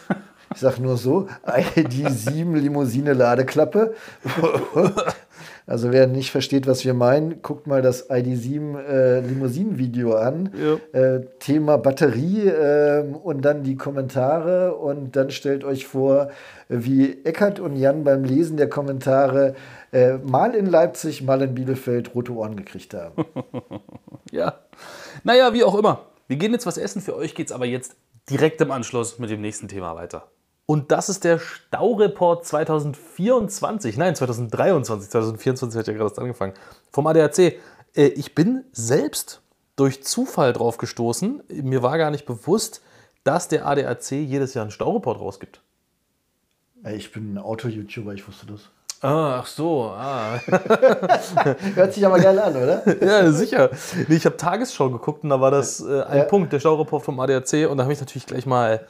Ich 0.55 0.61
sag 0.61 0.79
nur 0.79 0.97
so, 0.97 1.29
ID7 1.45 2.55
Limousine 2.59 3.13
Ladeklappe. 3.13 3.95
Also 5.67 5.93
wer 5.93 6.07
nicht 6.07 6.31
versteht, 6.31 6.67
was 6.67 6.85
wir 6.85 6.93
meinen, 6.93 7.41
guckt 7.41 7.67
mal 7.67 7.81
das 7.81 8.11
ID7 8.11 8.79
äh, 8.79 9.21
Limousinen-Video 9.21 10.15
an. 10.15 10.51
Ja. 10.55 10.99
Äh, 10.99 11.27
Thema 11.39 11.79
Batterie 11.79 12.49
ähm, 12.49 13.17
und 13.17 13.43
dann 13.43 13.63
die 13.63 13.77
Kommentare 13.77 14.75
und 14.75 15.17
dann 15.17 15.31
stellt 15.31 15.65
euch 15.65 15.87
vor, 15.87 16.31
wie 16.69 17.25
Eckert 17.25 17.61
und 17.61 17.77
Jan 17.77 18.05
beim 18.05 18.25
Lesen 18.25 18.59
der 18.59 18.69
Kommentare 18.69 19.55
äh, 19.91 20.19
mal 20.19 20.55
in 20.55 20.67
Leipzig, 20.67 21.23
mal 21.23 21.41
in 21.41 21.55
Bielefeld 21.55 22.15
rote 22.15 22.33
Ohren 22.33 22.57
gekriegt 22.57 22.95
haben. 22.95 23.25
Ja. 24.31 24.59
Naja, 25.23 25.53
wie 25.53 25.63
auch 25.63 25.77
immer. 25.77 26.07
Wir 26.27 26.37
gehen 26.37 26.53
jetzt 26.53 26.67
was 26.67 26.77
essen. 26.77 27.01
Für 27.01 27.15
euch 27.15 27.37
geht 27.37 27.47
es 27.47 27.53
aber 27.53 27.67
jetzt 27.67 27.95
direkt 28.29 28.61
im 28.61 28.73
Anschluss 28.73 29.21
mit 29.21 29.31
dem 29.31 29.41
nächsten 29.41 29.69
Thema 29.69 29.95
weiter. 29.95 30.27
Und 30.67 30.91
das 30.93 31.09
ist 31.09 31.25
der 31.25 31.39
Staureport 31.39 32.47
2024. 32.47 33.97
Nein, 33.99 34.17
2023. 34.17 35.11
2024 35.11 35.79
hat 35.79 35.87
ja 35.87 35.93
gerade 35.93 36.05
erst 36.07 36.19
angefangen. 36.19 36.55
Vom 36.91 37.07
ADAC. 37.07 37.39
Äh, 37.39 38.07
Ich 38.09 38.35
bin 38.35 38.65
selbst 38.73 39.41
durch 39.77 40.03
Zufall 40.05 40.53
drauf 40.53 40.79
gestoßen. 40.79 41.43
Mir 41.49 41.83
war 41.83 41.99
gar 41.99 42.11
nicht 42.11 42.25
bewusst, 42.27 42.81
dass 43.25 43.49
der 43.49 43.67
ADAC 43.67 44.13
jedes 44.13 44.55
Jahr 44.55 44.63
einen 44.63 44.71
Staureport 44.71 45.21
rausgibt. 45.21 45.61
Ich 46.95 47.13
bin 47.13 47.35
ein 47.35 47.39
Auto-YouTuber, 47.39 48.13
ich 48.13 48.27
wusste 48.29 48.47
das. 48.47 48.61
Ah, 49.01 49.41
ach 49.41 49.47
so. 49.47 49.85
Ah. 49.85 50.39
Hört 51.75 51.93
sich 51.93 52.05
aber 52.07 52.19
geil 52.19 52.39
an, 52.39 52.57
oder? 52.57 52.83
Ja, 53.05 53.31
sicher. 53.33 53.71
Ich 54.09 54.25
habe 54.25 54.37
Tagesschau 54.37 54.89
geguckt 54.91 55.25
und 55.25 55.31
da 55.31 55.41
war 55.41 55.51
das 55.51 55.81
äh, 55.81 56.03
ein 56.03 56.19
Ja. 56.19 56.25
Punkt, 56.25 56.53
der 56.53 56.61
Staureport 56.61 57.05
vom 57.05 57.21
ADAC. 57.21 57.69
Und 57.71 57.77
da 57.79 57.85
habe 57.85 57.93
ich 57.93 58.01
natürlich 58.01 58.27
gleich 58.27 58.47
mal 58.47 58.87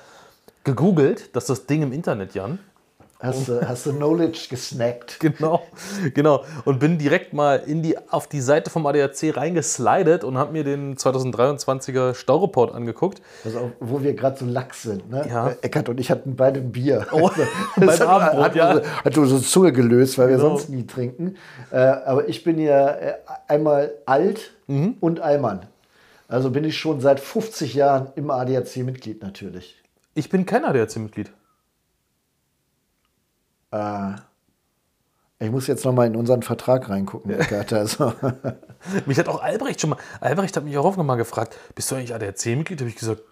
gegoogelt, 0.64 1.35
dass 1.37 1.46
das 1.46 1.66
Ding 1.66 1.83
im 1.83 1.92
Internet, 1.92 2.35
Jan. 2.35 2.59
Hast 3.20 3.48
du, 3.48 3.66
hast 3.66 3.87
du 3.87 3.92
Knowledge 3.94 4.48
gesnackt? 4.50 5.18
Genau, 5.20 5.62
genau. 6.12 6.44
Und 6.66 6.79
bin 6.79 6.98
direkt 6.98 7.33
mal 7.33 7.62
in 7.64 7.83
die, 7.83 7.96
auf 8.11 8.27
die 8.27 8.40
Seite 8.42 8.68
vom 8.68 8.85
ADAC 8.87 9.35
reingeslidet 9.35 10.24
und 10.24 10.37
habe 10.37 10.53
mir 10.53 10.62
den 10.62 10.96
2023er 10.96 12.14
Staureport 12.14 12.74
angeguckt. 12.74 13.22
Also, 13.44 13.72
wo 13.81 14.03
wir 14.03 14.12
gerade 14.14 14.37
so 14.38 14.44
lax 14.44 14.83
sind. 14.83 15.09
Ne? 15.11 15.27
Ja. 15.27 15.48
Äh, 15.50 15.57
Eckert 15.62 15.88
und 15.88 16.00
ich 16.00 16.11
hatten 16.11 16.37
beide 16.37 16.61
ein 16.61 16.72
Bier. 16.72 17.07
Oh, 17.12 17.31
Das 17.81 17.98
beim 17.98 18.09
hat, 18.09 18.22
Abendbrot, 18.35 18.44
hat, 18.44 18.57
ja. 18.57 18.81
hat 19.05 19.16
unsere 19.16 19.40
Zunge 19.40 19.72
gelöst, 19.72 20.18
weil 20.18 20.29
wir 20.29 20.37
Genau. 20.37 20.48
sonst 20.50 20.68
nie 20.68 20.87
trinken. 20.87 21.37
Äh, 21.70 21.77
aber 21.79 22.29
ich 22.29 22.44
bin 22.44 22.59
ja 22.59 22.88
äh, 22.90 23.14
einmal 23.48 23.92
alt 24.05 24.50
Mhm. 24.66 24.96
und 25.00 25.20
Allmann. 25.20 25.61
Also 26.29 26.50
bin 26.50 26.64
ich 26.64 26.77
schon 26.79 27.00
seit 27.00 27.20
50 27.20 27.74
Jahren 27.74 28.09
im 28.16 28.31
ADAC 28.31 28.79
Mitglied 28.79 29.22
natürlich. 29.22 29.77
Ich 30.14 30.29
bin 30.29 30.46
kein 30.46 30.64
ADAC-Mitglied. 30.64 31.33
Äh, 33.72 34.12
ich 35.40 35.50
muss 35.50 35.66
jetzt 35.66 35.85
noch 35.85 35.92
mal 35.92 36.07
in 36.07 36.16
unseren 36.16 36.42
Vertrag 36.42 36.88
reingucken, 36.88 37.33
Eckert. 37.33 37.72
Also, 37.72 38.12
Mich 39.07 39.18
hat 39.18 39.29
auch 39.29 39.42
Albrecht 39.42 39.81
schon 39.81 39.90
mal, 39.90 39.98
Albrecht 40.20 40.57
hat 40.57 40.64
mich 40.64 40.79
auch 40.79 40.96
mal 40.96 41.16
gefragt, 41.16 41.59
bist 41.74 41.90
du 41.90 41.96
eigentlich 41.96 42.14
ADAC-Mitglied? 42.14 42.81
Da 42.81 42.85
habe 42.85 42.90
ich 42.90 42.96
gesagt, 42.96 43.22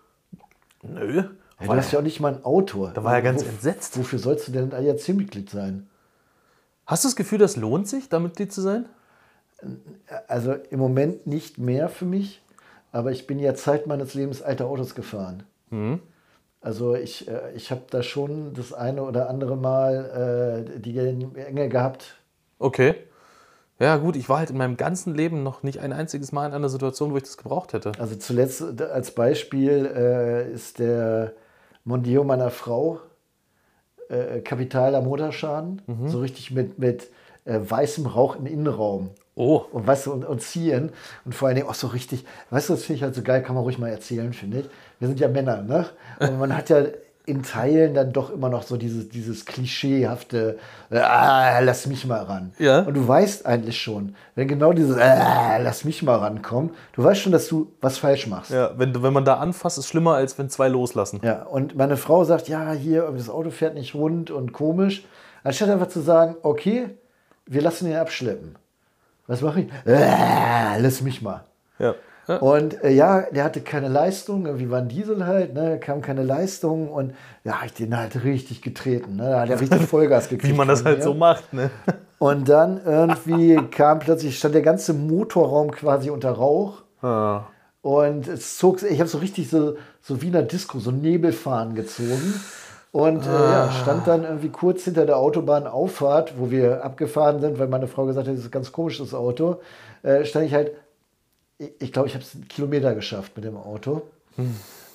nö. 0.82 1.22
du 1.60 1.68
hast 1.68 1.92
ja 1.92 2.00
auch 2.00 2.02
nicht 2.02 2.20
mal 2.20 2.34
ein 2.34 2.44
Auto. 2.44 2.88
Da 2.88 3.04
war 3.04 3.14
er 3.14 3.22
ganz 3.22 3.42
entsetzt. 3.42 3.96
Wofür 3.98 4.18
sollst 4.18 4.48
du 4.48 4.52
denn 4.52 4.72
ADAC 4.72 5.10
Mitglied 5.10 5.48
sein? 5.48 5.88
Hast 6.86 7.04
du 7.04 7.08
das 7.08 7.16
Gefühl, 7.16 7.38
das 7.38 7.56
lohnt 7.56 7.86
sich, 7.86 8.08
da 8.08 8.18
Mitglied 8.18 8.52
zu 8.52 8.60
sein? 8.60 8.86
Also 10.26 10.54
im 10.54 10.80
Moment 10.80 11.28
nicht 11.28 11.58
mehr 11.58 11.88
für 11.88 12.04
mich, 12.04 12.42
aber 12.90 13.12
ich 13.12 13.28
bin 13.28 13.38
ja 13.38 13.54
Zeit 13.54 13.86
meines 13.86 14.14
Lebens 14.14 14.42
alte 14.42 14.66
Autos 14.66 14.96
gefahren. 14.96 15.44
Also 16.62 16.94
ich, 16.94 17.28
äh, 17.28 17.52
ich 17.54 17.70
habe 17.70 17.82
da 17.90 18.02
schon 18.02 18.54
das 18.54 18.72
eine 18.72 19.02
oder 19.02 19.28
andere 19.28 19.56
Mal 19.56 20.64
äh, 20.74 20.80
die 20.80 20.96
Enge 20.96 21.68
gehabt. 21.68 22.16
Okay. 22.58 22.94
Ja, 23.80 23.96
gut, 23.96 24.14
ich 24.14 24.28
war 24.28 24.38
halt 24.38 24.50
in 24.50 24.56
meinem 24.56 24.76
ganzen 24.76 25.12
Leben 25.12 25.42
noch 25.42 25.64
nicht 25.64 25.80
ein 25.80 25.92
einziges 25.92 26.30
Mal 26.30 26.46
in 26.46 26.54
einer 26.54 26.68
Situation, 26.68 27.12
wo 27.12 27.16
ich 27.16 27.24
das 27.24 27.36
gebraucht 27.36 27.72
hätte. 27.72 27.90
Also 27.98 28.14
zuletzt 28.14 28.62
äh, 28.62 28.84
als 28.84 29.10
Beispiel 29.10 29.90
äh, 29.92 30.52
ist 30.52 30.78
der 30.78 31.32
Mondeo 31.84 32.22
meiner 32.22 32.50
Frau 32.50 33.00
äh, 34.08 34.40
kapitaler 34.40 35.00
Motorschaden, 35.00 35.82
so 36.06 36.20
richtig 36.20 36.52
mit, 36.52 36.78
mit 36.78 37.10
äh, 37.44 37.58
weißem 37.60 38.06
Rauch 38.06 38.36
im 38.36 38.46
Innenraum. 38.46 39.10
Oh, 39.34 39.64
Und 39.72 39.86
weißt 39.86 40.06
du, 40.06 40.12
und, 40.12 40.24
und 40.26 40.42
ziehen. 40.42 40.92
Und 41.24 41.34
vor 41.34 41.48
allen 41.48 41.56
Dingen 41.56 41.66
auch 41.66 41.74
so 41.74 41.86
richtig, 41.86 42.24
weißt 42.50 42.68
du, 42.68 42.74
das 42.74 42.84
finde 42.84 42.98
ich 42.98 43.02
halt 43.02 43.14
so 43.14 43.22
geil, 43.22 43.42
kann 43.42 43.54
man 43.54 43.64
ruhig 43.64 43.78
mal 43.78 43.88
erzählen, 43.88 44.32
finde 44.32 44.60
ich. 44.60 44.66
Wir 45.02 45.08
sind 45.08 45.18
ja 45.18 45.26
Männer, 45.26 45.62
ne? 45.62 45.86
Und 46.20 46.38
man 46.38 46.56
hat 46.56 46.70
ja 46.70 46.84
in 47.26 47.42
Teilen 47.42 47.92
dann 47.92 48.12
doch 48.12 48.30
immer 48.30 48.48
noch 48.48 48.62
so 48.62 48.76
dieses, 48.76 49.08
dieses 49.08 49.44
klischeehafte, 49.46 50.60
ah, 50.92 51.58
lass 51.58 51.88
mich 51.88 52.06
mal 52.06 52.22
ran. 52.22 52.52
Ja. 52.60 52.82
Und 52.82 52.94
du 52.94 53.08
weißt 53.08 53.44
eigentlich 53.44 53.82
schon, 53.82 54.14
wenn 54.36 54.46
genau 54.46 54.72
dieses, 54.72 54.96
ah, 54.96 55.56
lass 55.56 55.84
mich 55.84 56.04
mal 56.04 56.18
rankommt, 56.18 56.76
du 56.92 57.02
weißt 57.02 57.20
schon, 57.20 57.32
dass 57.32 57.48
du 57.48 57.72
was 57.80 57.98
falsch 57.98 58.28
machst. 58.28 58.52
ja, 58.52 58.78
wenn, 58.78 59.02
wenn 59.02 59.12
man 59.12 59.24
da 59.24 59.38
anfasst, 59.38 59.76
ist 59.76 59.88
schlimmer, 59.88 60.14
als 60.14 60.38
wenn 60.38 60.48
zwei 60.48 60.68
loslassen. 60.68 61.18
Ja, 61.24 61.42
und 61.46 61.74
meine 61.74 61.96
Frau 61.96 62.22
sagt, 62.22 62.46
ja, 62.46 62.70
hier, 62.70 63.12
das 63.16 63.28
Auto 63.28 63.50
fährt 63.50 63.74
nicht 63.74 63.96
rund 63.96 64.30
und 64.30 64.52
komisch. 64.52 65.04
Anstatt 65.42 65.68
einfach 65.68 65.88
zu 65.88 65.98
sagen, 65.98 66.36
okay, 66.44 66.90
wir 67.46 67.60
lassen 67.60 67.90
ihn 67.90 67.96
abschleppen. 67.96 68.54
Was 69.26 69.40
mache 69.40 69.62
ich? 69.62 69.68
Äh, 69.84 70.78
lass 70.78 71.00
mich 71.00 71.22
mal. 71.22 71.42
Ja. 71.80 71.96
Ja. 72.28 72.36
Und 72.36 72.82
äh, 72.84 72.90
ja, 72.90 73.22
der 73.30 73.44
hatte 73.44 73.60
keine 73.60 73.88
Leistung, 73.88 74.46
irgendwie 74.46 74.70
war 74.70 74.78
ein 74.78 74.88
Diesel 74.88 75.26
halt, 75.26 75.54
ne, 75.54 75.78
kam 75.80 76.00
keine 76.00 76.22
Leistung 76.22 76.88
und 76.88 77.14
ja, 77.44 77.56
ich 77.64 77.72
den 77.74 77.96
halt 77.96 78.24
richtig 78.24 78.62
getreten, 78.62 79.16
ne, 79.16 79.30
da 79.30 79.40
hat 79.40 79.50
er 79.50 79.60
richtig 79.60 79.82
Vollgas 79.82 80.28
gekriegt. 80.28 80.52
Wie 80.52 80.56
man 80.56 80.68
das 80.68 80.84
halt 80.84 80.98
mir. 80.98 81.04
so 81.04 81.14
macht, 81.14 81.52
ne? 81.52 81.70
Und 82.18 82.48
dann 82.48 82.80
irgendwie 82.86 83.56
kam 83.72 83.98
plötzlich, 83.98 84.38
stand 84.38 84.54
der 84.54 84.62
ganze 84.62 84.94
Motorraum 84.94 85.72
quasi 85.72 86.08
unter 86.08 86.30
Rauch 86.30 86.82
Ah. 87.02 87.46
Und 87.82 88.28
es 88.28 88.58
zog, 88.58 88.82
ich 88.82 89.00
habe 89.00 89.08
so 89.08 89.18
richtig 89.18 89.50
so, 89.50 89.76
so 90.00 90.22
wie 90.22 90.28
in 90.28 90.36
einer 90.36 90.46
Disco, 90.46 90.78
so 90.78 90.92
Nebelfahren 90.92 91.74
gezogen. 91.74 92.40
Und 92.92 93.26
äh, 93.26 93.30
ja, 93.30 93.70
stand 93.72 94.06
dann 94.06 94.22
irgendwie 94.22 94.50
kurz 94.50 94.84
hinter 94.84 95.06
der 95.06 95.16
Autobahnauffahrt, 95.16 96.34
wo 96.38 96.50
wir 96.50 96.84
abgefahren 96.84 97.40
sind, 97.40 97.58
weil 97.58 97.66
meine 97.66 97.88
Frau 97.88 98.04
gesagt 98.04 98.28
hat, 98.28 98.34
das 98.34 98.40
ist 98.40 98.48
ein 98.48 98.52
ganz 98.52 98.70
komisches 98.70 99.14
Auto. 99.14 99.60
Äh, 100.02 100.24
stand 100.24 100.46
ich 100.46 100.54
halt, 100.54 100.72
ich, 101.78 101.92
glaube, 101.92 102.08
ich 102.08 102.14
habe 102.14 102.24
es 102.24 102.34
einen 102.34 102.48
Kilometer 102.48 102.94
geschafft 102.94 103.32
mit 103.36 103.44
dem 103.44 103.56
Auto. 103.56 104.02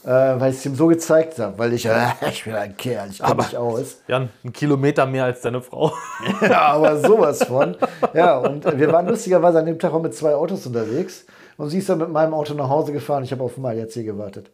Äh, 0.03 0.09
weil 0.39 0.51
ich 0.51 0.57
es 0.59 0.65
ihm 0.65 0.75
so 0.75 0.87
gezeigt 0.87 1.37
habe, 1.39 1.57
weil 1.57 1.73
ich, 1.73 1.85
äh, 1.85 2.07
ich 2.29 2.43
bin 2.45 2.53
ein 2.53 2.77
Kerl, 2.77 3.09
ich 3.09 3.23
Aber- 3.23 3.43
mich 3.43 3.57
aus. 3.57 3.97
Jan, 4.07 4.29
ein 4.43 4.53
Kilometer 4.53 5.05
mehr 5.05 5.25
als 5.25 5.41
deine 5.41 5.61
Frau. 5.61 5.91
Ja, 6.41 6.61
aber 6.73 6.97
sowas 6.97 7.43
von. 7.43 7.75
Ja, 8.13 8.37
und 8.37 8.63
wir 8.79 8.91
waren 8.91 9.07
lustigerweise 9.07 9.59
an 9.59 9.65
dem 9.65 9.77
Tag 9.79 9.91
auch 9.93 10.01
mit 10.01 10.13
zwei 10.15 10.33
Autos 10.35 10.65
unterwegs. 10.65 11.25
Und 11.57 11.69
sie 11.71 11.79
ist 11.79 11.89
dann 11.89 11.97
mit 11.97 12.09
meinem 12.09 12.33
Auto 12.35 12.53
nach 12.53 12.69
Hause 12.69 12.93
gefahren. 12.93 13.23
Ich 13.23 13.31
habe 13.31 13.43
auf 13.43 13.57
Mal 13.57 13.75
jetzt 13.77 13.95
hier 13.95 14.03
gewartet. 14.03 14.51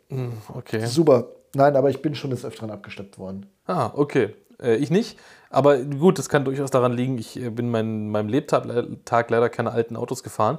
Okay. 0.54 0.86
Super. 0.86 1.26
Nein, 1.54 1.76
aber 1.76 1.90
ich 1.90 2.02
bin 2.02 2.16
schon 2.16 2.30
des 2.32 2.46
Öfteren 2.46 2.72
abgesteppt 2.72 3.20
worden. 3.20 3.46
Ah, 3.68 3.92
okay. 3.94 4.34
Äh, 4.62 4.76
ich 4.78 4.90
nicht. 4.90 5.20
Aber 5.50 5.78
gut, 5.78 6.18
das 6.18 6.30
kann 6.30 6.46
durchaus 6.46 6.72
daran 6.72 6.94
liegen, 6.94 7.18
ich 7.20 7.40
äh, 7.40 7.50
bin 7.50 7.70
mein, 7.70 8.10
meinem 8.10 8.28
Lebtag 8.30 8.66
le- 8.66 9.04
Tag 9.06 9.30
leider 9.30 9.50
keine 9.50 9.72
alten 9.72 9.96
Autos 9.98 10.24
gefahren. 10.24 10.58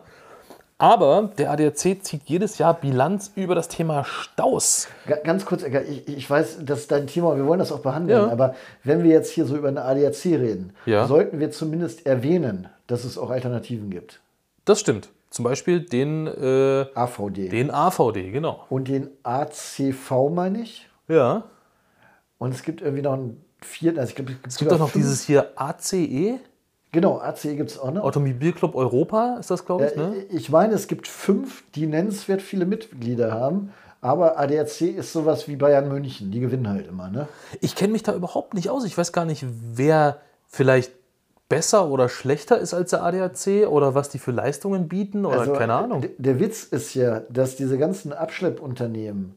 Aber 0.76 1.30
der 1.38 1.50
ADAC 1.52 2.02
zieht 2.04 2.22
jedes 2.26 2.58
Jahr 2.58 2.74
Bilanz 2.74 3.30
über 3.36 3.54
das 3.54 3.68
Thema 3.68 4.04
Staus. 4.04 4.88
Ga- 5.06 5.16
Ganz 5.22 5.44
kurz, 5.46 5.62
Edgar, 5.62 5.82
ich, 5.82 6.08
ich 6.08 6.28
weiß, 6.28 6.58
das 6.64 6.80
ist 6.80 6.90
dein 6.90 7.06
Thema, 7.06 7.36
wir 7.36 7.46
wollen 7.46 7.60
das 7.60 7.70
auch 7.70 7.78
behandeln, 7.80 8.20
Ja. 8.26 8.28
aber 8.32 8.54
wenn 8.82 9.04
wir 9.04 9.10
jetzt 9.10 9.30
hier 9.30 9.44
so 9.46 9.56
über 9.56 9.68
eine 9.68 9.82
ADAC 9.84 10.24
reden, 10.24 10.72
Ja. 10.84 11.06
sollten 11.06 11.38
wir 11.38 11.50
zumindest 11.52 12.06
erwähnen, 12.06 12.68
dass 12.88 13.04
es 13.04 13.16
auch 13.16 13.30
Alternativen 13.30 13.88
gibt. 13.90 14.20
Das 14.64 14.80
stimmt. 14.80 15.10
Zum 15.30 15.44
Beispiel 15.44 15.80
den, 15.80 16.26
äh, 16.26 16.86
AVD. 16.94 17.48
den 17.48 17.70
AVD, 17.72 18.30
genau. 18.30 18.64
Und 18.68 18.88
den 18.88 19.10
ACV, 19.22 20.28
meine 20.30 20.60
ich. 20.62 20.88
Ja. 21.08 21.44
Und 22.38 22.52
es 22.54 22.62
gibt 22.62 22.82
irgendwie 22.82 23.02
noch 23.02 23.14
einen 23.14 23.44
vierten, 23.60 23.98
also 23.98 24.10
ich 24.10 24.16
glaube, 24.16 24.32
Es 24.46 24.58
gibt 24.58 24.70
doch 24.70 24.78
noch 24.78 24.92
dieses 24.92 25.22
hier 25.24 25.50
ACE, 25.56 26.38
Genau, 26.94 27.18
ACE 27.20 27.56
gibt 27.56 27.70
es 27.70 27.78
auch 27.78 27.90
noch. 27.90 28.04
Automobilclub 28.04 28.74
Europa, 28.74 29.36
ist 29.40 29.50
das, 29.50 29.66
glaube 29.66 29.86
ich, 29.86 29.96
ne? 29.96 30.14
Äh, 30.30 30.36
Ich 30.36 30.48
meine, 30.48 30.74
es 30.74 30.86
gibt 30.86 31.06
fünf, 31.08 31.64
die 31.74 31.86
nennenswert 31.86 32.40
viele 32.40 32.64
Mitglieder 32.66 33.32
haben. 33.32 33.72
Aber 34.00 34.38
ADAC 34.38 34.82
ist 34.82 35.12
sowas 35.12 35.48
wie 35.48 35.56
Bayern 35.56 35.88
München. 35.88 36.30
Die 36.30 36.38
gewinnen 36.40 36.68
halt 36.68 36.86
immer, 36.86 37.08
ne? 37.10 37.26
Ich 37.60 37.74
kenne 37.74 37.92
mich 37.92 38.02
da 38.02 38.14
überhaupt 38.14 38.54
nicht 38.54 38.70
aus. 38.70 38.84
Ich 38.84 38.96
weiß 38.96 39.12
gar 39.12 39.24
nicht, 39.24 39.44
wer 39.72 40.18
vielleicht 40.46 40.92
besser 41.48 41.88
oder 41.88 42.08
schlechter 42.08 42.58
ist 42.58 42.74
als 42.74 42.90
der 42.90 43.02
ADAC 43.02 43.66
oder 43.68 43.94
was 43.94 44.08
die 44.10 44.18
für 44.18 44.30
Leistungen 44.30 44.88
bieten 44.88 45.24
oder 45.26 45.40
Also, 45.40 45.52
keine 45.54 45.74
Ahnung. 45.74 46.04
Der 46.18 46.38
Witz 46.38 46.64
ist 46.64 46.94
ja, 46.94 47.20
dass 47.28 47.56
diese 47.56 47.76
ganzen 47.78 48.12
Abschleppunternehmen, 48.12 49.34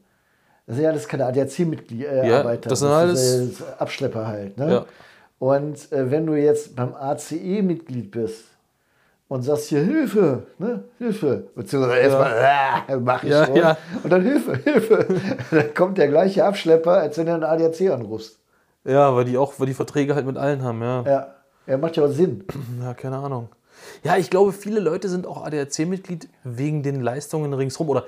das 0.66 0.76
sind 0.76 0.84
ja 0.84 0.90
alles 0.90 1.08
keine 1.08 1.24
ADAC-Mitarbeiter. 1.26 2.24
Ja, 2.26 2.42
das 2.68 2.78
sind 2.80 2.88
alles- 2.90 3.62
Abschlepper 3.78 4.26
halt. 4.26 4.58
Ne? 4.58 4.70
Ja. 4.70 4.86
Und 5.38 5.92
äh, 5.92 6.10
wenn 6.10 6.26
du 6.26 6.34
jetzt 6.34 6.74
beim 6.74 6.94
ACE-Mitglied 6.94 8.10
bist 8.10 8.44
und 9.28 9.42
sagst 9.42 9.68
hier 9.68 9.82
Hilfe, 9.82 10.46
ne? 10.58 10.84
Hilfe, 10.98 11.44
beziehungsweise 11.54 11.98
erstmal 11.98 12.84
äh, 12.88 12.96
mach 13.00 13.22
ich 13.22 13.30
Ja, 13.30 13.54
ja. 13.54 13.76
und 14.02 14.10
dann 14.10 14.22
Hilfe, 14.22 14.56
Hilfe, 14.64 15.06
dann 15.50 15.74
kommt 15.74 15.98
der 15.98 16.08
gleiche 16.08 16.44
Abschlepper, 16.44 16.92
als 16.92 17.18
wenn 17.18 17.26
du 17.26 17.34
einen 17.34 17.44
ADAC 17.44 17.90
anrufst. 17.90 18.38
Ja, 18.84 19.14
weil 19.14 19.24
die 19.26 19.36
auch, 19.38 19.54
weil 19.58 19.66
die 19.66 19.74
Verträge 19.74 20.14
halt 20.14 20.26
mit 20.26 20.36
allen 20.36 20.62
haben, 20.62 20.82
ja. 20.82 21.02
Ja, 21.02 21.34
er 21.66 21.78
macht 21.78 21.96
ja 21.96 22.04
auch 22.04 22.10
Sinn. 22.10 22.44
Ja, 22.82 22.94
keine 22.94 23.18
Ahnung. 23.18 23.48
Ja, 24.02 24.16
ich 24.16 24.30
glaube, 24.30 24.52
viele 24.52 24.80
Leute 24.80 25.08
sind 25.08 25.26
auch 25.26 25.44
ADAC-Mitglied 25.44 26.28
wegen 26.42 26.82
den 26.82 27.00
Leistungen 27.00 27.52
ringsherum. 27.52 27.88
Oder, 27.90 28.06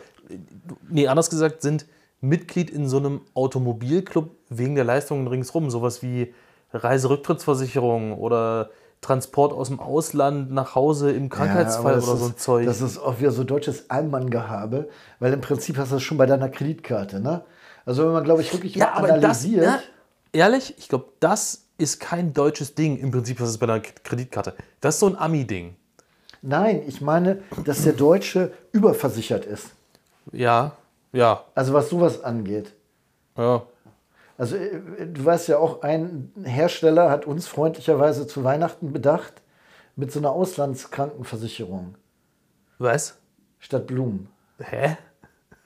nee, 0.88 1.06
anders 1.06 1.30
gesagt, 1.30 1.62
sind 1.62 1.86
Mitglied 2.20 2.70
in 2.70 2.88
so 2.88 2.96
einem 2.98 3.20
Automobilclub 3.34 4.30
wegen 4.48 4.74
der 4.74 4.84
Leistungen 4.84 5.26
ringsherum. 5.28 5.70
Sowas 5.70 6.02
wie 6.02 6.34
Reiserücktrittsversicherung 6.72 8.16
oder 8.18 8.70
Transport 9.00 9.52
aus 9.52 9.68
dem 9.68 9.80
Ausland 9.80 10.50
nach 10.52 10.74
Hause 10.74 11.10
im 11.12 11.28
Krankheitsfall 11.30 11.94
das 11.94 12.08
oder 12.08 12.16
so 12.18 12.24
ein 12.26 12.30
ist, 12.32 12.40
Zeug. 12.40 12.66
Das 12.66 12.80
ist 12.80 12.98
auch 12.98 13.18
wieder 13.18 13.30
so 13.32 13.44
deutsches 13.44 13.88
Allmanngehabe, 13.88 14.88
weil 15.20 15.32
im 15.32 15.40
Prinzip 15.40 15.78
hast 15.78 15.90
du 15.90 15.96
das 15.96 16.02
schon 16.02 16.18
bei 16.18 16.26
deiner 16.26 16.48
Kreditkarte, 16.48 17.20
ne? 17.20 17.42
Also 17.86 18.04
wenn 18.04 18.12
man, 18.12 18.24
glaube 18.24 18.42
ich, 18.42 18.52
wirklich 18.52 18.74
ja, 18.74 18.92
aber 18.92 19.08
das, 19.08 19.16
analysiert, 19.16 19.64
na, 19.66 19.80
ehrlich, 20.32 20.74
ich 20.76 20.88
glaube, 20.88 21.06
das 21.18 21.64
ist 21.78 21.98
kein 21.98 22.34
deutsches 22.34 22.74
Ding. 22.74 22.98
Im 22.98 23.10
Prinzip 23.10 23.40
ist 23.40 23.48
es 23.48 23.58
bei 23.58 23.64
einer 23.64 23.80
Kreditkarte. 23.80 24.52
Das 24.82 24.96
ist 24.96 25.00
so 25.00 25.06
ein 25.06 25.16
Ami-Ding. 25.16 25.76
nein, 26.42 26.82
ich 26.86 27.00
meine, 27.00 27.40
dass 27.64 27.84
der 27.84 27.94
Deutsche 27.94 28.52
überversichert 28.72 29.46
ist. 29.46 29.70
Ja, 30.30 30.72
ja, 31.12 31.42
Also 31.54 31.72
was 31.72 31.88
sowas 31.88 32.22
angeht. 32.22 32.74
ja. 33.36 33.62
Also 34.40 34.56
äh, 34.56 34.70
du 35.06 35.22
weißt 35.24 35.48
ja 35.48 35.58
auch, 35.58 35.82
ein 35.82 36.32
Hersteller 36.44 37.10
hat 37.10 37.26
uns 37.26 37.46
freundlicherweise 37.46 38.26
zu 38.26 38.42
Weihnachten 38.42 38.90
bedacht 38.92 39.34
mit 39.96 40.10
so 40.12 40.18
einer 40.18 40.30
Auslandskrankenversicherung 40.32 41.94
Was? 42.78 43.18
statt 43.58 43.86
Blumen. 43.86 44.28
Hä? 44.58 44.96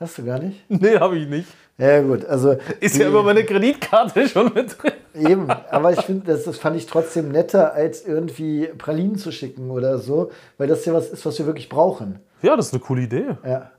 Hast 0.00 0.18
du 0.18 0.24
gar 0.24 0.38
nicht? 0.40 0.64
Nee, 0.68 0.98
habe 0.98 1.16
ich 1.18 1.28
nicht. 1.28 1.48
Ja 1.78 2.00
gut, 2.02 2.24
also 2.24 2.56
Ist 2.80 2.96
die- 2.96 3.00
ja 3.00 3.08
immer 3.08 3.22
meine 3.22 3.44
Kreditkarte 3.44 4.28
schon 4.28 4.52
mit 4.54 4.76
drin. 4.82 4.92
Eben, 5.14 5.48
aber 5.50 5.92
ich 5.92 6.00
finde, 6.00 6.26
das, 6.32 6.42
das 6.44 6.58
fand 6.58 6.76
ich 6.76 6.87
trotzdem 6.87 7.30
netter, 7.30 7.72
als 7.74 8.04
irgendwie 8.04 8.66
Pralinen 8.78 9.16
zu 9.16 9.30
schicken 9.30 9.70
oder 9.70 9.98
so, 9.98 10.32
weil 10.58 10.66
das 10.66 10.84
ja 10.84 10.92
was 10.94 11.10
ist, 11.10 11.24
was 11.24 11.38
wir 11.38 11.46
wirklich 11.46 11.68
brauchen. 11.68 12.18
Ja, 12.42 12.56
das 12.56 12.66
ist 12.68 12.74
eine 12.74 12.80
coole 12.82 13.02
Idee. 13.02 13.37
Ja. 13.44 13.70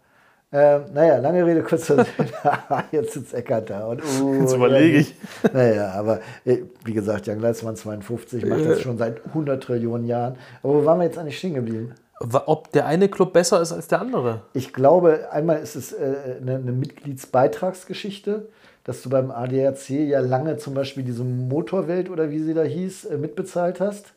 Ähm, 0.51 0.83
naja, 0.93 1.17
lange 1.17 1.45
Rede, 1.45 1.63
kurzer 1.63 1.95
Sinn. 1.95 2.27
Jetzt 2.91 3.13
sitzt 3.13 3.33
Eckart 3.33 3.69
da. 3.69 3.87
Und, 3.87 4.01
uh, 4.21 4.41
Jetzt 4.41 4.53
überlege 4.53 4.99
ich. 4.99 5.15
Naja, 5.51 5.91
aber 5.91 6.21
äh, 6.45 6.59
wie 6.83 6.93
gesagt, 6.93 7.27
Jan 7.27 7.39
Gleitzmann 7.39 7.75
52 7.75 8.45
macht 8.45 8.65
das 8.65 8.81
schon 8.81 8.97
seit 8.97 9.25
100 9.25 9.61
Trillionen 9.61 10.07
Jahren. 10.07 10.37
Aber 10.63 10.75
wo 10.75 10.85
waren 10.85 10.99
wir 10.99 11.05
jetzt 11.05 11.17
eigentlich 11.17 11.37
stehen 11.37 11.55
geblieben? 11.55 11.93
Ob 12.19 12.71
der 12.71 12.85
eine 12.85 13.09
Club 13.09 13.33
besser 13.33 13.61
ist 13.61 13.73
als 13.73 13.87
der 13.87 13.99
andere? 13.99 14.43
Ich 14.53 14.71
glaube, 14.71 15.27
einmal 15.31 15.59
ist 15.59 15.75
es 15.75 15.91
äh, 15.91 16.37
eine, 16.39 16.55
eine 16.55 16.71
Mitgliedsbeitragsgeschichte, 16.71 18.47
dass 18.85 19.01
du 19.01 19.09
beim 19.09 19.31
ADAC 19.31 19.89
ja 19.89 20.21
lange 20.21 20.55
zum 20.57 20.73
Beispiel 20.73 21.03
diese 21.03 21.23
Motorwelt 21.23 22.09
oder 22.09 22.29
wie 22.29 22.39
sie 22.39 22.53
da 22.53 22.63
hieß, 22.63 23.05
äh, 23.05 23.17
mitbezahlt 23.17 23.81
hast. 23.81 24.13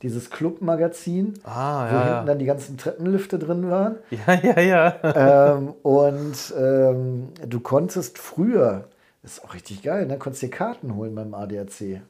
Dieses 0.00 0.30
Clubmagazin, 0.30 1.26
Mhm. 1.26 1.34
Ah, 1.44 1.86
wo 1.90 1.94
ja, 1.94 2.00
hinten 2.02 2.14
ja. 2.16 2.24
dann 2.24 2.38
die 2.38 2.44
ganzen 2.46 2.78
Treppenlifte 2.78 3.38
drin 3.38 3.70
waren. 3.70 3.96
Ja, 4.10 4.34
ja, 4.34 4.60
ja. 4.60 5.54
ähm, 5.54 5.74
und 5.82 6.54
ähm, 6.58 7.28
du 7.46 7.60
konntest 7.60 8.18
früher, 8.18 8.84
das 9.22 9.32
ist 9.34 9.44
auch 9.44 9.54
richtig 9.54 9.82
geil, 9.82 10.06
ne, 10.06 10.16
konntest 10.18 10.42
dir 10.42 10.50
Karten 10.50 10.94
holen 10.96 11.14
beim 11.14 11.34
ADAC. 11.34 12.00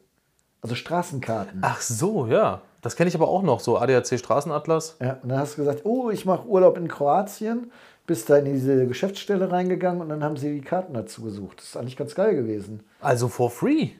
Also 0.60 0.76
Straßenkarten. 0.76 1.58
Ach 1.62 1.80
so, 1.80 2.26
ja. 2.26 2.62
Das 2.80 2.94
kenne 2.96 3.08
ich 3.08 3.14
aber 3.16 3.28
auch 3.28 3.42
noch, 3.42 3.58
so 3.60 3.78
ADAC 3.78 4.18
Straßenatlas. 4.18 4.96
Ja, 5.00 5.18
und 5.22 5.28
dann 5.28 5.38
hast 5.38 5.54
du 5.54 5.62
gesagt, 5.62 5.84
oh, 5.84 6.10
ich 6.10 6.24
mache 6.24 6.46
Urlaub 6.46 6.76
in 6.76 6.86
Kroatien, 6.88 7.72
bist 8.06 8.30
da 8.30 8.36
in 8.36 8.44
diese 8.44 8.86
Geschäftsstelle 8.86 9.50
reingegangen 9.50 10.00
und 10.00 10.08
dann 10.08 10.22
haben 10.22 10.36
sie 10.36 10.54
die 10.54 10.60
Karten 10.60 10.94
dazu 10.94 11.22
gesucht. 11.22 11.58
Das 11.58 11.66
ist 11.66 11.76
eigentlich 11.76 11.96
ganz 11.96 12.14
geil 12.14 12.34
gewesen. 12.36 12.80
Also 13.00 13.28
for 13.28 13.50
free. 13.50 13.90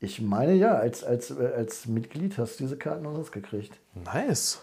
Ich 0.00 0.20
meine 0.20 0.54
ja, 0.54 0.74
als, 0.74 1.04
als, 1.04 1.30
äh, 1.30 1.52
als 1.56 1.86
Mitglied 1.86 2.36
hast 2.38 2.60
du 2.60 2.64
diese 2.64 2.76
Karten 2.76 3.06
umsonst 3.06 3.32
gekriegt. 3.32 3.78
Nice. 4.04 4.60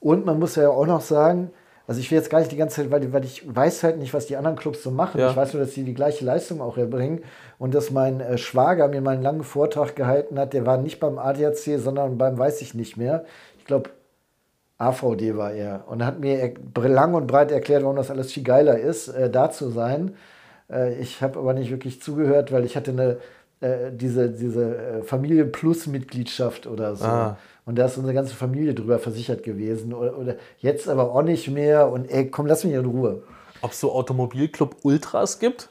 Und 0.00 0.26
man 0.26 0.38
muss 0.38 0.56
ja 0.56 0.68
auch 0.68 0.86
noch 0.86 1.00
sagen, 1.00 1.50
also 1.86 2.00
ich 2.00 2.10
will 2.10 2.18
jetzt 2.18 2.30
gar 2.30 2.38
nicht 2.38 2.52
die 2.52 2.56
ganze 2.56 2.76
Zeit, 2.76 2.90
weil, 2.90 3.12
weil 3.12 3.24
ich 3.24 3.42
weiß 3.54 3.82
halt 3.82 3.98
nicht, 3.98 4.14
was 4.14 4.26
die 4.26 4.36
anderen 4.36 4.56
Clubs 4.56 4.82
so 4.82 4.90
machen. 4.90 5.20
Ja. 5.20 5.30
Ich 5.30 5.36
weiß 5.36 5.54
nur, 5.54 5.64
dass 5.64 5.74
die 5.74 5.84
die 5.84 5.94
gleiche 5.94 6.24
Leistung 6.24 6.60
auch 6.60 6.76
erbringen 6.76 7.22
und 7.58 7.74
dass 7.74 7.90
mein 7.90 8.20
äh, 8.20 8.38
Schwager 8.38 8.88
mir 8.88 9.00
mal 9.00 9.12
einen 9.12 9.22
langen 9.22 9.44
Vortrag 9.44 9.96
gehalten 9.96 10.38
hat. 10.38 10.52
Der 10.52 10.64
war 10.64 10.78
nicht 10.78 11.00
beim 11.00 11.18
ADAC, 11.18 11.78
sondern 11.78 12.18
beim 12.18 12.38
weiß 12.38 12.62
ich 12.62 12.74
nicht 12.74 12.96
mehr. 12.96 13.24
Ich 13.58 13.64
glaube, 13.64 13.90
AVD 14.78 15.36
war 15.36 15.52
er 15.52 15.84
und 15.88 16.04
hat 16.04 16.20
mir 16.20 16.54
lang 16.76 17.14
und 17.14 17.26
breit 17.26 17.52
erklärt, 17.52 17.82
warum 17.82 17.96
das 17.96 18.10
alles 18.10 18.32
viel 18.32 18.42
geiler 18.42 18.78
ist, 18.78 19.08
äh, 19.08 19.30
da 19.30 19.50
zu 19.50 19.70
sein. 19.70 20.16
Äh, 20.72 20.98
ich 21.00 21.22
habe 21.22 21.38
aber 21.38 21.54
nicht 21.54 21.70
wirklich 21.70 22.00
zugehört, 22.00 22.52
weil 22.52 22.64
ich 22.64 22.76
hatte 22.76 22.90
eine 22.92 23.18
äh, 23.62 23.92
diese, 23.92 24.28
diese 24.28 24.76
äh, 24.76 25.02
Familie 25.02 25.44
Plus 25.44 25.86
Mitgliedschaft 25.86 26.66
oder 26.66 26.96
so. 26.96 27.04
Ah. 27.04 27.36
Und 27.64 27.78
da 27.78 27.86
ist 27.86 27.96
unsere 27.96 28.14
ganze 28.14 28.34
Familie 28.34 28.74
drüber 28.74 28.98
versichert 28.98 29.44
gewesen. 29.44 29.94
Oder, 29.94 30.18
oder 30.18 30.36
jetzt 30.58 30.88
aber 30.88 31.14
auch 31.14 31.22
nicht 31.22 31.48
mehr. 31.48 31.88
Und 31.88 32.10
ey, 32.10 32.28
komm, 32.28 32.46
lass 32.46 32.64
mich 32.64 32.74
in 32.74 32.84
Ruhe. 32.84 33.22
Ob 33.60 33.70
es 33.70 33.78
so 33.78 33.92
Automobilclub 33.92 34.78
Ultras 34.82 35.38
gibt? 35.38 35.68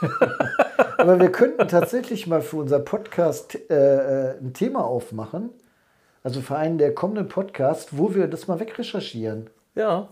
Aber 0.98 1.20
wir 1.20 1.30
könnten 1.30 1.68
tatsächlich 1.68 2.26
mal 2.26 2.40
für 2.40 2.56
unser 2.56 2.80
Podcast 2.80 3.58
äh, 3.70 4.34
ein 4.40 4.52
Thema 4.52 4.84
aufmachen. 4.84 5.50
Also 6.24 6.40
für 6.40 6.56
einen 6.56 6.78
der 6.78 6.94
kommenden 6.94 7.28
Podcast, 7.28 7.96
wo 7.96 8.14
wir 8.14 8.26
das 8.26 8.48
mal 8.48 8.58
wegrecherchieren. 8.58 9.50
Ja. 9.76 10.08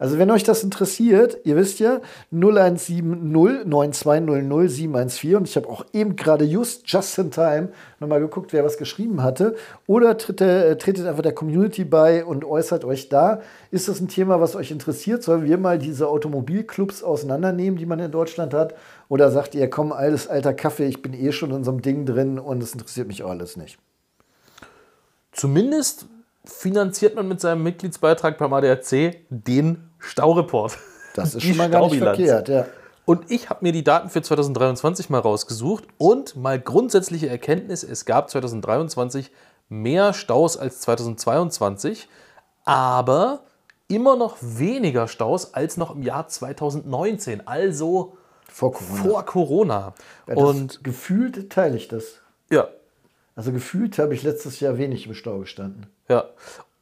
Also 0.00 0.16
wenn 0.16 0.30
euch 0.30 0.44
das 0.44 0.64
interessiert, 0.64 1.36
ihr 1.44 1.56
wisst 1.56 1.78
ja, 1.78 2.00
0170 2.32 3.02
9200 3.66 4.70
714 4.70 5.36
und 5.36 5.46
ich 5.46 5.56
habe 5.56 5.68
auch 5.68 5.84
eben 5.92 6.16
gerade 6.16 6.46
just, 6.46 6.90
just 6.90 7.18
in 7.18 7.30
time, 7.30 7.68
nochmal 8.00 8.18
geguckt, 8.20 8.54
wer 8.54 8.64
was 8.64 8.78
geschrieben 8.78 9.22
hatte. 9.22 9.56
Oder 9.86 10.16
tritt, 10.16 10.40
äh, 10.40 10.76
tretet 10.78 11.06
einfach 11.06 11.20
der 11.20 11.34
Community 11.34 11.84
bei 11.84 12.24
und 12.24 12.46
äußert 12.46 12.86
euch 12.86 13.10
da. 13.10 13.42
Ist 13.70 13.88
das 13.88 14.00
ein 14.00 14.08
Thema, 14.08 14.40
was 14.40 14.56
euch 14.56 14.70
interessiert? 14.70 15.22
Sollen 15.22 15.44
wir 15.44 15.58
mal 15.58 15.78
diese 15.78 16.08
Automobilclubs 16.08 17.02
auseinandernehmen, 17.02 17.78
die 17.78 17.84
man 17.84 17.98
in 17.98 18.10
Deutschland 18.10 18.54
hat? 18.54 18.74
Oder 19.10 19.30
sagt 19.30 19.54
ihr, 19.54 19.68
komm, 19.68 19.92
alles 19.92 20.28
alter 20.28 20.54
Kaffee, 20.54 20.86
ich 20.86 21.02
bin 21.02 21.12
eh 21.12 21.30
schon 21.30 21.50
in 21.50 21.62
so 21.62 21.72
einem 21.72 21.82
Ding 21.82 22.06
drin 22.06 22.38
und 22.38 22.62
es 22.62 22.72
interessiert 22.72 23.06
mich 23.06 23.22
auch 23.22 23.30
alles 23.30 23.58
nicht? 23.58 23.78
Zumindest 25.32 26.06
finanziert 26.46 27.16
man 27.16 27.28
mit 27.28 27.42
seinem 27.42 27.62
Mitgliedsbeitrag 27.62 28.38
beim 28.38 28.54
ADAC 28.54 29.26
den 29.28 29.89
Staureport. 30.00 30.78
Das 31.14 31.34
ist 31.34 31.44
schon 31.44 31.56
mal 31.56 31.70
gar 31.70 31.88
nicht 31.88 31.98
verkehrt, 31.98 32.48
ja. 32.48 32.66
Und 33.04 33.30
ich 33.30 33.50
habe 33.50 33.60
mir 33.62 33.72
die 33.72 33.82
Daten 33.82 34.08
für 34.08 34.22
2023 34.22 35.10
mal 35.10 35.18
rausgesucht 35.18 35.84
und 35.98 36.36
mal 36.36 36.60
grundsätzliche 36.60 37.28
Erkenntnis, 37.28 37.82
es 37.82 38.04
gab 38.04 38.30
2023 38.30 39.32
mehr 39.68 40.12
Staus 40.12 40.56
als 40.56 40.80
2022, 40.80 42.08
aber 42.64 43.40
immer 43.88 44.16
noch 44.16 44.36
weniger 44.40 45.08
Staus 45.08 45.54
als 45.54 45.76
noch 45.76 45.94
im 45.94 46.02
Jahr 46.02 46.28
2019, 46.28 47.46
also 47.46 48.16
vor 48.48 48.72
Corona. 48.72 49.02
Vor 49.02 49.24
Corona. 49.24 49.94
Ja, 50.28 50.34
und 50.36 50.84
gefühlt 50.84 51.50
teile 51.50 51.76
ich 51.76 51.88
das. 51.88 52.20
Ja. 52.50 52.68
Also 53.34 53.52
gefühlt 53.52 53.98
habe 53.98 54.14
ich 54.14 54.22
letztes 54.22 54.60
Jahr 54.60 54.76
wenig 54.76 55.06
im 55.06 55.14
Stau 55.14 55.38
gestanden. 55.38 55.86
Ja. 56.08 56.26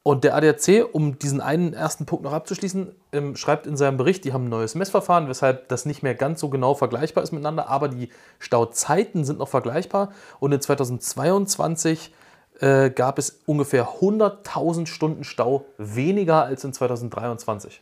Und 0.01 0.23
der 0.23 0.35
ADAC, 0.35 0.85
um 0.93 1.19
diesen 1.19 1.41
einen 1.41 1.73
ersten 1.73 2.05
Punkt 2.05 2.23
noch 2.23 2.31
abzuschließen, 2.31 2.95
ähm, 3.11 3.35
schreibt 3.35 3.67
in 3.67 3.75
seinem 3.75 3.97
Bericht, 3.97 4.23
die 4.23 4.31
haben 4.31 4.45
ein 4.45 4.49
neues 4.49 4.73
Messverfahren, 4.73 5.27
weshalb 5.27 5.67
das 5.67 5.85
nicht 5.85 6.03
mehr 6.03 6.15
ganz 6.15 6.39
so 6.39 6.49
genau 6.49 6.73
vergleichbar 6.73 7.23
ist 7.23 7.31
miteinander, 7.31 7.67
aber 7.67 7.89
die 7.89 8.09
Stauzeiten 8.39 9.25
sind 9.25 9.39
noch 9.39 9.49
vergleichbar. 9.49 10.13
Und 10.39 10.53
in 10.53 10.61
2022 10.61 12.13
äh, 12.61 12.89
gab 12.89 13.19
es 13.19 13.41
ungefähr 13.45 13.87
100.000 13.99 14.87
Stunden 14.87 15.23
Stau 15.23 15.65
weniger 15.77 16.45
als 16.45 16.63
in 16.63 16.73
2023. 16.73 17.81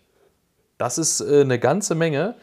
Das 0.78 0.98
ist 0.98 1.22
äh, 1.22 1.42
eine 1.42 1.60
ganze 1.60 1.96
Menge. 1.96 2.36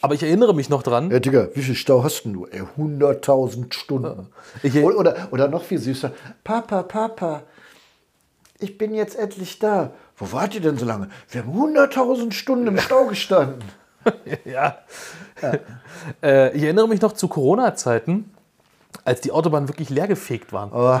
Aber 0.00 0.14
ich 0.14 0.22
erinnere 0.22 0.54
mich 0.54 0.68
noch 0.68 0.82
dran. 0.82 1.10
Ja, 1.10 1.18
Digga, 1.18 1.48
wie 1.54 1.62
viel 1.62 1.74
Stau 1.74 2.02
hast 2.02 2.24
du? 2.24 2.46
100.000 2.46 3.72
Stunden. 3.72 4.28
Ja. 4.62 4.82
Oder, 4.82 4.98
oder, 4.98 5.28
oder 5.30 5.48
noch 5.48 5.62
viel 5.62 5.78
süßer. 5.78 6.12
Papa, 6.42 6.82
Papa, 6.82 7.44
ich 8.64 8.78
bin 8.78 8.94
jetzt 8.94 9.16
endlich 9.16 9.58
da. 9.58 9.92
Wo 10.16 10.32
wart 10.32 10.54
ihr 10.54 10.60
denn 10.60 10.78
so 10.78 10.86
lange? 10.86 11.08
Wir 11.28 11.42
haben 11.42 11.52
100.000 11.52 12.32
Stunden 12.32 12.66
im 12.66 12.78
Stau 12.78 13.06
gestanden. 13.06 13.62
ja. 14.44 14.78
ja. 15.42 15.58
Äh, 16.22 16.56
ich 16.56 16.62
erinnere 16.62 16.88
mich 16.88 17.00
noch 17.00 17.12
zu 17.12 17.28
Corona-Zeiten, 17.28 18.30
als 19.04 19.20
die 19.20 19.32
Autobahnen 19.32 19.68
wirklich 19.68 19.90
leergefegt 19.90 20.52
waren. 20.52 20.72
Oh. 20.72 21.00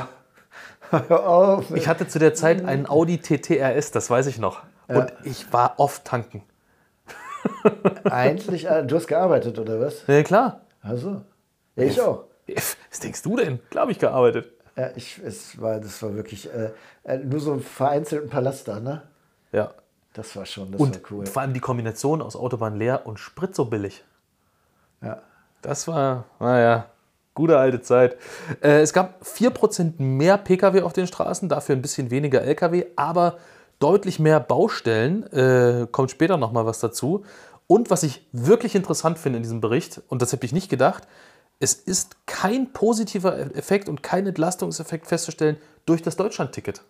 Ich 1.74 1.88
hatte 1.88 2.06
zu 2.06 2.18
der 2.18 2.34
Zeit 2.34 2.64
einen 2.64 2.88
Audi 2.88 3.18
TTRS, 3.18 3.90
das 3.90 4.10
weiß 4.10 4.26
ich 4.26 4.38
noch. 4.38 4.62
Ja. 4.88 4.98
Und 4.98 5.12
ich 5.24 5.52
war 5.52 5.74
oft 5.78 6.04
tanken. 6.04 6.42
Eigentlich, 8.04 8.68
äh, 8.68 8.84
du 8.84 8.96
hast 8.96 9.06
gearbeitet, 9.06 9.58
oder 9.58 9.80
was? 9.80 10.06
Ja, 10.06 10.22
klar. 10.22 10.60
Also. 10.82 11.22
Ja, 11.76 11.84
ich 11.84 12.00
auch. 12.00 12.24
Was 12.46 13.00
denkst 13.00 13.22
du 13.22 13.36
denn? 13.36 13.58
Klar 13.70 13.82
habe 13.82 13.92
ich 13.92 13.98
gearbeitet. 13.98 14.52
Ja, 14.76 14.90
ich, 14.96 15.20
es 15.24 15.60
war, 15.60 15.80
das 15.80 16.02
war 16.02 16.14
wirklich 16.14 16.48
äh, 16.52 16.70
äh 17.04 17.18
nur 17.18 17.40
so 17.40 17.58
vereinzelt 17.58 18.24
ein 18.24 18.28
Palast 18.28 18.68
da, 18.68 18.80
ne? 18.80 19.02
Ja. 19.52 19.72
Das 20.14 20.36
war 20.36 20.46
schon, 20.46 20.70
das 20.72 20.80
und 20.80 20.94
war 20.94 21.10
cool. 21.10 21.26
Vor 21.26 21.42
allem 21.42 21.54
die 21.54 21.60
Kombination 21.60 22.22
aus 22.22 22.36
Autobahn 22.36 22.76
leer 22.76 23.04
und 23.04 23.18
Sprit 23.18 23.54
so 23.54 23.64
billig. 23.64 24.04
Ja. 25.02 25.22
Das 25.60 25.88
war, 25.88 26.24
naja, 26.38 26.86
gute 27.34 27.58
alte 27.58 27.80
Zeit. 27.80 28.16
Äh, 28.62 28.80
es 28.80 28.92
gab 28.92 29.22
4% 29.22 29.94
mehr 29.98 30.38
Pkw 30.38 30.82
auf 30.82 30.92
den 30.92 31.06
Straßen, 31.06 31.48
dafür 31.48 31.74
ein 31.74 31.82
bisschen 31.82 32.10
weniger 32.10 32.42
Lkw, 32.42 32.86
aber 32.96 33.38
deutlich 33.80 34.18
mehr 34.20 34.40
Baustellen. 34.40 35.24
Äh, 35.32 35.88
kommt 35.90 36.10
später 36.10 36.36
nochmal 36.36 36.64
was 36.64 36.78
dazu. 36.80 37.24
Und 37.66 37.90
was 37.90 38.02
ich 38.02 38.26
wirklich 38.32 38.74
interessant 38.74 39.18
finde 39.18 39.38
in 39.38 39.42
diesem 39.42 39.60
Bericht, 39.60 40.02
und 40.08 40.22
das 40.22 40.32
hätte 40.32 40.46
ich 40.46 40.52
nicht 40.52 40.68
gedacht, 40.68 41.08
es 41.60 41.74
ist 41.74 42.26
kein 42.26 42.72
positiver 42.72 43.38
Effekt 43.56 43.88
und 43.88 44.02
kein 44.02 44.26
Entlastungseffekt 44.26 45.06
festzustellen 45.06 45.56
durch 45.86 46.02
das 46.02 46.16
Deutschland-Ticket. 46.16 46.82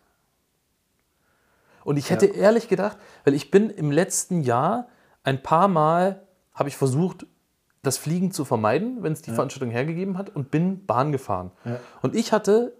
Und 1.84 1.96
ich 1.96 2.10
hätte 2.10 2.26
ja. 2.26 2.34
ehrlich 2.34 2.68
gedacht, 2.68 2.96
weil 3.24 3.34
ich 3.34 3.50
bin 3.50 3.70
im 3.70 3.90
letzten 3.90 4.42
Jahr 4.42 4.88
ein 5.22 5.42
paar 5.42 5.68
Mal, 5.68 6.22
habe 6.54 6.68
ich 6.68 6.76
versucht, 6.76 7.26
das 7.82 7.98
Fliegen 7.98 8.32
zu 8.32 8.44
vermeiden, 8.44 9.02
wenn 9.02 9.12
es 9.12 9.22
die 9.22 9.30
ja. 9.30 9.34
Veranstaltung 9.34 9.70
hergegeben 9.70 10.16
hat, 10.16 10.34
und 10.34 10.50
bin 10.50 10.86
Bahn 10.86 11.12
gefahren. 11.12 11.50
Ja. 11.64 11.78
Und 12.02 12.14
ich 12.14 12.32
hatte 12.32 12.74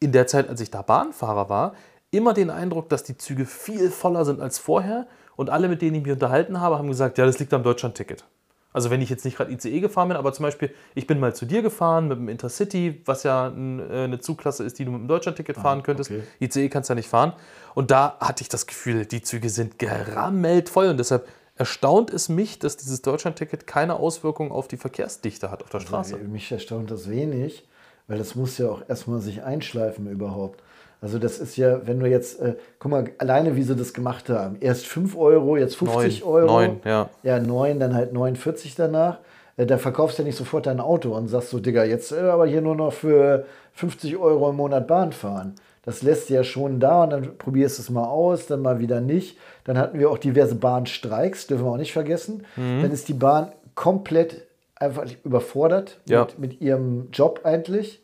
in 0.00 0.12
der 0.12 0.26
Zeit, 0.26 0.48
als 0.48 0.60
ich 0.60 0.70
da 0.70 0.82
Bahnfahrer 0.82 1.48
war, 1.48 1.74
immer 2.10 2.34
den 2.34 2.50
Eindruck, 2.50 2.88
dass 2.88 3.02
die 3.02 3.16
Züge 3.16 3.46
viel 3.46 3.90
voller 3.90 4.24
sind 4.24 4.40
als 4.40 4.58
vorher. 4.58 5.06
Und 5.36 5.48
alle, 5.48 5.68
mit 5.68 5.80
denen 5.80 5.96
ich 5.96 6.02
mich 6.02 6.12
unterhalten 6.12 6.60
habe, 6.60 6.76
haben 6.76 6.88
gesagt, 6.88 7.16
ja, 7.16 7.24
das 7.24 7.38
liegt 7.38 7.54
am 7.54 7.62
Deutschland-Ticket. 7.62 8.24
Also 8.72 8.90
wenn 8.90 9.02
ich 9.02 9.10
jetzt 9.10 9.24
nicht 9.24 9.36
gerade 9.36 9.52
ICE 9.52 9.80
gefahren 9.80 10.08
bin, 10.08 10.16
aber 10.16 10.32
zum 10.32 10.44
Beispiel, 10.44 10.74
ich 10.94 11.06
bin 11.06 11.20
mal 11.20 11.34
zu 11.34 11.44
dir 11.44 11.62
gefahren 11.62 12.08
mit 12.08 12.18
dem 12.18 12.28
Intercity, 12.28 13.02
was 13.04 13.22
ja 13.22 13.48
äh, 13.48 13.50
eine 13.50 14.20
Zugklasse 14.20 14.64
ist, 14.64 14.78
die 14.78 14.84
du 14.84 14.90
mit 14.90 15.00
dem 15.00 15.08
Deutschlandticket 15.08 15.56
fahren 15.56 15.80
ah, 15.80 15.82
könntest. 15.82 16.10
Okay. 16.10 16.22
ICE 16.40 16.68
kannst 16.68 16.88
du 16.88 16.92
ja 16.92 16.96
nicht 16.96 17.08
fahren. 17.08 17.34
Und 17.74 17.90
da 17.90 18.16
hatte 18.20 18.42
ich 18.42 18.48
das 18.48 18.66
Gefühl, 18.66 19.06
die 19.06 19.22
Züge 19.22 19.50
sind 19.50 19.78
gerammelt 19.78 20.68
voll 20.68 20.88
und 20.88 20.98
deshalb 20.98 21.28
erstaunt 21.56 22.10
es 22.10 22.28
mich, 22.28 22.58
dass 22.58 22.76
dieses 22.76 23.02
Deutschlandticket 23.02 23.66
keine 23.66 23.96
Auswirkungen 23.96 24.50
auf 24.50 24.68
die 24.68 24.76
Verkehrsdichte 24.78 25.50
hat 25.50 25.62
auf 25.62 25.68
der 25.68 25.80
also, 25.80 25.88
Straße. 25.88 26.14
Also, 26.14 26.28
mich 26.28 26.50
erstaunt 26.50 26.90
das 26.90 27.10
wenig, 27.10 27.68
weil 28.08 28.18
das 28.18 28.34
muss 28.34 28.58
ja 28.58 28.68
auch 28.70 28.82
erstmal 28.88 29.20
sich 29.20 29.42
einschleifen 29.42 30.10
überhaupt. 30.10 30.62
Also 31.02 31.18
das 31.18 31.40
ist 31.40 31.56
ja, 31.56 31.84
wenn 31.84 31.98
du 31.98 32.06
jetzt, 32.06 32.40
äh, 32.40 32.54
guck 32.78 32.90
mal, 32.92 33.04
alleine 33.18 33.56
wie 33.56 33.62
sie 33.64 33.74
das 33.74 33.92
gemacht 33.92 34.28
haben. 34.28 34.56
Erst 34.60 34.86
5 34.86 35.16
Euro, 35.16 35.56
jetzt 35.56 35.76
50 35.76 36.20
neun, 36.20 36.32
Euro. 36.32 36.46
9, 36.46 36.80
ja. 36.84 37.10
Ja, 37.24 37.40
9, 37.40 37.80
dann 37.80 37.94
halt 37.94 38.12
49 38.12 38.76
danach. 38.76 39.18
Äh, 39.56 39.66
da 39.66 39.78
verkaufst 39.78 40.18
du 40.18 40.22
ja 40.22 40.28
nicht 40.28 40.38
sofort 40.38 40.66
dein 40.66 40.78
Auto 40.78 41.14
und 41.16 41.26
sagst 41.26 41.50
so, 41.50 41.58
Digga, 41.58 41.82
jetzt 41.84 42.12
äh, 42.12 42.20
aber 42.20 42.46
hier 42.46 42.60
nur 42.60 42.76
noch 42.76 42.92
für 42.92 43.44
50 43.74 44.16
Euro 44.16 44.50
im 44.50 44.56
Monat 44.56 44.86
Bahn 44.86 45.12
fahren. 45.12 45.56
Das 45.84 46.02
lässt 46.02 46.30
ja 46.30 46.44
schon 46.44 46.78
da 46.78 47.02
und 47.02 47.10
dann 47.10 47.36
probierst 47.36 47.78
du 47.78 47.82
es 47.82 47.90
mal 47.90 48.04
aus, 48.04 48.46
dann 48.46 48.62
mal 48.62 48.78
wieder 48.78 49.00
nicht. 49.00 49.36
Dann 49.64 49.76
hatten 49.76 49.98
wir 49.98 50.08
auch 50.08 50.18
diverse 50.18 50.54
Bahnstreiks, 50.54 51.48
dürfen 51.48 51.64
wir 51.64 51.72
auch 51.72 51.76
nicht 51.76 51.92
vergessen. 51.92 52.46
Mhm. 52.54 52.82
Dann 52.82 52.92
ist 52.92 53.08
die 53.08 53.14
Bahn 53.14 53.50
komplett 53.74 54.42
einfach 54.76 55.04
überfordert 55.24 55.98
ja. 56.06 56.20
mit, 56.20 56.38
mit 56.38 56.60
ihrem 56.60 57.08
Job 57.12 57.40
eigentlich. 57.42 58.01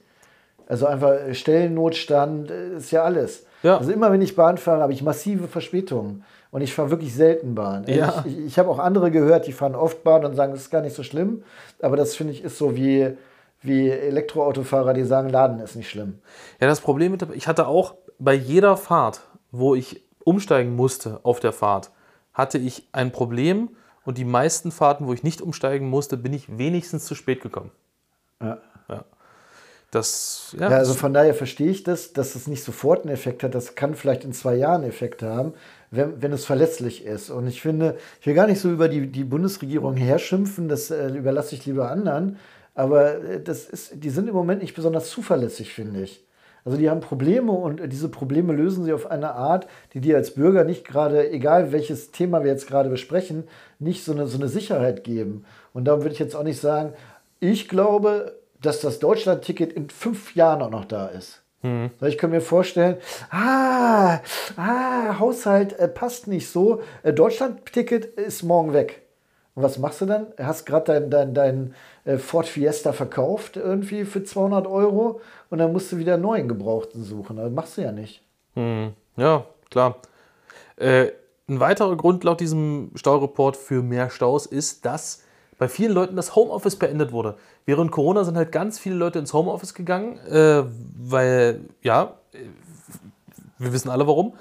Also 0.68 0.86
einfach 0.86 1.14
Stellennotstand 1.32 2.50
äh, 2.50 2.76
ist 2.76 2.90
ja 2.90 3.02
alles. 3.02 3.46
Ja. 3.62 3.78
Also 3.78 3.90
immer 3.90 4.12
wenn 4.12 4.22
ich 4.22 4.36
Bahn 4.36 4.58
fahre, 4.58 4.82
habe 4.82 4.92
ich 4.92 5.02
massive 5.02 5.48
Verspätungen. 5.48 6.24
Und 6.50 6.62
ich 6.62 6.74
fahre 6.74 6.90
wirklich 6.90 7.14
selten 7.14 7.54
Bahn. 7.54 7.84
Ja. 7.86 8.24
Ich, 8.26 8.38
ich, 8.38 8.46
ich 8.46 8.58
habe 8.58 8.70
auch 8.70 8.78
andere 8.78 9.10
gehört, 9.10 9.46
die 9.46 9.52
fahren 9.52 9.74
oft 9.74 10.04
Bahn 10.04 10.24
und 10.24 10.34
sagen, 10.34 10.52
das 10.52 10.62
ist 10.62 10.70
gar 10.70 10.82
nicht 10.82 10.94
so 10.94 11.02
schlimm. 11.02 11.42
Aber 11.80 11.96
das 11.96 12.16
finde 12.16 12.32
ich 12.32 12.44
ist 12.44 12.58
so 12.58 12.76
wie, 12.76 13.16
wie 13.62 13.90
Elektroautofahrer, 13.90 14.94
die 14.94 15.04
sagen, 15.04 15.30
Laden 15.30 15.60
ist 15.60 15.76
nicht 15.76 15.90
schlimm. 15.90 16.18
Ja, 16.60 16.66
das 16.66 16.80
Problem 16.80 17.12
mit, 17.12 17.26
ich 17.34 17.48
hatte 17.48 17.66
auch 17.66 17.94
bei 18.18 18.34
jeder 18.34 18.76
Fahrt, 18.76 19.22
wo 19.50 19.74
ich 19.74 20.02
umsteigen 20.24 20.74
musste 20.76 21.20
auf 21.22 21.40
der 21.40 21.52
Fahrt, 21.52 21.90
hatte 22.32 22.58
ich 22.58 22.88
ein 22.92 23.10
Problem. 23.12 23.70
Und 24.04 24.16
die 24.16 24.24
meisten 24.24 24.70
Fahrten, 24.70 25.06
wo 25.06 25.12
ich 25.12 25.22
nicht 25.22 25.42
umsteigen 25.42 25.88
musste, 25.90 26.16
bin 26.16 26.32
ich 26.32 26.56
wenigstens 26.56 27.04
zu 27.04 27.14
spät 27.14 27.42
gekommen. 27.42 27.70
Ja. 28.40 28.58
ja. 28.88 29.04
Das, 29.90 30.54
ja, 30.58 30.70
ja, 30.70 30.76
also 30.76 30.92
von 30.92 31.14
daher 31.14 31.32
verstehe 31.32 31.70
ich 31.70 31.82
das, 31.82 32.12
dass 32.12 32.34
es 32.34 32.46
nicht 32.46 32.62
sofort 32.62 33.04
einen 33.04 33.14
Effekt 33.14 33.42
hat. 33.42 33.54
Das 33.54 33.74
kann 33.74 33.94
vielleicht 33.94 34.22
in 34.24 34.34
zwei 34.34 34.54
Jahren 34.54 34.84
Effekte 34.84 35.28
haben, 35.30 35.54
wenn, 35.90 36.20
wenn 36.20 36.32
es 36.32 36.44
verletzlich 36.44 37.06
ist. 37.06 37.30
Und 37.30 37.46
ich 37.46 37.62
finde, 37.62 37.96
ich 38.20 38.26
will 38.26 38.34
gar 38.34 38.46
nicht 38.46 38.60
so 38.60 38.70
über 38.70 38.88
die, 38.88 39.06
die 39.06 39.24
Bundesregierung 39.24 39.96
herschimpfen, 39.96 40.68
das 40.68 40.90
äh, 40.90 41.08
überlasse 41.08 41.54
ich 41.54 41.64
lieber 41.64 41.90
anderen. 41.90 42.38
Aber 42.74 43.24
äh, 43.24 43.42
das 43.42 43.64
ist, 43.64 43.92
die 43.94 44.10
sind 44.10 44.28
im 44.28 44.34
Moment 44.34 44.60
nicht 44.60 44.74
besonders 44.74 45.08
zuverlässig, 45.08 45.72
finde 45.72 46.02
ich. 46.02 46.22
Also 46.66 46.76
die 46.76 46.90
haben 46.90 47.00
Probleme 47.00 47.52
und 47.52 47.80
diese 47.90 48.10
Probleme 48.10 48.52
lösen 48.52 48.84
sie 48.84 48.92
auf 48.92 49.10
eine 49.10 49.32
Art, 49.32 49.66
die 49.94 50.00
dir 50.02 50.16
als 50.16 50.34
Bürger 50.34 50.64
nicht 50.64 50.86
gerade, 50.86 51.30
egal 51.30 51.72
welches 51.72 52.10
Thema 52.10 52.44
wir 52.44 52.50
jetzt 52.50 52.66
gerade 52.66 52.90
besprechen, 52.90 53.44
nicht 53.78 54.04
so 54.04 54.12
eine, 54.12 54.26
so 54.26 54.36
eine 54.36 54.48
Sicherheit 54.48 55.02
geben. 55.02 55.46
Und 55.72 55.86
da 55.86 56.02
würde 56.02 56.12
ich 56.12 56.18
jetzt 56.18 56.36
auch 56.36 56.42
nicht 56.42 56.60
sagen, 56.60 56.92
ich 57.40 57.68
glaube, 57.68 58.37
dass 58.62 58.80
das 58.80 58.98
Deutschland-Ticket 58.98 59.72
in 59.72 59.90
fünf 59.90 60.34
Jahren 60.34 60.62
auch 60.62 60.70
noch 60.70 60.84
da 60.84 61.06
ist. 61.06 61.42
Mhm. 61.62 61.90
Ich 62.02 62.18
kann 62.18 62.30
mir 62.30 62.40
vorstellen, 62.40 62.96
ah, 63.30 64.20
ah 64.56 65.18
Haushalt 65.18 65.78
äh, 65.78 65.88
passt 65.88 66.28
nicht 66.28 66.48
so, 66.48 66.82
äh, 67.02 67.12
Deutschland-Ticket 67.12 68.04
ist 68.04 68.42
morgen 68.42 68.72
weg. 68.72 69.02
Und 69.54 69.64
was 69.64 69.78
machst 69.78 70.00
du 70.00 70.06
dann? 70.06 70.28
Du 70.36 70.46
hast 70.46 70.66
gerade 70.66 71.00
dein, 71.00 71.10
dein, 71.10 71.34
dein 71.34 71.74
äh, 72.04 72.16
Ford 72.18 72.46
Fiesta 72.46 72.92
verkauft 72.92 73.56
irgendwie 73.56 74.04
für 74.04 74.22
200 74.22 74.68
Euro 74.68 75.20
und 75.50 75.58
dann 75.58 75.72
musst 75.72 75.90
du 75.90 75.98
wieder 75.98 76.14
einen 76.14 76.22
neuen 76.22 76.46
Gebrauchten 76.46 77.02
suchen. 77.02 77.36
Das 77.38 77.50
machst 77.50 77.76
du 77.76 77.82
ja 77.82 77.90
nicht. 77.90 78.22
Mhm. 78.54 78.92
Ja, 79.16 79.44
klar. 79.68 79.96
Äh, 80.76 81.08
ein 81.48 81.60
weiterer 81.60 81.96
Grund 81.96 82.22
laut 82.24 82.40
diesem 82.40 82.92
Staureport 82.94 83.56
für 83.56 83.82
mehr 83.82 84.10
Staus 84.10 84.46
ist, 84.46 84.84
dass 84.84 85.24
bei 85.58 85.68
vielen 85.68 85.92
Leuten 85.92 86.16
das 86.16 86.34
Homeoffice 86.34 86.76
beendet 86.76 87.12
wurde. 87.12 87.36
Während 87.66 87.90
Corona 87.90 88.24
sind 88.24 88.36
halt 88.36 88.52
ganz 88.52 88.78
viele 88.78 88.94
Leute 88.94 89.18
ins 89.18 89.32
Homeoffice 89.32 89.74
gegangen, 89.74 90.18
äh, 90.26 90.62
weil, 90.96 91.60
ja, 91.82 92.14
äh, 92.32 92.38
wir 93.58 93.72
wissen 93.72 93.90
alle 93.90 94.06
warum. 94.06 94.34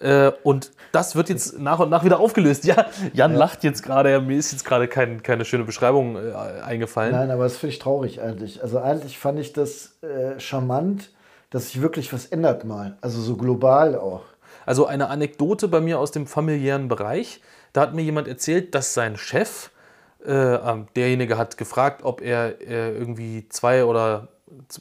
Äh, 0.00 0.32
und 0.42 0.72
das 0.92 1.16
wird 1.16 1.28
jetzt 1.30 1.58
nach 1.58 1.78
und 1.78 1.88
nach 1.88 2.04
wieder 2.04 2.20
aufgelöst. 2.20 2.64
Ja, 2.64 2.86
Jan 3.14 3.32
ja. 3.32 3.38
lacht 3.38 3.64
jetzt 3.64 3.82
gerade, 3.82 4.20
mir 4.20 4.36
ist 4.36 4.52
jetzt 4.52 4.64
gerade 4.64 4.88
kein, 4.88 5.22
keine 5.22 5.44
schöne 5.44 5.64
Beschreibung 5.64 6.16
äh, 6.16 6.32
eingefallen. 6.62 7.12
Nein, 7.12 7.30
aber 7.30 7.44
das 7.44 7.56
finde 7.56 7.72
ich 7.72 7.78
traurig 7.78 8.20
eigentlich. 8.20 8.62
Also 8.62 8.78
eigentlich 8.78 9.18
fand 9.18 9.38
ich 9.38 9.52
das 9.52 9.96
äh, 10.02 10.38
charmant, 10.38 11.12
dass 11.50 11.68
sich 11.68 11.80
wirklich 11.80 12.12
was 12.12 12.26
ändert 12.26 12.64
mal. 12.64 12.98
Also 13.00 13.20
so 13.20 13.36
global 13.36 13.96
auch. 13.96 14.22
Also 14.66 14.86
eine 14.86 15.08
Anekdote 15.08 15.68
bei 15.68 15.80
mir 15.80 15.98
aus 15.98 16.10
dem 16.10 16.26
familiären 16.26 16.88
Bereich. 16.88 17.40
Da 17.72 17.82
hat 17.82 17.94
mir 17.94 18.02
jemand 18.02 18.28
erzählt, 18.28 18.74
dass 18.74 18.94
sein 18.94 19.16
Chef, 19.16 19.70
äh, 20.24 20.32
ähm, 20.32 20.86
derjenige 20.96 21.38
hat 21.38 21.56
gefragt, 21.56 22.04
ob 22.04 22.20
er 22.20 22.60
äh, 22.60 22.92
irgendwie 22.92 23.48
zwei 23.48 23.84
oder 23.84 24.28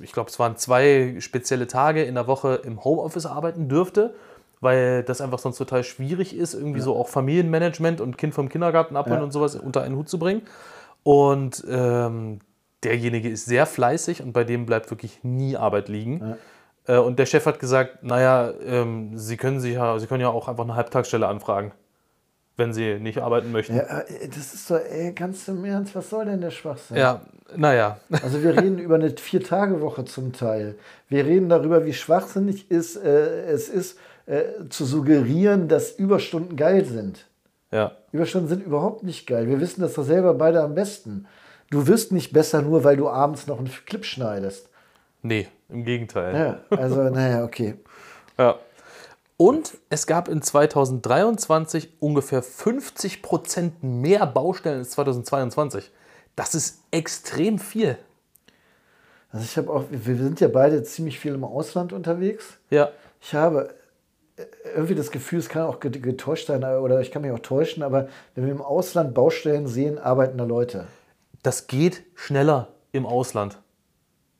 ich 0.01 0.11
glaube, 0.11 0.29
es 0.29 0.39
waren 0.39 0.57
zwei 0.57 1.15
spezielle 1.19 1.67
Tage 1.67 2.03
in 2.03 2.15
der 2.15 2.27
Woche 2.27 2.61
im 2.63 2.83
Homeoffice 2.83 3.25
arbeiten 3.25 3.67
dürfte, 3.67 4.13
weil 4.61 5.03
das 5.03 5.21
einfach 5.21 5.39
sonst 5.39 5.57
total 5.57 5.83
schwierig 5.83 6.36
ist, 6.36 6.53
irgendwie 6.53 6.79
ja. 6.79 6.86
so 6.86 6.95
auch 6.95 7.07
Familienmanagement 7.07 8.01
und 8.01 8.17
Kind 8.17 8.33
vom 8.33 8.49
Kindergarten 8.49 8.95
abholen 8.95 9.19
ja. 9.19 9.23
und 9.23 9.31
sowas 9.31 9.55
unter 9.55 9.81
einen 9.81 9.95
Hut 9.95 10.09
zu 10.09 10.19
bringen. 10.19 10.43
Und 11.03 11.63
ähm, 11.69 12.39
derjenige 12.83 13.29
ist 13.29 13.45
sehr 13.45 13.65
fleißig 13.65 14.21
und 14.21 14.33
bei 14.33 14.43
dem 14.43 14.65
bleibt 14.65 14.89
wirklich 14.89 15.23
nie 15.23 15.57
Arbeit 15.57 15.89
liegen. 15.89 16.38
Ja. 16.88 16.95
Äh, 16.95 16.99
und 16.99 17.19
der 17.19 17.25
Chef 17.25 17.45
hat 17.45 17.59
gesagt, 17.59 18.03
naja, 18.03 18.51
ähm, 18.65 19.17
Sie, 19.17 19.38
können 19.38 19.59
sich 19.59 19.73
ja, 19.73 19.99
Sie 19.99 20.07
können 20.07 20.21
ja 20.21 20.29
auch 20.29 20.47
einfach 20.47 20.63
eine 20.63 20.75
Halbtagsstelle 20.75 21.27
anfragen, 21.27 21.71
wenn 22.58 22.74
Sie 22.74 22.99
nicht 22.99 23.20
arbeiten 23.20 23.51
möchten. 23.51 23.76
Ja, 23.76 24.01
äh, 24.01 24.28
das 24.28 24.53
ist 24.53 24.70
doch, 24.70 24.80
ey, 24.80 25.14
ganz 25.14 25.47
im 25.47 25.64
Ernst, 25.66 25.95
was 25.95 26.10
soll 26.10 26.26
denn 26.26 26.41
der 26.41 26.51
Schwachsinn? 26.51 26.97
Ja, 26.97 27.22
naja. 27.56 27.99
Also 28.24 28.41
wir 28.43 28.56
reden 28.56 28.80
über 28.80 28.95
eine 28.95 29.10
Vier-Tage-Woche 29.10 30.06
zum 30.06 30.34
Teil. 30.34 30.76
Wir 31.10 31.26
reden 31.26 31.49
darüber, 31.49 31.86
wie 31.86 31.93
schwachsinnig 31.93 32.72
ist, 32.72 32.95
äh, 32.95 33.45
es 33.45 33.70
ist, 33.70 33.97
äh, 34.26 34.43
zu 34.70 34.86
suggerieren, 34.86 35.68
dass 35.68 35.91
Überstunden 35.91 36.56
geil 36.56 36.86
sind. 36.86 37.26
Ja. 37.72 37.91
Überstunden 38.12 38.47
sind 38.47 38.66
überhaupt 38.66 39.03
nicht 39.03 39.28
geil. 39.28 39.47
Wir 39.47 39.60
wissen 39.60 39.82
das 39.82 39.93
doch 39.93 40.03
selber 40.03 40.34
beide 40.34 40.62
am 40.62 40.76
besten. 40.76 41.28
Du 41.70 41.88
wirst 41.88 42.12
nicht 42.12 42.32
besser, 42.32 42.62
nur 42.62 42.84
weil 42.84 42.95
du 42.95 43.10
abends 43.10 43.47
noch 43.47 43.60
einen 43.60 43.70
Clip 43.86 44.06
schneidest. 44.06 44.70
Nee, 45.22 45.47
im 45.70 45.84
Gegenteil. 45.84 46.36
Ja, 46.70 46.78
also, 46.78 47.03
naja, 47.10 47.43
okay. 47.43 47.76
ja. 48.38 48.56
Und 49.38 49.77
es 49.89 50.07
gab 50.07 50.29
in 50.29 50.41
2023 50.41 51.97
ungefähr 51.99 52.41
50 52.41 53.21
Prozent 53.21 53.83
mehr 53.83 54.25
Baustellen 54.25 54.79
als 54.79 54.91
2022. 54.91 55.91
Das 56.36 56.55
ist 56.55 56.83
extrem 56.91 57.59
viel. 57.59 57.97
Also 59.31 59.43
ich 59.43 59.57
habe 59.57 59.71
auch, 59.71 59.83
wir 59.89 60.15
sind 60.15 60.39
ja 60.39 60.47
beide 60.47 60.81
ziemlich 60.83 61.19
viel 61.19 61.33
im 61.33 61.43
Ausland 61.43 61.91
unterwegs. 61.91 62.57
Ja. 62.69 62.91
Ich 63.19 63.33
habe 63.33 63.73
irgendwie 64.73 64.95
das 64.95 65.11
Gefühl, 65.11 65.39
es 65.39 65.49
kann 65.49 65.63
auch 65.63 65.79
getäuscht 65.79 66.47
sein 66.47 66.63
oder 66.63 67.01
ich 67.01 67.11
kann 67.11 67.21
mich 67.21 67.31
auch 67.31 67.39
täuschen, 67.39 67.83
aber 67.83 68.07
wenn 68.33 68.45
wir 68.45 68.51
im 68.51 68.61
Ausland 68.61 69.13
Baustellen 69.13 69.67
sehen, 69.67 69.97
arbeiten 69.97 70.38
da 70.38 70.43
Leute. 70.43 70.88
Das 71.43 71.67
geht 71.67 72.03
schneller 72.15 72.69
im 72.91 73.05
Ausland. 73.05 73.59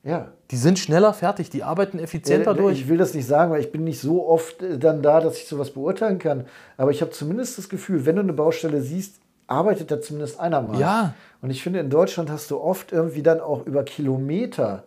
Ja. 0.06 0.32
Die 0.52 0.58
sind 0.58 0.78
schneller 0.78 1.14
fertig, 1.14 1.50
die 1.50 1.64
arbeiten 1.64 1.98
effizienter 1.98 2.52
ja, 2.52 2.58
durch. 2.58 2.80
Ich 2.80 2.88
will 2.88 2.98
das 2.98 3.16
nicht 3.16 3.26
sagen, 3.26 3.52
weil 3.52 3.60
ich 3.60 3.72
bin 3.72 3.84
nicht 3.84 4.00
so 4.00 4.28
oft 4.28 4.62
äh, 4.62 4.78
dann 4.78 5.02
da, 5.02 5.20
dass 5.20 5.38
ich 5.38 5.48
sowas 5.48 5.72
beurteilen 5.72 6.20
kann. 6.20 6.46
Aber 6.78 6.92
ich 6.92 7.02
habe 7.02 7.12
zumindest 7.12 7.58
das 7.58 7.70
Gefühl, 7.70 8.06
wenn 8.06 8.16
du 8.16 8.22
eine 8.22 8.34
Baustelle 8.34 8.82
siehst, 8.82 9.20
arbeitet 9.48 9.90
da 9.90 10.00
zumindest 10.00 10.40
einer 10.40 10.62
mal. 10.62 10.80
Ja. 10.80 11.16
Und 11.42 11.50
ich 11.50 11.64
finde, 11.64 11.80
in 11.80 11.90
Deutschland 11.90 12.30
hast 12.30 12.52
du 12.52 12.60
oft 12.60 12.92
irgendwie 12.92 13.24
dann 13.24 13.40
auch 13.40 13.66
über 13.66 13.84
Kilometer 13.84 14.84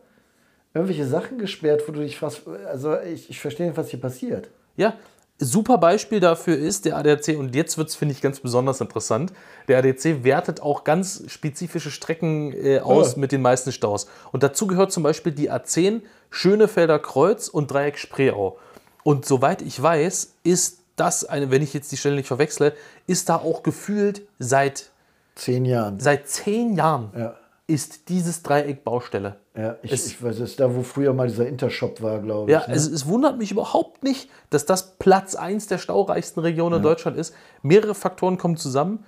irgendwelche 0.72 1.06
Sachen 1.06 1.38
gesperrt, 1.38 1.82
wo 1.86 1.92
du 1.92 2.00
dich 2.00 2.18
fast, 2.18 2.42
also 2.68 2.98
ich, 3.00 3.28
ich 3.28 3.40
verstehe 3.40 3.66
nicht, 3.66 3.76
was 3.76 3.88
hier 3.88 4.00
passiert. 4.00 4.50
Ja, 4.76 4.94
Super 5.40 5.78
Beispiel 5.78 6.18
dafür 6.18 6.58
ist 6.58 6.84
der 6.84 6.96
ADAC, 6.96 7.38
und 7.38 7.54
jetzt 7.54 7.78
wird 7.78 7.88
es, 7.88 7.94
finde 7.94 8.12
ich, 8.12 8.20
ganz 8.20 8.40
besonders 8.40 8.80
interessant. 8.80 9.32
Der 9.68 9.78
ADAC 9.78 10.24
wertet 10.24 10.60
auch 10.60 10.82
ganz 10.82 11.22
spezifische 11.28 11.92
Strecken 11.92 12.52
äh, 12.52 12.80
aus 12.80 13.12
ja. 13.12 13.20
mit 13.20 13.30
den 13.30 13.40
meisten 13.40 13.70
Staus. 13.70 14.08
Und 14.32 14.42
dazu 14.42 14.66
gehört 14.66 14.90
zum 14.90 15.04
Beispiel 15.04 15.30
die 15.30 15.50
A10 15.50 16.02
Schönefelder 16.30 16.98
Kreuz 16.98 17.46
und 17.46 17.70
Dreieck 17.70 17.98
Spreeau. 17.98 18.58
Und 19.04 19.26
soweit 19.26 19.62
ich 19.62 19.80
weiß, 19.80 20.34
ist 20.42 20.80
das 20.96 21.24
eine, 21.24 21.52
wenn 21.52 21.62
ich 21.62 21.72
jetzt 21.72 21.92
die 21.92 21.96
Stelle 21.96 22.16
nicht 22.16 22.26
verwechsle, 22.26 22.74
ist 23.06 23.28
da 23.28 23.36
auch 23.36 23.62
gefühlt 23.62 24.22
seit 24.40 24.90
zehn 25.36 25.64
Jahren. 25.64 26.00
Seit 26.00 26.28
zehn 26.28 26.74
Jahren 26.74 27.12
ja. 27.16 27.36
ist 27.68 28.08
dieses 28.08 28.42
Dreieck 28.42 28.82
Baustelle. 28.82 29.36
Ja, 29.58 29.76
ich, 29.82 29.90
es, 29.90 30.06
ich 30.06 30.22
weiß, 30.22 30.36
es 30.36 30.50
ist 30.50 30.60
da, 30.60 30.72
wo 30.72 30.84
früher 30.84 31.12
mal 31.12 31.26
dieser 31.26 31.48
Intershop 31.48 32.00
war, 32.00 32.20
glaube 32.20 32.48
ich. 32.48 32.52
Ja, 32.56 32.68
ne? 32.68 32.74
es, 32.74 32.86
es, 32.86 33.08
wundert 33.08 33.38
mich 33.38 33.50
überhaupt 33.50 34.04
nicht, 34.04 34.30
dass 34.50 34.66
das 34.66 34.92
Platz 34.98 35.34
1 35.34 35.66
der 35.66 35.78
staureichsten 35.78 36.38
Regionen 36.38 36.74
ja. 36.74 36.76
in 36.76 36.82
Deutschland 36.84 37.16
ist. 37.16 37.34
Mehrere 37.62 37.96
Faktoren 37.96 38.38
kommen 38.38 38.56
zusammen. 38.56 39.04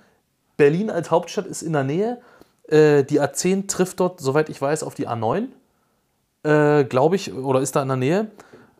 Berlin 0.57 0.89
als 0.89 1.09
Hauptstadt 1.09 1.45
ist 1.45 1.61
in 1.61 1.71
der 1.71 1.85
Nähe. 1.85 2.19
Äh, 2.67 3.05
die 3.05 3.21
A10 3.21 3.69
trifft 3.69 4.01
dort, 4.01 4.19
soweit 4.19 4.49
ich 4.49 4.61
weiß, 4.61 4.83
auf 4.83 4.93
die 4.93 5.07
A9. 5.07 5.47
Äh, 6.43 6.83
glaube 6.83 7.15
ich, 7.15 7.33
oder 7.33 7.61
ist 7.61 7.77
da 7.77 7.81
in 7.81 7.87
der 7.87 7.97
Nähe. 7.97 8.31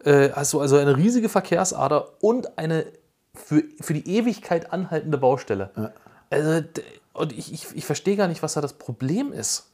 Äh, 0.03 0.31
also, 0.31 0.59
also 0.59 0.75
eine 0.75 0.97
riesige 0.97 1.29
Verkehrsader 1.29 2.09
und 2.19 2.57
eine 2.57 2.85
für, 3.33 3.63
für 3.79 3.93
die 3.93 4.17
Ewigkeit 4.17 4.73
anhaltende 4.73 5.17
Baustelle. 5.17 5.71
Ja. 5.77 5.91
Also, 6.29 6.63
und 7.13 7.31
ich, 7.31 7.53
ich, 7.53 7.67
ich 7.73 7.85
verstehe 7.85 8.17
gar 8.17 8.27
nicht, 8.27 8.43
was 8.43 8.55
da 8.55 8.61
das 8.61 8.73
Problem 8.73 9.31
ist. 9.31 9.70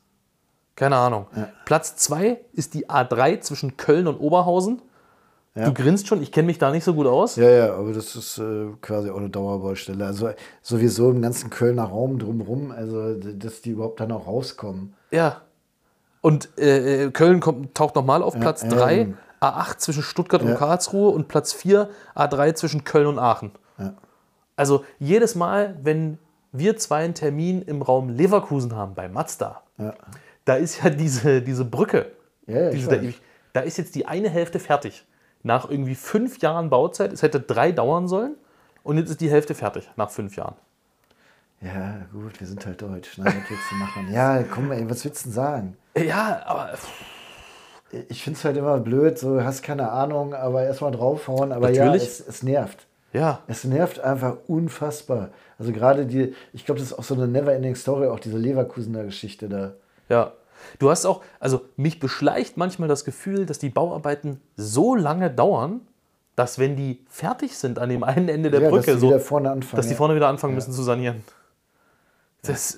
Keine 0.77 0.95
Ahnung. 0.95 1.25
Ja. 1.35 1.49
Platz 1.65 1.95
2 1.97 2.39
ist 2.53 2.75
die 2.75 2.87
A3 2.87 3.41
zwischen 3.41 3.77
Köln 3.77 4.07
und 4.07 4.19
Oberhausen. 4.19 4.79
Ja. 5.55 5.65
Du 5.65 5.73
grinst 5.73 6.07
schon, 6.07 6.21
ich 6.21 6.31
kenne 6.31 6.45
mich 6.45 6.59
da 6.59 6.69
nicht 6.69 6.83
so 6.83 6.93
gut 6.93 7.07
aus. 7.07 7.35
Ja, 7.35 7.49
ja, 7.49 7.73
aber 7.73 7.93
das 7.93 8.15
ist 8.15 8.37
äh, 8.37 8.67
quasi 8.79 9.09
auch 9.09 9.17
eine 9.17 9.31
Dauerbaustelle. 9.31 10.05
Also 10.05 10.29
sowieso 10.61 11.09
im 11.09 11.23
ganzen 11.23 11.49
Kölner 11.49 11.85
Raum 11.85 12.19
drumherum, 12.19 12.69
also 12.69 13.15
dass 13.15 13.61
die 13.61 13.71
überhaupt 13.71 13.99
dann 13.99 14.11
auch 14.11 14.27
rauskommen. 14.27 14.93
Ja. 15.09 15.41
Und 16.21 16.49
äh, 16.59 17.05
äh 17.05 17.11
Köln 17.11 17.39
kommt, 17.39 17.73
taucht 17.73 17.95
nochmal 17.95 18.21
auf 18.21 18.39
Platz 18.39 18.61
3, 18.61 18.97
ähm. 18.97 19.17
A8 19.41 19.77
zwischen 19.77 20.03
Stuttgart 20.03 20.43
und 20.43 20.55
Karlsruhe 20.55 21.09
und 21.09 21.27
Platz 21.27 21.53
4, 21.53 21.89
A3 22.15 22.53
zwischen 22.53 22.83
Köln 22.83 23.07
und 23.07 23.19
Aachen. 23.19 23.51
Also 24.55 24.83
jedes 24.97 25.35
Mal, 25.35 25.77
wenn 25.83 26.17
wir 26.51 26.77
zwei 26.77 27.03
einen 27.03 27.13
Termin 27.13 27.61
im 27.61 27.83
Raum 27.83 28.09
Leverkusen 28.09 28.75
haben, 28.75 28.95
bei 28.95 29.07
Mazda, 29.07 29.61
da 30.47 30.55
ist 30.55 30.83
ja 30.83 30.89
diese, 30.89 31.41
diese 31.41 31.65
Brücke. 31.65 32.11
Ja, 32.47 32.69
diese, 32.69 32.89
da, 32.89 33.07
da, 33.53 33.59
ist 33.61 33.77
jetzt 33.77 33.95
die 33.95 34.05
eine 34.05 34.29
Hälfte 34.29 34.59
fertig. 34.59 35.05
Nach 35.43 35.69
irgendwie 35.69 35.95
fünf 35.95 36.39
Jahren 36.39 36.69
Bauzeit, 36.69 37.11
es 37.11 37.21
hätte 37.21 37.39
drei 37.39 37.71
dauern 37.71 38.07
sollen 38.07 38.35
und 38.83 38.97
jetzt 38.97 39.09
ist 39.09 39.21
die 39.21 39.29
Hälfte 39.29 39.53
fertig 39.53 39.89
nach 39.97 40.09
fünf 40.09 40.35
Jahren. 40.37 40.55
Ja, 41.61 41.97
gut, 42.13 42.39
wir 42.39 42.47
sind 42.47 42.65
halt 42.65 42.81
deutsch. 42.81 43.17
Ne? 43.17 43.25
Willst 43.25 43.71
du 43.71 43.75
machen? 43.75 44.11
Ja, 44.11 44.43
komm, 44.43 44.71
ey, 44.71 44.89
was 44.89 45.03
willst 45.03 45.25
du 45.25 45.29
denn 45.29 45.33
sagen? 45.33 45.77
Ja, 45.97 46.41
aber. 46.45 46.77
Ich 48.09 48.23
finde 48.23 48.37
es 48.37 48.45
halt 48.45 48.57
immer 48.57 48.79
blöd, 48.79 49.17
so 49.17 49.41
hast 49.41 49.63
keine 49.63 49.91
Ahnung, 49.91 50.33
aber 50.33 50.63
erstmal 50.63 50.91
draufhauen. 50.91 51.51
Aber 51.53 51.69
Natürlich. 51.69 52.03
ja, 52.03 52.07
es, 52.07 52.19
es 52.19 52.43
nervt. 52.43 52.85
Ja. 53.13 53.41
Es 53.47 53.63
nervt 53.63 54.01
einfach 54.01 54.37
unfassbar. 54.47 55.29
Also 55.57 55.71
gerade 55.71 56.05
die, 56.05 56.35
ich 56.53 56.65
glaube, 56.65 56.79
das 56.79 56.91
ist 56.91 56.99
auch 56.99 57.03
so 57.03 57.15
eine 57.15 57.27
Never-Ending 57.27 57.75
Story, 57.75 58.07
auch 58.07 58.19
diese 58.19 58.37
Leverkusener 58.37 59.05
Geschichte 59.05 59.47
da. 59.49 59.73
Ja. 60.09 60.33
Du 60.79 60.89
hast 60.89 61.05
auch, 61.05 61.23
also 61.39 61.61
mich 61.75 61.99
beschleicht 61.99 62.57
manchmal 62.57 62.87
das 62.87 63.05
Gefühl, 63.05 63.45
dass 63.45 63.59
die 63.59 63.69
Bauarbeiten 63.69 64.41
so 64.55 64.95
lange 64.95 65.29
dauern, 65.29 65.81
dass 66.35 66.59
wenn 66.59 66.75
die 66.75 67.03
fertig 67.09 67.57
sind 67.57 67.79
an 67.79 67.89
dem 67.89 68.03
einen 68.03 68.29
Ende 68.29 68.51
der 68.51 68.61
ja, 68.61 68.69
Brücke, 68.69 68.91
dass 68.91 69.01
die, 69.01 69.07
so, 69.07 69.13
anfangen, 69.15 69.65
dass 69.75 69.87
die 69.87 69.95
vorne 69.95 70.15
wieder 70.15 70.27
anfangen 70.27 70.53
ja. 70.53 70.55
müssen 70.55 70.71
zu 70.71 70.83
sanieren. 70.83 71.23
Das, 72.43 72.77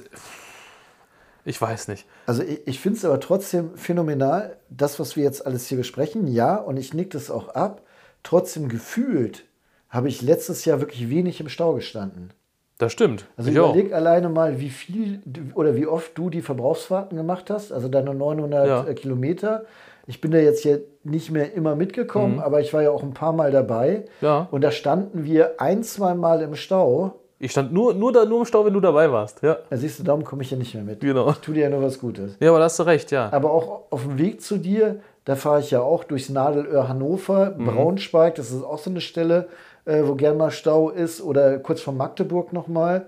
ich 1.46 1.62
weiß 1.62 1.90
nicht. 1.90 2.06
Also 2.26 2.42
ich, 2.42 2.66
ich 2.66 2.80
finde 2.80 2.98
es 2.98 3.06
aber 3.06 3.20
trotzdem 3.20 3.76
phänomenal, 3.76 4.58
das, 4.70 5.00
was 5.00 5.16
wir 5.16 5.24
jetzt 5.24 5.46
alles 5.46 5.68
hier 5.68 5.78
besprechen, 5.78 6.28
ja, 6.28 6.56
und 6.56 6.78
ich 6.78 6.94
nick 6.94 7.12
das 7.12 7.30
auch 7.30 7.50
ab. 7.50 7.82
Trotzdem 8.24 8.70
gefühlt 8.70 9.46
habe 9.90 10.08
ich 10.08 10.22
letztes 10.22 10.66
Jahr 10.66 10.80
wirklich 10.80 11.10
wenig 11.10 11.40
im 11.42 11.50
Stau 11.50 11.74
gestanden. 11.74 12.32
Das 12.80 12.94
stimmt. 12.94 13.26
Also 13.36 13.52
ich 13.52 13.58
überleg 13.58 13.92
auch. 13.92 13.98
alleine 13.98 14.30
mal, 14.30 14.62
wie 14.62 14.70
viel 14.70 15.22
oder 15.54 15.76
wie 15.76 15.86
oft 15.86 16.18
du 16.18 16.30
die 16.30 16.42
Verbrauchsfahrten 16.42 17.18
gemacht 17.18 17.50
hast, 17.50 17.74
also 17.74 17.90
deine 17.90 18.16
900 18.16 18.68
ja. 18.68 18.86
Äh, 18.86 18.94
Kilometer. 18.94 19.66
Ich 20.08 20.22
bin 20.22 20.32
da 20.32 20.38
jetzt 20.38 20.64
hier 20.64 20.82
nicht 21.04 21.30
mehr 21.30 21.54
immer 21.54 21.76
mitgekommen, 21.76 22.36
mhm. 22.36 22.40
aber 22.40 22.62
ich 22.62 22.74
war 22.74 22.82
ja 22.82 22.92
auch 22.92 23.04
ein 23.04 23.14
paar 23.14 23.34
Mal 23.34 23.52
dabei. 23.52 24.06
Ja. 24.22 24.48
Und 24.50 24.62
da 24.62 24.72
standen 24.72 25.26
wir 25.26 25.60
ein, 25.60 25.84
zwei 25.84 26.16
Mal 26.16 26.42
im 26.42 26.56
Stau. 26.56 27.20
Ich 27.38 27.52
stand 27.52 27.74
nur, 27.74 27.94
nur, 27.94 28.14
da, 28.14 28.24
nur 28.24 28.40
im 28.40 28.46
Stau, 28.46 28.66
wenn 28.66 28.74
du 28.74 28.80
dabei 28.80 29.12
warst. 29.12 29.44
Ja. 29.44 29.58
Da 29.70 29.76
siehst 29.76 30.00
du, 30.00 30.04
darum 30.04 30.24
komme 30.24 30.44
ich 30.44 30.52
ja 30.52 30.58
nicht 30.58 30.74
mehr 30.74 30.84
mit. 30.84 31.02
Genau. 31.02 31.32
Ich 31.32 31.38
tue 31.40 31.56
dir 31.56 31.64
ja 31.64 31.70
nur 31.70 31.82
was 31.82 32.00
Gutes. 32.00 32.38
Ja, 32.40 32.50
aber 32.50 32.60
da 32.60 32.66
hast 32.66 32.80
du 32.80 32.84
recht, 32.84 33.12
ja. 33.12 33.30
Aber 33.34 33.52
auch 33.52 33.82
auf 33.90 34.04
dem 34.04 34.18
Weg 34.18 34.42
zu 34.42 34.58
dir, 34.58 35.02
da 35.26 35.36
fahre 35.36 35.60
ich 35.60 35.70
ja 35.70 35.82
auch 35.82 36.06
durchs 36.06 36.30
Nadelöhr 36.30 36.88
Hannover, 36.88 37.56
mhm. 37.58 37.66
Braunschweig, 37.66 38.36
das 38.36 38.52
ist 38.52 38.64
auch 38.64 38.80
so 38.80 38.90
eine 38.90 39.02
Stelle 39.02 39.50
äh, 39.86 40.04
wo 40.06 40.16
gern 40.16 40.38
mal 40.38 40.52
Stau 40.52 40.90
ist, 40.90 41.22
oder 41.22 41.60
kurz 41.60 41.82
vor 41.82 41.94
Magdeburg 41.94 42.54
nochmal. 42.54 43.08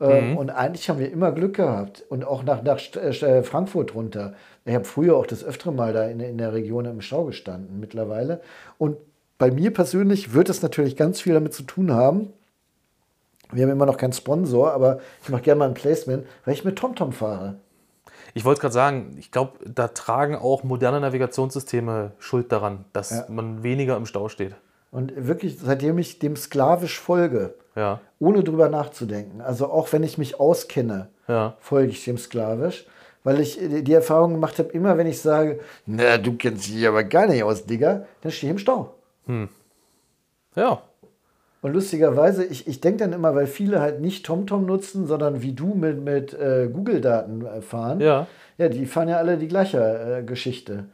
Ähm, 0.00 0.36
Und 0.36 0.50
eigentlich 0.50 0.90
haben 0.90 0.98
wir 0.98 1.10
immer 1.10 1.32
Glück 1.32 1.56
gehabt. 1.56 2.04
Und 2.08 2.24
auch 2.24 2.42
nach, 2.42 2.62
nach 2.62 2.78
St- 2.78 2.98
äh, 2.98 3.42
Frankfurt 3.42 3.94
runter. 3.94 4.34
Ich 4.64 4.74
habe 4.74 4.84
früher 4.84 5.16
auch 5.16 5.26
das 5.26 5.44
öftere 5.44 5.72
Mal 5.72 5.92
da 5.92 6.04
in, 6.04 6.20
in 6.20 6.38
der 6.38 6.52
Region 6.52 6.84
im 6.84 7.00
Stau 7.00 7.24
gestanden 7.24 7.78
mittlerweile. 7.80 8.40
Und 8.78 8.96
bei 9.38 9.50
mir 9.50 9.72
persönlich 9.72 10.32
wird 10.34 10.48
es 10.48 10.62
natürlich 10.62 10.96
ganz 10.96 11.20
viel 11.20 11.34
damit 11.34 11.54
zu 11.54 11.62
tun 11.64 11.92
haben. 11.92 12.32
Wir 13.52 13.64
haben 13.64 13.70
immer 13.70 13.86
noch 13.86 13.98
keinen 13.98 14.12
Sponsor, 14.12 14.72
aber 14.72 14.98
ich 15.22 15.28
mache 15.28 15.42
gerne 15.42 15.58
mal 15.60 15.68
ein 15.68 15.74
Placement, 15.74 16.26
weil 16.44 16.54
ich 16.54 16.64
mit 16.64 16.76
TomTom 16.76 17.12
fahre. 17.12 17.56
Ich 18.32 18.44
wollte 18.44 18.62
gerade 18.62 18.72
sagen, 18.72 19.16
ich 19.18 19.30
glaube, 19.30 19.58
da 19.64 19.88
tragen 19.88 20.34
auch 20.34 20.64
moderne 20.64 20.98
Navigationssysteme 21.00 22.12
Schuld 22.18 22.50
daran, 22.50 22.84
dass 22.92 23.10
Ja. 23.10 23.26
man 23.28 23.62
weniger 23.62 23.96
im 23.96 24.06
Stau 24.06 24.28
steht. 24.28 24.56
Und 24.94 25.12
wirklich, 25.16 25.58
seitdem 25.58 25.98
ich 25.98 26.20
dem 26.20 26.36
sklavisch 26.36 27.00
folge, 27.00 27.54
Ja, 27.74 28.00
ohne 28.20 28.44
drüber 28.44 28.68
nachzudenken, 28.68 29.40
also 29.40 29.66
auch 29.70 29.92
wenn 29.92 30.04
ich 30.04 30.18
mich 30.18 30.38
auskenne, 30.38 31.08
ja. 31.26 31.56
folge 31.58 31.90
ich 31.90 32.04
dem 32.04 32.16
sklavisch, 32.16 32.86
weil 33.24 33.40
ich 33.40 33.60
äh, 33.60 33.82
die 33.82 33.92
Erfahrung 33.92 34.34
gemacht 34.34 34.58
habe, 34.60 34.68
immer 34.70 34.96
wenn 34.96 35.08
ich 35.08 35.20
sage, 35.20 35.58
na, 35.84 36.16
du 36.16 36.36
kennst 36.36 36.68
dich 36.68 36.86
aber 36.86 37.02
gar 37.02 37.26
nicht 37.26 37.42
aus, 37.42 37.66
Digga, 37.66 38.06
dann 38.20 38.30
stehe 38.32 38.50
ich 38.52 38.54
im 38.54 38.58
Stau. 38.58 38.94
Ja, 40.56 40.82
Und 41.62 41.72
lustigerweise, 41.72 42.44
ich, 42.44 42.68
ich 42.68 42.80
denke 42.80 42.98
dann 42.98 43.12
immer, 43.12 43.34
weil 43.34 43.46
viele 43.48 43.80
halt 43.80 44.00
nicht 44.00 44.24
TomTom 44.24 44.64
nutzen, 44.66 45.06
sondern 45.06 45.42
wie 45.42 45.52
du 45.54 45.74
mit, 45.74 46.00
mit 46.04 46.32
äh, 46.34 46.68
Google-Daten 46.72 47.44
äh, 47.46 47.62
fahren. 47.62 48.00
Ja. 48.00 48.26
Ja, 48.58 48.68
die 48.68 48.86
fahren 48.86 49.08
ja 49.08 49.16
alle 49.16 49.36
die 49.38 49.48
gleiche 49.48 49.78
äh, 50.20 50.22
Geschichte. 50.22 50.84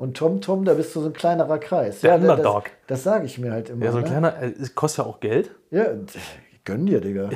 Und 0.00 0.16
TomTom, 0.16 0.64
da 0.64 0.72
bist 0.72 0.96
du 0.96 1.02
so 1.02 1.08
ein 1.08 1.12
kleinerer 1.12 1.58
Kreis. 1.58 2.00
Der 2.00 2.12
ja, 2.12 2.16
Underdog. 2.16 2.64
Das, 2.64 2.72
das 2.86 3.02
sage 3.02 3.26
ich 3.26 3.36
mir 3.36 3.52
halt 3.52 3.68
immer. 3.68 3.84
ja 3.84 3.92
so 3.92 3.98
ein 3.98 4.04
ne? 4.04 4.08
kleiner, 4.08 4.42
äh, 4.42 4.54
es 4.58 4.74
kostet 4.74 5.04
ja 5.04 5.10
auch 5.10 5.20
Geld. 5.20 5.50
Ja, 5.70 5.88
gönn 6.64 6.86
dir, 6.86 7.02
Digga. 7.02 7.28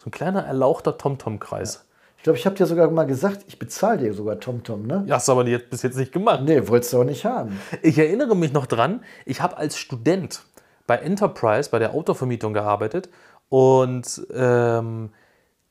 So 0.00 0.08
ein 0.08 0.10
kleiner 0.10 0.44
erlauchter 0.44 0.98
TomTom-Kreis. 0.98 1.86
Ich 2.16 2.24
glaube, 2.24 2.38
ich 2.38 2.46
habe 2.46 2.56
dir 2.56 2.66
sogar 2.66 2.90
mal 2.90 3.04
gesagt, 3.04 3.44
ich 3.46 3.58
bezahle 3.58 3.98
dir 3.98 4.12
sogar 4.12 4.40
TomTom, 4.40 4.86
ne? 4.86 5.04
Ja, 5.06 5.16
hast 5.16 5.28
du 5.28 5.32
aber 5.32 5.46
jetzt, 5.46 5.70
bis 5.70 5.82
jetzt 5.82 5.96
nicht 5.96 6.10
gemacht. 6.10 6.40
Nee, 6.42 6.66
wolltest 6.66 6.92
du 6.94 7.00
auch 7.00 7.04
nicht 7.04 7.24
haben. 7.24 7.60
Ich 7.82 7.96
erinnere 7.96 8.34
mich 8.34 8.52
noch 8.52 8.66
dran, 8.66 9.04
ich 9.24 9.40
habe 9.40 9.56
als 9.56 9.76
Student 9.76 10.42
bei 10.88 10.96
Enterprise, 10.96 11.70
bei 11.70 11.78
der 11.78 11.94
Autovermietung 11.94 12.54
gearbeitet 12.54 13.08
und 13.50 14.26
ähm, 14.34 15.10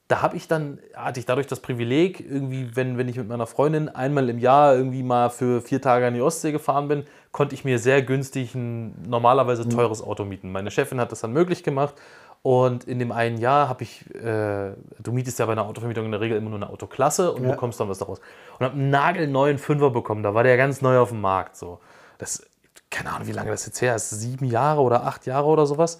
da 0.09 0.21
habe 0.21 0.35
ich 0.35 0.47
dann, 0.47 0.79
hatte 0.95 1.19
ich 1.19 1.25
dadurch 1.25 1.47
das 1.47 1.59
Privileg, 1.61 2.19
irgendwie, 2.19 2.75
wenn, 2.75 2.97
wenn 2.97 3.07
ich 3.07 3.17
mit 3.17 3.27
meiner 3.27 3.47
Freundin 3.47 3.89
einmal 3.89 4.29
im 4.29 4.37
Jahr 4.37 4.75
irgendwie 4.75 5.01
mal 5.01 5.29
für 5.29 5.61
vier 5.61 5.81
Tage 5.81 6.05
an 6.05 6.13
die 6.13 6.21
Ostsee 6.21 6.51
gefahren 6.51 6.87
bin, 6.87 7.05
konnte 7.31 7.55
ich 7.55 7.63
mir 7.65 7.79
sehr 7.79 8.01
günstig 8.03 8.53
ein 8.53 8.93
normalerweise 9.07 9.67
teures 9.67 10.01
Auto 10.03 10.25
mieten. 10.25 10.51
Meine 10.51 10.71
Chefin 10.71 10.99
hat 10.99 11.11
das 11.11 11.21
dann 11.21 11.31
möglich 11.31 11.63
gemacht 11.63 11.95
und 12.43 12.83
in 12.83 12.99
dem 12.99 13.13
einen 13.13 13.37
Jahr 13.37 13.69
habe 13.69 13.83
ich, 13.83 14.13
äh, 14.13 14.73
du 14.99 15.11
mietest 15.13 15.39
ja 15.39 15.45
bei 15.45 15.53
einer 15.53 15.65
Autovermietung 15.65 16.05
in 16.05 16.11
der 16.11 16.19
Regel 16.19 16.37
immer 16.37 16.49
nur 16.49 16.59
eine 16.59 16.69
Autoklasse 16.69 17.31
und 17.31 17.43
Ja. 17.45 17.51
bekommst 17.51 17.79
dann 17.79 17.87
was 17.87 17.97
daraus. 17.99 18.19
Und 18.59 18.65
habe 18.65 18.75
einen 18.75 18.89
nagelneuen 18.89 19.57
Fünfer 19.57 19.89
bekommen, 19.91 20.21
da 20.21 20.33
war 20.33 20.43
der 20.43 20.57
ganz 20.57 20.81
neu 20.81 20.99
auf 20.99 21.09
dem 21.09 21.21
Markt. 21.21 21.55
So. 21.55 21.79
Das, 22.17 22.45
keine 22.91 23.13
Ahnung, 23.13 23.27
wie 23.27 23.31
lange 23.31 23.49
das 23.49 23.65
jetzt 23.65 23.81
her 23.81 23.95
ist, 23.95 24.09
sieben 24.09 24.45
Jahre 24.45 24.81
oder 24.81 25.05
acht 25.05 25.25
Jahre 25.25 25.47
oder 25.47 25.65
sowas. 25.65 25.99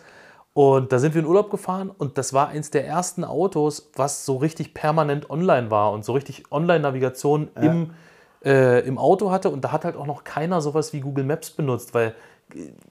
Und 0.54 0.91
da 0.91 0.99
sind 0.99 1.16
wir 1.16 1.22
in 1.22 1.28
Urlaub 1.28 1.49
gefahren 1.49 1.89
und 1.97 2.20
das 2.20 2.32
war 2.32 2.49
eins 2.49 2.70
der 2.70 2.86
ersten 2.86 3.24
Autos, 3.24 3.89
was 3.95 4.24
so 4.24 4.38
richtig 4.38 4.76
permanent 4.76 5.32
online 5.32 5.72
war 5.72 5.91
und 5.91 6.06
so 6.06 6.14
richtig 6.14 6.43
Online-Navigation 6.51 7.49
im, 7.60 7.91
äh, 8.45 8.86
im 8.86 8.99
Auto 8.99 9.32
hatte. 9.32 9.49
Und 9.49 9.62
da 9.62 9.72
hat 9.72 9.84
halt 9.84 9.95
auch 9.95 10.06
noch 10.06 10.24
keiner 10.24 10.62
sowas 10.62 10.93
wie 10.93 10.99
Google 10.99 11.24
Maps 11.24 11.49
benutzt, 11.49 11.95
weil 11.95 12.14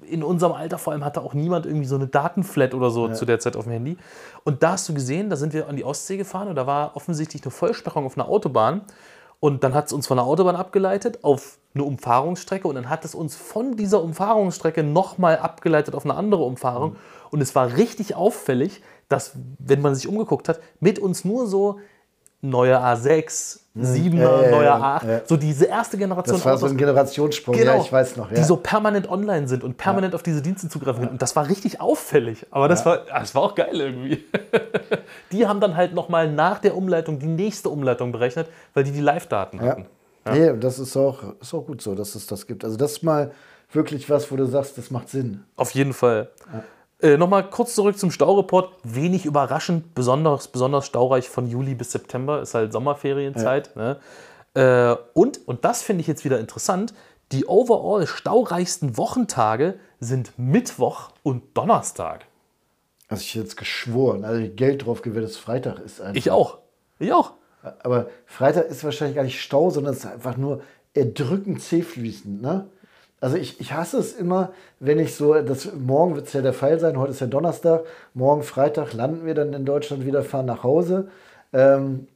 in 0.03 0.25
unserem 0.25 0.53
Alter 0.53 0.79
vor 0.79 0.93
allem 0.93 1.05
hatte 1.05 1.21
auch 1.23 1.35
niemand 1.35 1.67
irgendwie 1.67 1.87
so 1.87 1.95
eine 1.95 2.09
Datenflat 2.09 2.75
oder 2.75 2.91
so 2.91 3.09
zu 3.09 3.25
der 3.25 3.39
Zeit 3.39 3.57
auf 3.57 3.65
dem 3.65 3.73
Handy. 3.73 3.97
Und 4.43 4.65
da 4.65 4.73
hast 4.73 4.89
du 4.89 4.95
gesehen, 4.95 5.31
da 5.31 5.37
sind 5.37 5.53
wir 5.53 5.69
an 5.69 5.77
die 5.77 5.85
Ostsee 5.85 6.17
gefahren 6.17 6.49
und 6.49 6.57
da 6.57 6.67
war 6.67 6.97
offensichtlich 6.97 7.43
eine 7.43 7.53
Vollsperrung 7.53 8.07
auf 8.07 8.19
einer 8.19 8.29
Autobahn. 8.29 8.83
Und 9.39 9.65
dann 9.65 9.75
hat 9.75 9.87
es 9.87 9.93
uns 9.93 10.07
von 10.07 10.17
der 10.17 10.25
Autobahn 10.25 10.55
abgeleitet 10.55 11.25
auf 11.25 11.59
eine 11.75 11.85
Umfahrungsstrecke 11.85 12.69
und 12.69 12.77
dann 12.77 12.89
hat 12.89 13.05
es 13.05 13.15
uns 13.15 13.35
von 13.35 13.77
dieser 13.77 14.03
Umfahrungsstrecke 14.03 14.83
nochmal 14.85 15.39
abgeleitet 15.39 15.95
auf 15.95 16.05
eine 16.05 16.15
andere 16.15 16.43
Umfahrung. 16.43 16.97
Und 17.33 17.41
es 17.41 17.55
war 17.55 17.77
richtig 17.77 18.15
auffällig, 18.15 18.83
dass, 19.09 19.33
wenn 19.59 19.81
man 19.81 19.95
sich 19.95 20.07
umgeguckt 20.07 20.49
hat, 20.49 20.61
mit 20.81 20.99
uns 20.99 21.25
nur 21.25 21.47
so 21.47 21.81
neue 22.43 22.79
A6, 22.79 23.61
7er, 23.75 24.17
ja, 24.17 24.43
ja, 24.43 24.51
neuer 24.51 24.63
ja, 24.65 24.99
A8, 24.99 25.09
ja. 25.09 25.19
so 25.21 25.25
so 25.29 25.37
diese 25.37 25.65
erste 25.65 25.97
Generation 25.97 26.37
Das 26.37 26.45
war 26.45 26.59
so 26.59 26.67
Autos, 26.67 26.75
ein 26.75 26.77
Generationssprung, 26.77 27.57
Genau, 27.57 27.77
ja, 27.77 27.81
ich 27.81 27.91
weiß 27.91 28.17
noch. 28.17 28.31
Ja. 28.31 28.37
die 28.37 28.43
so 28.43 28.57
permanent 28.57 29.09
online 29.09 29.49
sind 29.49 29.65
und 29.65 29.79
permanent 29.79 30.15
auf 30.15 30.23
diese 30.23 30.43
Dienste 30.43 30.69
zugreifen 30.69 31.01
können. 31.01 31.13
Und 31.13 31.23
das 31.23 31.35
war 31.37 31.49
richtig 31.49 31.81
auffällig. 31.81 32.45
Aber 32.51 32.69
das, 32.69 32.85
war, 32.85 32.99
das 32.99 33.35
war 33.35 33.43
auch 33.43 33.55
geil 33.55 33.81
irgendwie. 33.81 34.25
die 35.33 35.47
haben 35.47 35.61
dann 35.61 35.77
halt 35.77 35.95
nochmal 35.95 36.31
nach 36.31 36.59
der 36.59 36.77
Umleitung 36.77 37.19
die 37.19 37.27
nächste 37.27 37.71
Umleitung 37.71 38.13
berechnet, 38.13 38.49
weil 38.75 38.85
die 38.85 38.93
die 38.93 39.01
Live-Daten 39.01 39.59
ja. 39.59 39.71
hatten. 39.71 39.87
Nee, 40.31 40.51
und 40.51 40.63
das 40.63 40.79
ist 40.79 40.97
auch, 40.97 41.23
ist 41.41 41.55
auch 41.55 41.65
gut 41.65 41.81
so, 41.81 41.95
dass 41.95 42.15
es 42.15 42.27
das 42.27 42.47
gibt. 42.47 42.65
Also 42.65 42.77
das 42.77 42.93
ist 42.93 43.03
mal 43.03 43.33
wirklich 43.73 44.11
was, 44.11 44.31
wo 44.31 44.37
du 44.37 44.45
sagst, 44.45 44.77
das 44.77 44.91
macht 44.91 45.09
Sinn. 45.09 45.45
Auf 45.57 45.71
jeden 45.71 45.93
Fall. 45.93 46.31
Äh, 47.03 47.17
Nochmal 47.17 47.51
kurz 47.51 47.75
zurück 47.75 47.99
zum 47.99 48.11
Staureport. 48.11 48.75
Wenig 48.85 49.27
überraschend, 49.27 49.95
besonders, 49.95 50.49
besonders 50.49 50.87
staureich 50.87 51.29
von 51.29 51.49
Juli 51.49 51.75
bis 51.75 51.93
September, 51.93 52.41
ist 52.41 52.55
halt 52.55 52.73
Sommerferienzeit. 52.73 53.75
Ne? 53.77 53.99
Äh, 54.55 54.97
und, 55.15 55.47
und 55.47 55.65
das 55.65 55.83
finde 55.83 56.03
ich 56.03 56.07
jetzt 56.07 56.25
wieder 56.25 56.39
interessant, 56.39 56.95
die 57.33 57.47
overall 57.47 58.07
staureichsten 58.07 58.97
Wochentage 58.97 59.75
sind 59.99 60.33
Mittwoch 60.39 61.11
und 61.23 61.57
Donnerstag. 61.57 62.27
Also 63.09 63.23
ich 63.23 63.35
jetzt 63.35 63.57
geschworen, 63.57 64.25
also 64.25 64.49
Geld 64.55 64.87
drauf 64.87 65.03
gewährt, 65.03 65.25
dass 65.25 65.37
Freitag 65.37 65.81
ist 65.81 66.01
einfach. 66.01 66.15
Ich 66.17 66.31
auch. 66.31 66.59
Ich 66.99 67.13
auch. 67.13 67.33
Aber 67.83 68.09
Freitag 68.27 68.67
ist 68.67 68.85
wahrscheinlich 68.85 69.17
gar 69.17 69.25
nicht 69.25 69.41
Stau, 69.41 69.71
sondern 69.71 69.95
es 69.95 70.01
ist 70.01 70.11
einfach 70.11 70.37
nur 70.37 70.63
erdrückend 70.95 71.63
zähfließend. 71.63 72.43
Ne? 72.43 72.69
Also 73.23 73.37
ich, 73.37 73.61
ich 73.61 73.73
hasse 73.73 73.99
es 73.99 74.15
immer, 74.15 74.51
wenn 74.81 74.99
ich 74.99 75.15
so, 75.15 75.33
das, 75.35 75.73
morgen 75.75 76.17
wird 76.17 76.27
es 76.27 76.33
ja 76.33 76.43
der 76.43 76.53
Fall 76.53 76.81
sein, 76.81 76.99
heute 76.99 77.13
ist 77.13 77.21
ja 77.21 77.29
Donnerstag, 77.29 77.83
morgen 78.15 78.43
Freitag 78.43 78.93
landen 78.95 79.25
wir 79.25 79.35
dann 79.35 79.53
in 79.53 79.65
Deutschland 79.65 80.05
wieder, 80.05 80.25
fahren 80.25 80.47
nach 80.47 80.65
Hause. 80.65 81.09
Ähm, 81.53 82.09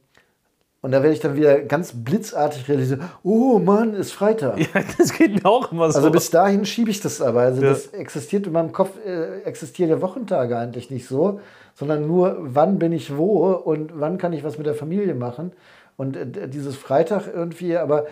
und 0.81 0.91
da 0.91 1.01
werde 1.01 1.13
ich 1.13 1.21
dann 1.21 1.37
wieder 1.37 1.61
ganz 1.61 1.93
blitzartig 1.93 2.67
realisieren, 2.67 3.03
oh 3.23 3.57
Mann, 3.57 3.93
ist 3.93 4.11
Freitag. 4.11 4.59
Ja, 4.73 4.81
das 4.97 5.13
geht 5.13 5.41
mir 5.41 5.49
auch 5.49 5.71
immer 5.71 5.89
so. 5.89 5.97
Also 5.99 6.11
bis 6.11 6.29
dahin 6.29 6.65
schiebe 6.65 6.91
ich 6.91 6.99
das 6.99 7.21
aber. 7.21 7.39
Also 7.39 7.61
Ja. 7.61 7.69
das 7.69 7.87
existiert 7.87 8.45
in 8.45 8.51
meinem 8.51 8.73
Kopf, 8.73 8.91
äh, 9.05 9.43
existieren 9.43 9.89
ja 9.89 10.01
Wochentage 10.01 10.57
eigentlich 10.57 10.91
nicht 10.91 11.07
so, 11.07 11.39
sondern 11.73 12.05
nur, 12.05 12.35
wann 12.41 12.79
bin 12.79 12.91
ich 12.91 13.15
wo 13.15 13.49
und 13.53 13.91
wann 13.97 14.17
kann 14.17 14.33
ich 14.33 14.43
was 14.43 14.57
mit 14.57 14.67
der 14.67 14.75
Familie 14.75 15.15
machen. 15.15 15.53
Und 15.95 16.17
äh, 16.17 16.49
dieses 16.49 16.75
Freitag 16.75 17.33
irgendwie, 17.33 17.77
aber 17.77 18.07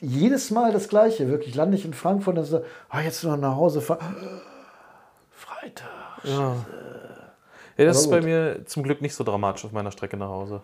jedes 0.00 0.50
Mal 0.50 0.72
das 0.72 0.88
Gleiche. 0.88 1.28
Wirklich 1.28 1.54
lande 1.54 1.76
ich 1.76 1.84
in 1.84 1.94
Frankfurt 1.94 2.38
und 2.38 2.44
so, 2.44 2.62
ah, 2.88 3.00
jetzt 3.00 3.22
noch 3.24 3.36
nach 3.36 3.56
Hause 3.56 3.80
fahren. 3.80 4.16
Freitag. 5.30 5.88
ja, 6.24 6.56
das 7.76 8.00
ist 8.00 8.10
bei 8.10 8.20
mir 8.20 8.64
zum 8.66 8.82
Glück 8.82 9.00
nicht 9.02 9.14
so 9.14 9.24
dramatisch 9.24 9.64
auf 9.64 9.72
meiner 9.72 9.90
Strecke 9.92 10.16
nach 10.16 10.28
Hause. 10.28 10.60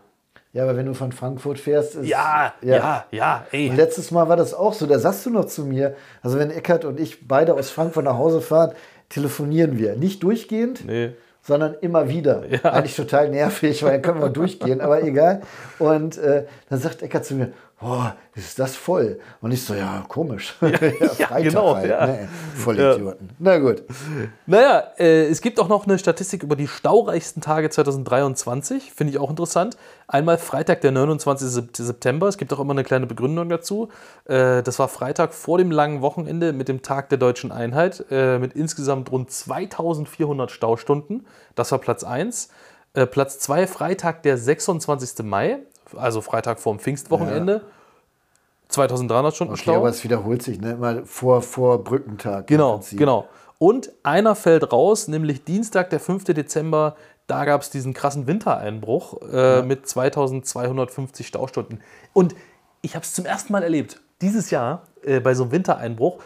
Ja, 0.52 0.62
aber 0.64 0.76
wenn 0.76 0.86
du 0.86 0.94
von 0.94 1.10
Frankfurt 1.10 1.58
fährst, 1.58 1.96
ist. 1.96 2.06
Ja, 2.06 2.54
ja, 2.62 3.04
ja, 3.10 3.44
ey. 3.50 3.70
Und 3.70 3.76
letztes 3.76 4.12
Mal 4.12 4.28
war 4.28 4.36
das 4.36 4.54
auch 4.54 4.72
so, 4.72 4.86
da 4.86 4.98
sagst 5.00 5.26
du 5.26 5.30
noch 5.30 5.46
zu 5.46 5.64
mir, 5.64 5.96
also 6.22 6.38
wenn 6.38 6.50
Eckert 6.52 6.84
und 6.84 7.00
ich 7.00 7.26
beide 7.26 7.54
aus 7.54 7.70
Frankfurt 7.70 8.04
nach 8.04 8.16
Hause 8.18 8.40
fahren, 8.40 8.72
telefonieren 9.08 9.78
wir. 9.78 9.96
Nicht 9.96 10.22
durchgehend, 10.22 10.84
Nee. 10.86 11.10
sondern 11.42 11.74
immer 11.80 12.08
wieder. 12.08 12.44
Ja. 12.48 12.70
Eigentlich 12.72 12.94
total 12.94 13.30
nervig, 13.30 13.82
weil 13.82 13.92
dann 13.94 14.02
können 14.02 14.20
wir 14.20 14.28
durchgehen, 14.28 14.80
aber 14.80 15.02
egal. 15.02 15.42
Und 15.80 16.18
äh, 16.18 16.46
dann 16.70 16.78
sagt 16.78 17.02
Eckert 17.02 17.24
zu 17.24 17.34
mir, 17.34 17.52
boah, 17.80 18.16
ist 18.34 18.58
das 18.58 18.76
voll? 18.76 19.20
Und 19.40 19.52
ich 19.52 19.62
so, 19.64 19.74
ja, 19.74 20.04
komisch. 20.08 20.54
Ja, 20.60 20.68
Freitag 20.78 21.42
genau, 21.42 21.76
halt, 21.76 21.90
ja. 21.90 22.06
ne? 22.06 22.28
Vollidioten. 22.56 23.30
Na 23.38 23.58
gut. 23.58 23.82
Naja, 24.46 24.84
äh, 24.98 25.26
es 25.26 25.40
gibt 25.40 25.60
auch 25.60 25.68
noch 25.68 25.86
eine 25.86 25.98
Statistik 25.98 26.42
über 26.42 26.56
die 26.56 26.66
staureichsten 26.68 27.40
Tage 27.40 27.70
2023. 27.70 28.92
Finde 28.92 29.12
ich 29.12 29.18
auch 29.18 29.30
interessant. 29.30 29.76
Einmal 30.08 30.38
Freitag, 30.38 30.80
der 30.80 30.92
29. 30.92 31.48
Sep- 31.48 31.76
September. 31.76 32.28
Es 32.28 32.38
gibt 32.38 32.52
auch 32.52 32.60
immer 32.60 32.72
eine 32.72 32.84
kleine 32.84 33.06
Begründung 33.06 33.48
dazu. 33.48 33.88
Äh, 34.26 34.62
das 34.62 34.78
war 34.78 34.88
Freitag 34.88 35.34
vor 35.34 35.58
dem 35.58 35.70
langen 35.70 36.00
Wochenende 36.02 36.52
mit 36.52 36.68
dem 36.68 36.82
Tag 36.82 37.08
der 37.08 37.18
deutschen 37.18 37.52
Einheit 37.52 38.04
äh, 38.10 38.38
mit 38.38 38.54
insgesamt 38.54 39.10
rund 39.12 39.30
2400 39.30 40.50
Staustunden. 40.50 41.26
Das 41.54 41.70
war 41.72 41.78
Platz 41.78 42.04
1. 42.04 42.48
Äh, 42.94 43.06
Platz 43.06 43.38
2 43.40 43.66
Freitag, 43.66 44.22
der 44.22 44.38
26. 44.38 45.24
Mai, 45.24 45.58
also 45.96 46.20
Freitag 46.20 46.60
vor 46.60 46.74
dem 46.74 46.78
Pfingstwochenende. 46.78 47.62
2300 48.68 49.34
Stunden 49.34 49.52
Okay, 49.52 49.62
Stau. 49.62 49.76
aber 49.76 49.88
es 49.88 50.02
wiederholt 50.04 50.42
sich, 50.42 50.60
ne? 50.60 50.72
Immer 50.72 51.04
vor, 51.04 51.42
vor 51.42 51.84
Brückentag. 51.84 52.46
Genau, 52.46 52.80
genau. 52.92 53.28
Und 53.58 53.92
einer 54.02 54.34
fällt 54.34 54.72
raus, 54.72 55.08
nämlich 55.08 55.44
Dienstag, 55.44 55.90
der 55.90 56.00
5. 56.00 56.24
Dezember. 56.24 56.96
Da 57.26 57.44
gab 57.46 57.62
es 57.62 57.70
diesen 57.70 57.94
krassen 57.94 58.26
Wintereinbruch 58.26 59.22
äh, 59.32 59.62
mit 59.62 59.86
2250 59.88 61.26
Staustunden. 61.26 61.80
Und 62.12 62.34
ich 62.82 62.94
habe 62.94 63.04
es 63.04 63.14
zum 63.14 63.24
ersten 63.24 63.52
Mal 63.52 63.62
erlebt, 63.62 64.00
dieses 64.20 64.50
Jahr 64.50 64.82
äh, 65.02 65.20
bei 65.20 65.34
so 65.34 65.44
einem 65.44 65.52
Wintereinbruch. 65.52 66.18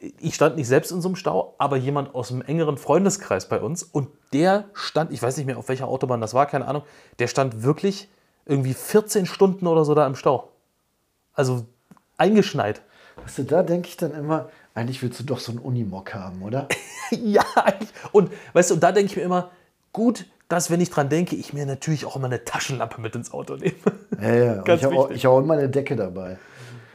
ich 0.00 0.34
stand 0.34 0.56
nicht 0.56 0.68
selbst 0.68 0.92
in 0.92 1.02
so 1.02 1.08
einem 1.08 1.16
Stau, 1.16 1.54
aber 1.58 1.76
jemand 1.76 2.14
aus 2.14 2.30
einem 2.30 2.40
engeren 2.42 2.78
Freundeskreis 2.78 3.48
bei 3.48 3.60
uns 3.60 3.82
und 3.82 4.08
der 4.32 4.64
stand, 4.72 5.12
ich 5.12 5.22
weiß 5.22 5.36
nicht 5.36 5.46
mehr 5.46 5.58
auf 5.58 5.68
welcher 5.68 5.88
Autobahn 5.88 6.20
das 6.20 6.32
war, 6.32 6.46
keine 6.46 6.66
Ahnung, 6.66 6.82
der 7.18 7.26
stand 7.26 7.62
wirklich 7.62 8.08
irgendwie 8.46 8.74
14 8.74 9.26
Stunden 9.26 9.66
oder 9.66 9.84
so 9.84 9.94
da 9.94 10.06
im 10.06 10.14
Stau. 10.14 10.50
Also 11.34 11.66
eingeschneit. 12.16 12.80
Weißt 13.16 13.38
du, 13.38 13.42
da 13.42 13.62
denke 13.62 13.88
ich 13.88 13.96
dann 13.96 14.12
immer, 14.12 14.48
eigentlich 14.74 15.02
willst 15.02 15.20
du 15.20 15.24
doch 15.24 15.40
so 15.40 15.52
einen 15.52 15.58
Unimog 15.58 16.14
haben, 16.14 16.42
oder? 16.42 16.68
ja, 17.10 17.44
eigentlich. 17.56 17.90
Und 18.12 18.30
weißt 18.52 18.70
du, 18.70 18.74
und 18.74 18.82
da 18.82 18.92
denke 18.92 19.10
ich 19.10 19.16
mir 19.16 19.22
immer, 19.22 19.50
gut, 19.92 20.26
dass, 20.48 20.70
wenn 20.70 20.80
ich 20.80 20.90
dran 20.90 21.08
denke, 21.08 21.34
ich 21.34 21.52
mir 21.52 21.66
natürlich 21.66 22.04
auch 22.04 22.16
immer 22.16 22.26
eine 22.26 22.44
Taschenlampe 22.44 23.00
mit 23.00 23.14
ins 23.16 23.32
Auto 23.32 23.56
nehme. 23.56 23.74
Ja, 24.20 24.34
ja. 24.34 24.54
Ganz 24.62 24.80
ich 24.80 24.86
habe 24.86 24.96
auch, 24.96 25.10
hab 25.10 25.42
immer 25.42 25.54
eine 25.54 25.68
Decke 25.68 25.96
dabei. 25.96 26.38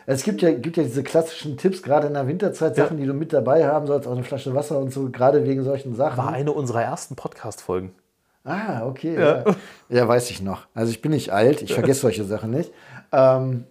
Es 0.05 0.23
gibt 0.23 0.41
ja, 0.41 0.51
gibt 0.51 0.77
ja 0.77 0.83
diese 0.83 1.03
klassischen 1.03 1.57
Tipps, 1.57 1.83
gerade 1.83 2.07
in 2.07 2.13
der 2.13 2.27
Winterzeit, 2.27 2.77
Ja. 2.77 2.85
Sachen, 2.85 2.97
die 2.97 3.05
du 3.05 3.13
mit 3.13 3.33
dabei 3.33 3.67
haben 3.67 3.87
sollst, 3.87 4.07
auch 4.07 4.13
eine 4.13 4.23
Flasche 4.23 4.53
Wasser 4.55 4.79
und 4.79 4.91
so, 4.91 5.09
gerade 5.09 5.45
wegen 5.45 5.63
solchen 5.63 5.95
Sachen. 5.95 6.17
War 6.17 6.31
eine 6.31 6.51
unserer 6.51 6.83
ersten 6.83 7.15
Podcast-Folgen. 7.15 7.93
Ah, 8.43 8.85
okay. 8.85 9.19
Ja. 9.19 9.43
Ja. 9.89 10.07
weiß 10.07 10.29
ich 10.31 10.41
noch. 10.41 10.65
Also 10.73 10.91
ich 10.91 11.01
bin 11.01 11.11
nicht 11.11 11.31
alt, 11.31 11.61
ich 11.61 11.73
vergesse 11.73 12.01
solche 12.01 12.23
Sachen 12.23 12.49
nicht. 12.51 12.71
Ähm, 13.11 13.65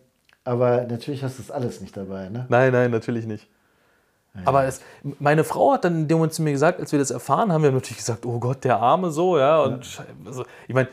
aber 0.44 0.82
natürlich 0.86 1.22
hast 1.24 1.38
du 1.38 1.42
das 1.42 1.50
alles 1.50 1.80
nicht 1.80 1.96
dabei, 1.96 2.28
ne? 2.28 2.46
Nein, 2.48 2.72
nein, 2.72 2.90
natürlich 2.90 3.26
nicht. 3.26 3.48
Aber 4.44 4.64
es, 4.64 4.80
meine 5.18 5.42
Frau 5.42 5.72
hat 5.72 5.84
dann 5.84 5.96
in 6.02 6.08
dem 6.08 6.18
Moment 6.18 6.32
zu 6.34 6.42
mir 6.42 6.52
gesagt, 6.52 6.78
als 6.78 6.92
wir 6.92 7.00
das 7.00 7.10
erfahren, 7.10 7.52
haben 7.52 7.64
wir 7.64 7.72
natürlich 7.72 7.98
gesagt, 7.98 8.24
oh 8.24 8.38
Gott, 8.38 8.62
der 8.62 8.78
Arme 8.78 9.10
so, 9.10 9.36
ja. 9.38 9.60
Und 9.62 9.84
schei- 9.84 10.04
also, 10.24 10.44
ich 10.68 10.74
meine, 10.74 10.86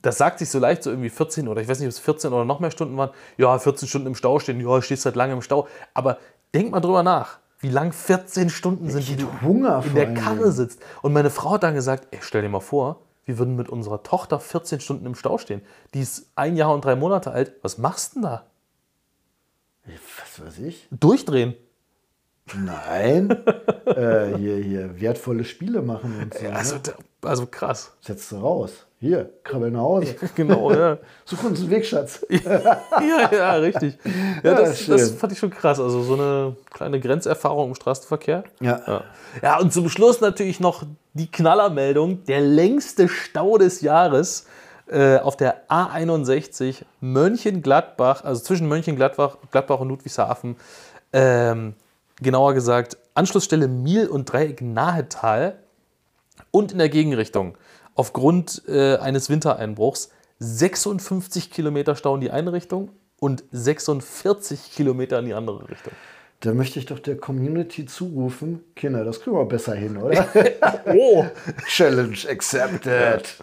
das 0.00 0.16
sagt 0.18 0.38
sich 0.38 0.48
so 0.48 0.60
leicht, 0.60 0.84
so 0.84 0.90
irgendwie 0.90 1.10
14 1.10 1.48
oder 1.48 1.60
ich 1.60 1.66
weiß 1.68 1.80
nicht, 1.80 1.88
ob 1.88 1.92
es 1.92 1.98
14 1.98 2.32
oder 2.32 2.44
noch 2.44 2.60
mehr 2.60 2.70
Stunden 2.70 2.96
waren. 2.96 3.10
Ja, 3.36 3.58
14 3.58 3.88
Stunden 3.88 4.06
im 4.06 4.14
Stau 4.14 4.38
stehen, 4.38 4.60
ja, 4.60 4.80
stehst 4.80 5.04
halt 5.06 5.16
lange 5.16 5.32
im 5.32 5.42
Stau. 5.42 5.66
Aber 5.92 6.18
denk 6.54 6.70
mal 6.70 6.78
drüber 6.80 7.02
nach, 7.02 7.38
wie 7.58 7.68
lang 7.68 7.92
14 7.92 8.48
Stunden 8.48 8.88
sind, 8.90 9.08
die 9.08 9.16
du 9.16 9.26
Hunger 9.42 9.82
in 9.84 9.94
der 9.96 10.14
Karre 10.14 10.52
sitzt. 10.52 10.80
Und 11.02 11.12
meine 11.12 11.30
Frau 11.30 11.50
hat 11.54 11.64
dann 11.64 11.74
gesagt, 11.74 12.06
ey, 12.12 12.18
stell 12.22 12.42
dir 12.42 12.48
mal 12.48 12.60
vor, 12.60 13.00
wir 13.24 13.38
würden 13.38 13.56
mit 13.56 13.68
unserer 13.68 14.02
Tochter 14.02 14.40
14 14.40 14.80
Stunden 14.80 15.06
im 15.06 15.14
Stau 15.14 15.38
stehen. 15.38 15.62
Die 15.94 16.00
ist 16.00 16.30
ein 16.34 16.56
Jahr 16.56 16.72
und 16.72 16.84
drei 16.84 16.96
Monate 16.96 17.30
alt. 17.30 17.54
Was 17.62 17.78
machst 17.78 18.12
du 18.12 18.20
denn 18.20 18.22
da? 18.22 18.46
Was 20.18 20.44
weiß 20.44 20.58
ich? 20.60 20.88
Durchdrehen. 20.90 21.54
Nein. 22.54 23.30
äh, 23.86 24.36
hier, 24.36 24.56
hier, 24.56 25.00
wertvolle 25.00 25.44
Spiele 25.44 25.82
machen 25.82 26.20
und 26.20 26.34
so. 26.34 26.46
Also, 26.48 26.76
ne? 26.76 26.82
also 27.22 27.46
krass. 27.46 27.96
Setzt 28.00 28.30
du 28.32 28.36
raus. 28.36 28.86
Hier, 29.04 29.30
krabbel 29.44 29.70
nach 29.70 29.80
Hause. 29.80 30.14
Genau, 30.34 30.72
ja. 30.72 30.96
Such 31.26 31.44
uns 31.44 31.60
einen 31.60 31.68
Weg, 31.68 31.84
Schatz. 31.84 32.24
ja, 32.30 33.30
ja, 33.30 33.52
richtig. 33.56 33.98
Ja, 34.42 34.52
Ja, 34.52 34.54
das, 34.54 34.86
das 34.86 35.10
fand 35.10 35.30
ich 35.30 35.38
schon 35.38 35.50
krass. 35.50 35.78
Also 35.78 36.02
so 36.02 36.14
eine 36.14 36.56
kleine 36.72 36.98
Grenzerfahrung 37.00 37.68
im 37.68 37.74
Straßenverkehr. 37.74 38.44
Ja. 38.60 38.80
Ja. 38.86 39.04
ja, 39.42 39.60
und 39.60 39.74
zum 39.74 39.90
Schluss 39.90 40.22
natürlich 40.22 40.58
noch 40.58 40.84
die 41.12 41.30
Knallermeldung. 41.30 42.24
Der 42.24 42.40
längste 42.40 43.10
Stau 43.10 43.58
des 43.58 43.82
Jahres 43.82 44.46
äh, 44.86 45.18
auf 45.18 45.36
der 45.36 45.68
A61 45.68 46.76
Mönchengladbach, 47.02 48.24
also 48.24 48.42
zwischen 48.42 48.66
Mönchengladbach 48.68 49.36
Gladbach 49.50 49.80
und 49.80 49.88
Ludwigshafen. 49.90 50.56
Ähm, 51.12 51.74
genauer 52.22 52.54
gesagt, 52.54 52.96
Anschlussstelle 53.12 53.68
Miel 53.68 54.08
und 54.08 54.32
Dreieck 54.32 54.62
Nahetal 54.62 55.58
und 56.50 56.72
in 56.72 56.78
der 56.78 56.88
Gegenrichtung. 56.88 57.58
Aufgrund 57.94 58.62
äh, 58.68 58.96
eines 58.96 59.30
Wintereinbruchs 59.30 60.10
56 60.40 61.50
Kilometer 61.50 61.94
Stau 61.94 62.14
in 62.16 62.20
die 62.20 62.30
eine 62.30 62.52
Richtung 62.52 62.90
und 63.20 63.44
46 63.52 64.72
Kilometer 64.72 65.20
in 65.20 65.26
die 65.26 65.34
andere 65.34 65.68
Richtung. 65.68 65.92
Da 66.40 66.52
möchte 66.52 66.78
ich 66.78 66.84
doch 66.84 66.98
der 66.98 67.16
Community 67.16 67.86
zurufen, 67.86 68.60
Kinder, 68.76 69.02
das 69.02 69.20
kriegen 69.20 69.34
wir 69.34 69.46
besser 69.46 69.74
hin, 69.74 69.96
oder? 69.96 70.28
Oh! 70.86 71.24
Challenge 71.66 72.18
accepted. 72.28 73.36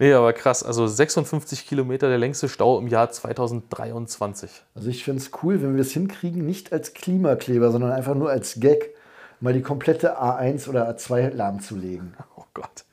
Nee, 0.00 0.12
aber 0.12 0.32
krass. 0.32 0.64
Also 0.64 0.88
56 0.88 1.68
Kilometer 1.68 2.08
der 2.08 2.18
längste 2.18 2.48
Stau 2.48 2.80
im 2.80 2.88
Jahr 2.88 3.10
2023. 3.10 4.50
Also 4.74 4.88
ich 4.88 5.04
finde 5.04 5.22
es 5.22 5.30
cool, 5.42 5.62
wenn 5.62 5.76
wir 5.76 5.82
es 5.82 5.92
hinkriegen, 5.92 6.44
nicht 6.44 6.72
als 6.72 6.94
Klimakleber, 6.94 7.70
sondern 7.70 7.92
einfach 7.92 8.16
nur 8.16 8.30
als 8.30 8.58
Gag, 8.58 8.94
mal 9.38 9.52
die 9.52 9.62
komplette 9.62 10.20
A1 10.20 10.68
oder 10.68 10.90
A2 10.90 11.30
lahmzulegen. 11.30 12.16
Oh 12.36 12.44
Gott. 12.54 12.84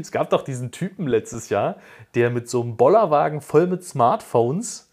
Es 0.00 0.12
gab 0.12 0.30
doch 0.30 0.42
diesen 0.42 0.70
Typen 0.70 1.06
letztes 1.06 1.48
Jahr, 1.48 1.76
der 2.14 2.30
mit 2.30 2.48
so 2.48 2.62
einem 2.62 2.76
Bollerwagen 2.76 3.40
voll 3.40 3.66
mit 3.66 3.84
Smartphones 3.84 4.92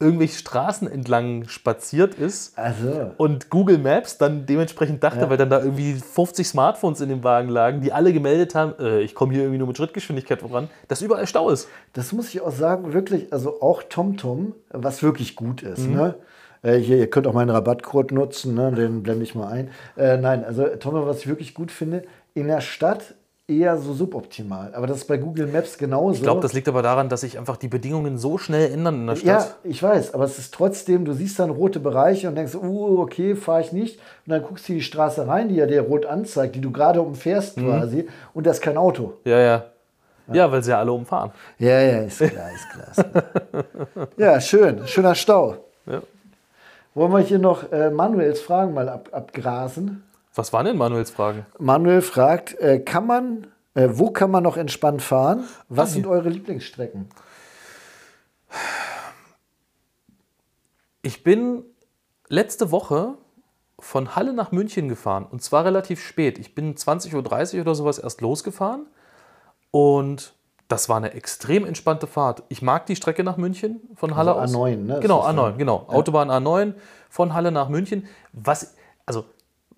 irgendwelche 0.00 0.38
Straßen 0.38 0.90
entlang 0.90 1.46
spaziert 1.46 2.14
ist 2.14 2.58
Also, 2.58 3.12
und 3.18 3.50
Google 3.50 3.76
Maps 3.76 4.16
dann 4.16 4.46
dementsprechend 4.46 5.04
dachte, 5.04 5.28
weil 5.28 5.36
dann 5.36 5.50
da 5.50 5.60
irgendwie 5.60 5.92
50 5.92 6.48
Smartphones 6.48 7.02
in 7.02 7.10
dem 7.10 7.22
Wagen 7.22 7.50
lagen, 7.50 7.82
die 7.82 7.92
alle 7.92 8.14
gemeldet 8.14 8.54
haben, 8.54 8.74
äh, 8.80 9.00
ich 9.02 9.14
komme 9.14 9.34
hier 9.34 9.42
irgendwie 9.42 9.58
nur 9.58 9.68
mit 9.68 9.76
Schrittgeschwindigkeit 9.76 10.40
voran, 10.40 10.70
dass 10.88 11.02
überall 11.02 11.26
Stau 11.26 11.50
ist. 11.50 11.68
das 11.92 12.12
muss 12.12 12.30
ich 12.30 12.40
auch 12.40 12.50
sagen, 12.50 12.94
wirklich, 12.94 13.30
also 13.30 13.60
auch 13.60 13.82
TomTom, 13.82 14.54
was 14.70 15.02
wirklich 15.02 15.36
gut 15.36 15.62
ist. 15.62 15.86
Mhm. 15.86 15.94
Ne? 15.94 16.14
Äh, 16.62 16.76
hier, 16.78 16.96
ihr 16.96 17.10
könnt 17.10 17.26
auch 17.26 17.34
meinen 17.34 17.50
Rabattcode 17.50 18.12
nutzen, 18.12 18.54
ne? 18.54 18.72
den 18.72 19.02
blende 19.02 19.22
ich 19.22 19.34
mal 19.34 19.48
ein. 19.48 19.70
Äh, 19.98 20.16
nein, 20.16 20.44
also 20.44 20.64
TomTom, 20.64 21.06
was 21.06 21.18
ich 21.18 21.26
wirklich 21.26 21.52
gut 21.52 21.70
finde, 21.70 22.04
in 22.32 22.46
der 22.46 22.62
Stadt 22.62 23.14
eher 23.50 23.76
so 23.78 23.92
suboptimal. 23.92 24.74
Aber 24.74 24.86
das 24.86 24.98
ist 24.98 25.08
bei 25.08 25.16
Google 25.16 25.46
Maps 25.48 25.76
genauso. 25.76 26.14
Ich 26.14 26.22
glaube, 26.22 26.40
das 26.40 26.52
liegt 26.52 26.68
aber 26.68 26.82
daran, 26.82 27.08
dass 27.08 27.22
sich 27.22 27.38
einfach 27.38 27.56
die 27.56 27.68
Bedingungen 27.68 28.16
so 28.18 28.38
schnell 28.38 28.72
ändern 28.72 28.94
in 29.00 29.06
der 29.08 29.16
Ja, 29.16 29.40
Stadt. 29.40 29.56
ich 29.64 29.82
weiß, 29.82 30.14
aber 30.14 30.24
es 30.24 30.38
ist 30.38 30.54
trotzdem, 30.54 31.04
du 31.04 31.12
siehst 31.12 31.38
dann 31.38 31.50
rote 31.50 31.80
Bereiche 31.80 32.28
und 32.28 32.36
denkst, 32.36 32.54
uh, 32.54 33.00
okay, 33.00 33.34
fahre 33.34 33.60
ich 33.62 33.72
nicht. 33.72 33.98
Und 34.26 34.32
dann 34.32 34.42
guckst 34.42 34.68
du 34.68 34.74
die 34.74 34.82
Straße 34.82 35.26
rein, 35.26 35.48
die 35.48 35.56
ja 35.56 35.66
dir 35.66 35.82
rot 35.82 36.06
anzeigt, 36.06 36.54
die 36.54 36.60
du 36.60 36.70
gerade 36.70 37.02
umfährst 37.02 37.56
Mhm. 37.56 37.66
quasi, 37.66 38.08
und 38.34 38.46
da 38.46 38.52
ist 38.52 38.62
kein 38.62 38.76
Auto. 38.76 39.14
Ja, 39.24 39.38
ja. 39.40 39.64
Ja, 40.32 40.52
weil 40.52 40.62
sie 40.62 40.70
ja 40.70 40.78
alle 40.78 40.92
umfahren. 40.92 41.32
Ja, 41.58 41.80
ja, 41.80 41.98
ist 42.02 42.18
klar, 42.18 42.50
ist 42.54 42.68
klar. 42.70 42.88
Ist 42.92 43.10
klar. 43.10 44.08
ja, 44.16 44.40
schön, 44.40 44.86
schöner 44.86 45.16
Stau. 45.16 45.56
Ja. 45.86 46.00
Wollen 46.94 47.10
wir 47.12 47.18
hier 47.18 47.40
noch 47.40 47.72
äh, 47.72 47.90
Manuels 47.90 48.40
Fragen 48.40 48.72
mal 48.74 48.88
ab, 48.88 49.08
abgrasen? 49.10 50.04
Was 50.34 50.52
waren 50.52 50.66
denn 50.66 50.76
Manuels 50.76 51.10
Fragen? 51.10 51.46
Manuel 51.58 52.02
fragt, 52.02 52.54
äh, 52.60 52.78
kann 52.80 53.06
man, 53.06 53.46
äh, 53.74 53.88
wo 53.92 54.10
kann 54.10 54.30
man 54.30 54.42
noch 54.42 54.56
entspannt 54.56 55.02
fahren? 55.02 55.44
Was 55.68 55.92
sind 55.92 56.06
eure 56.06 56.28
Lieblingsstrecken? 56.28 57.08
Ich 61.02 61.24
bin 61.24 61.64
letzte 62.28 62.70
Woche 62.70 63.14
von 63.78 64.14
Halle 64.14 64.32
nach 64.34 64.52
München 64.52 64.88
gefahren 64.88 65.26
und 65.30 65.42
zwar 65.42 65.64
relativ 65.64 66.00
spät. 66.04 66.38
Ich 66.38 66.54
bin 66.54 66.74
20.30 66.76 67.54
Uhr 67.56 67.60
oder 67.62 67.74
sowas 67.74 67.98
erst 67.98 68.20
losgefahren 68.20 68.86
und 69.70 70.34
das 70.68 70.88
war 70.88 70.98
eine 70.98 71.14
extrem 71.14 71.64
entspannte 71.64 72.06
Fahrt. 72.06 72.42
Ich 72.48 72.62
mag 72.62 72.86
die 72.86 72.94
Strecke 72.94 73.24
nach 73.24 73.36
München 73.36 73.80
von 73.96 74.14
Halle 74.14 74.34
Also 74.36 74.58
aus. 74.62 74.68
A9, 74.70 74.76
ne, 74.76 75.00
Genau, 75.00 75.22
das 75.22 75.32
A9, 75.34 75.36
dann? 75.36 75.58
genau. 75.58 75.86
Autobahn 75.88 76.30
A9 76.30 76.74
von 77.08 77.34
Halle 77.34 77.50
nach 77.50 77.68
München. 77.68 78.06
Was, 78.32 78.74
also, 79.06 79.24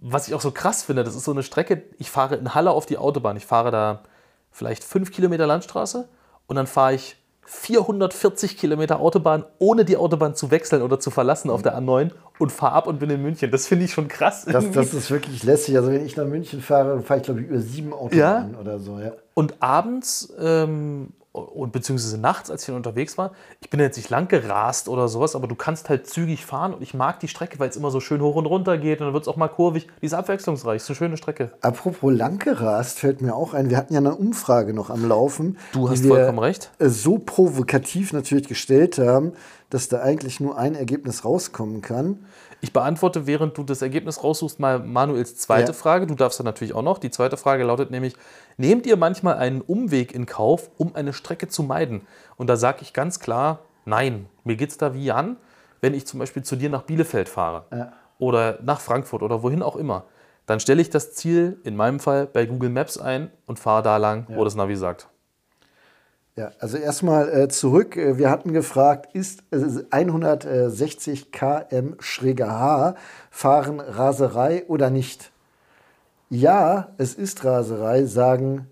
was 0.02 0.26
ich 0.26 0.34
auch 0.34 0.40
so 0.40 0.50
krass 0.50 0.82
finde, 0.82 1.04
das 1.04 1.14
ist 1.14 1.24
so 1.24 1.30
eine 1.30 1.44
Strecke, 1.44 1.84
ich 1.98 2.10
fahre 2.10 2.34
in 2.34 2.54
Halle 2.54 2.72
auf 2.72 2.86
die 2.86 2.98
Autobahn. 2.98 3.36
Ich 3.36 3.46
fahre 3.46 3.70
da 3.70 4.02
vielleicht 4.50 4.82
fünf 4.82 5.12
Kilometer 5.12 5.46
Landstraße 5.46 6.08
und 6.48 6.56
dann 6.56 6.66
fahre 6.66 6.94
ich 6.94 7.16
440 7.44 8.56
Kilometer 8.56 9.00
Autobahn, 9.00 9.44
ohne 9.58 9.84
die 9.84 9.96
Autobahn 9.96 10.34
zu 10.34 10.50
wechseln 10.50 10.82
oder 10.82 10.98
zu 10.98 11.10
verlassen 11.10 11.50
auf 11.50 11.62
der 11.62 11.78
A9 11.78 12.10
und 12.38 12.50
fahre 12.50 12.74
ab 12.74 12.86
und 12.86 12.98
bin 12.98 13.10
in 13.10 13.22
München. 13.22 13.50
Das 13.50 13.66
finde 13.66 13.84
ich 13.84 13.92
schon 13.92 14.08
krass. 14.08 14.44
Das, 14.44 14.70
das 14.70 14.92
ist 14.92 15.10
wirklich 15.10 15.42
lässig. 15.44 15.76
Also 15.76 15.92
wenn 15.92 16.04
ich 16.04 16.16
nach 16.16 16.26
München 16.26 16.60
fahre, 16.60 17.00
fahre 17.02 17.20
ich 17.20 17.24
glaube 17.24 17.40
ich 17.40 17.48
über 17.48 17.60
sieben 17.60 17.92
Autobahnen 17.92 18.56
oder 18.56 18.78
so. 18.78 18.98
Ja. 18.98 19.12
Und 19.34 19.54
abends 19.60 20.32
ähm, 20.40 21.10
und 21.32 21.72
beziehungsweise 21.72 22.18
nachts, 22.18 22.50
als 22.50 22.62
ich 22.62 22.66
dann 22.66 22.76
unterwegs 22.76 23.16
war, 23.16 23.32
ich 23.60 23.70
bin 23.70 23.80
jetzt 23.80 23.96
nicht 23.96 24.10
lang 24.10 24.28
gerast 24.28 24.88
oder 24.88 25.08
sowas, 25.08 25.34
aber 25.34 25.46
du 25.48 25.54
kannst 25.54 25.88
halt 25.88 26.06
zügig 26.06 26.44
fahren 26.44 26.74
und 26.74 26.82
ich 26.82 26.92
mag 26.92 27.20
die 27.20 27.28
Strecke, 27.28 27.58
weil 27.58 27.70
es 27.70 27.76
immer 27.76 27.90
so 27.90 28.00
schön 28.00 28.20
hoch 28.20 28.34
und 28.36 28.44
runter 28.44 28.76
geht 28.76 29.00
und 29.00 29.06
dann 29.06 29.14
wird 29.14 29.22
es 29.22 29.28
auch 29.28 29.36
mal 29.36 29.48
kurvig. 29.48 29.88
Die 30.02 30.06
ist 30.06 30.12
abwechslungsreich, 30.12 30.76
ist 30.76 30.90
eine 30.90 30.96
schöne 30.96 31.16
Strecke. 31.16 31.52
Apropos 31.62 32.12
lang 32.12 32.38
gerast, 32.38 32.98
fällt 32.98 33.22
mir 33.22 33.34
auch 33.34 33.54
ein, 33.54 33.70
wir 33.70 33.78
hatten 33.78 33.94
ja 33.94 34.00
eine 34.00 34.14
Umfrage 34.14 34.74
noch 34.74 34.90
am 34.90 35.08
Laufen. 35.08 35.56
Du 35.72 35.88
hast 35.88 36.04
vollkommen 36.04 36.38
recht. 36.38 36.70
äh, 36.78 36.88
So 36.88 37.18
provokativ 37.18 38.12
natürlich 38.12 38.48
gestellt 38.48 38.98
haben, 38.98 39.32
dass 39.70 39.88
da 39.88 40.02
eigentlich 40.02 40.38
nur 40.38 40.58
ein 40.58 40.74
Ergebnis 40.74 41.24
rauskommen 41.24 41.80
kann. 41.80 42.26
Ich 42.64 42.72
beantworte, 42.72 43.26
während 43.26 43.58
du 43.58 43.64
das 43.64 43.82
Ergebnis 43.82 44.22
raussuchst, 44.22 44.60
mal 44.60 44.78
Manuels 44.78 45.36
zweite 45.36 45.72
Ja. 45.72 45.74
Frage. 45.74 46.06
Du 46.06 46.14
darfst 46.14 46.38
dann 46.38 46.44
natürlich 46.46 46.74
auch 46.74 46.82
noch. 46.82 46.98
Die 46.98 47.10
zweite 47.10 47.36
Frage 47.36 47.64
lautet 47.64 47.90
nämlich: 47.90 48.14
Nehmt 48.56 48.86
ihr 48.86 48.96
manchmal 48.96 49.34
einen 49.34 49.60
Umweg 49.60 50.14
in 50.14 50.26
Kauf, 50.26 50.70
um 50.78 50.94
eine 50.94 51.12
Strecke 51.12 51.48
zu 51.48 51.64
meiden? 51.64 52.06
Und 52.36 52.46
da 52.46 52.56
sage 52.56 52.78
ich 52.82 52.92
ganz 52.92 53.18
klar: 53.18 53.58
Nein. 53.84 54.26
Mir 54.44 54.54
geht 54.54 54.70
es 54.70 54.78
da 54.78 54.94
wie 54.94 55.04
Jan, 55.04 55.36
wenn 55.80 55.92
ich 55.92 56.06
zum 56.06 56.20
Beispiel 56.20 56.44
zu 56.44 56.54
dir 56.54 56.70
nach 56.70 56.82
Bielefeld 56.82 57.28
fahre 57.28 57.64
Ja. 57.72 57.92
oder 58.20 58.58
nach 58.62 58.80
Frankfurt 58.80 59.22
oder 59.24 59.42
wohin 59.42 59.60
auch 59.62 59.74
immer. 59.74 60.04
Dann 60.46 60.60
stelle 60.60 60.80
ich 60.82 60.90
das 60.90 61.14
Ziel, 61.14 61.60
in 61.64 61.74
meinem 61.74 61.98
Fall 61.98 62.26
bei 62.26 62.46
Google 62.46 62.70
Maps 62.70 62.96
ein 62.96 63.30
und 63.46 63.58
fahre 63.58 63.82
da 63.82 63.96
lang, 63.96 64.26
wo 64.28 64.44
das 64.44 64.54
Navi 64.54 64.76
sagt. 64.76 65.08
Ja, 66.34 66.50
also 66.60 66.78
erstmal 66.78 67.28
äh, 67.28 67.48
zurück. 67.48 67.96
Äh, 67.96 68.16
wir 68.16 68.30
hatten 68.30 68.52
gefragt, 68.52 69.14
ist 69.14 69.42
äh, 69.50 69.84
160 69.90 71.30
km 71.30 71.96
schräger 71.98 72.50
H 72.50 72.94
fahren 73.30 73.80
Raserei 73.80 74.64
oder 74.66 74.88
nicht? 74.88 75.30
Ja, 76.30 76.94
es 76.96 77.14
ist 77.14 77.44
Raserei, 77.44 78.06
sagen 78.06 78.66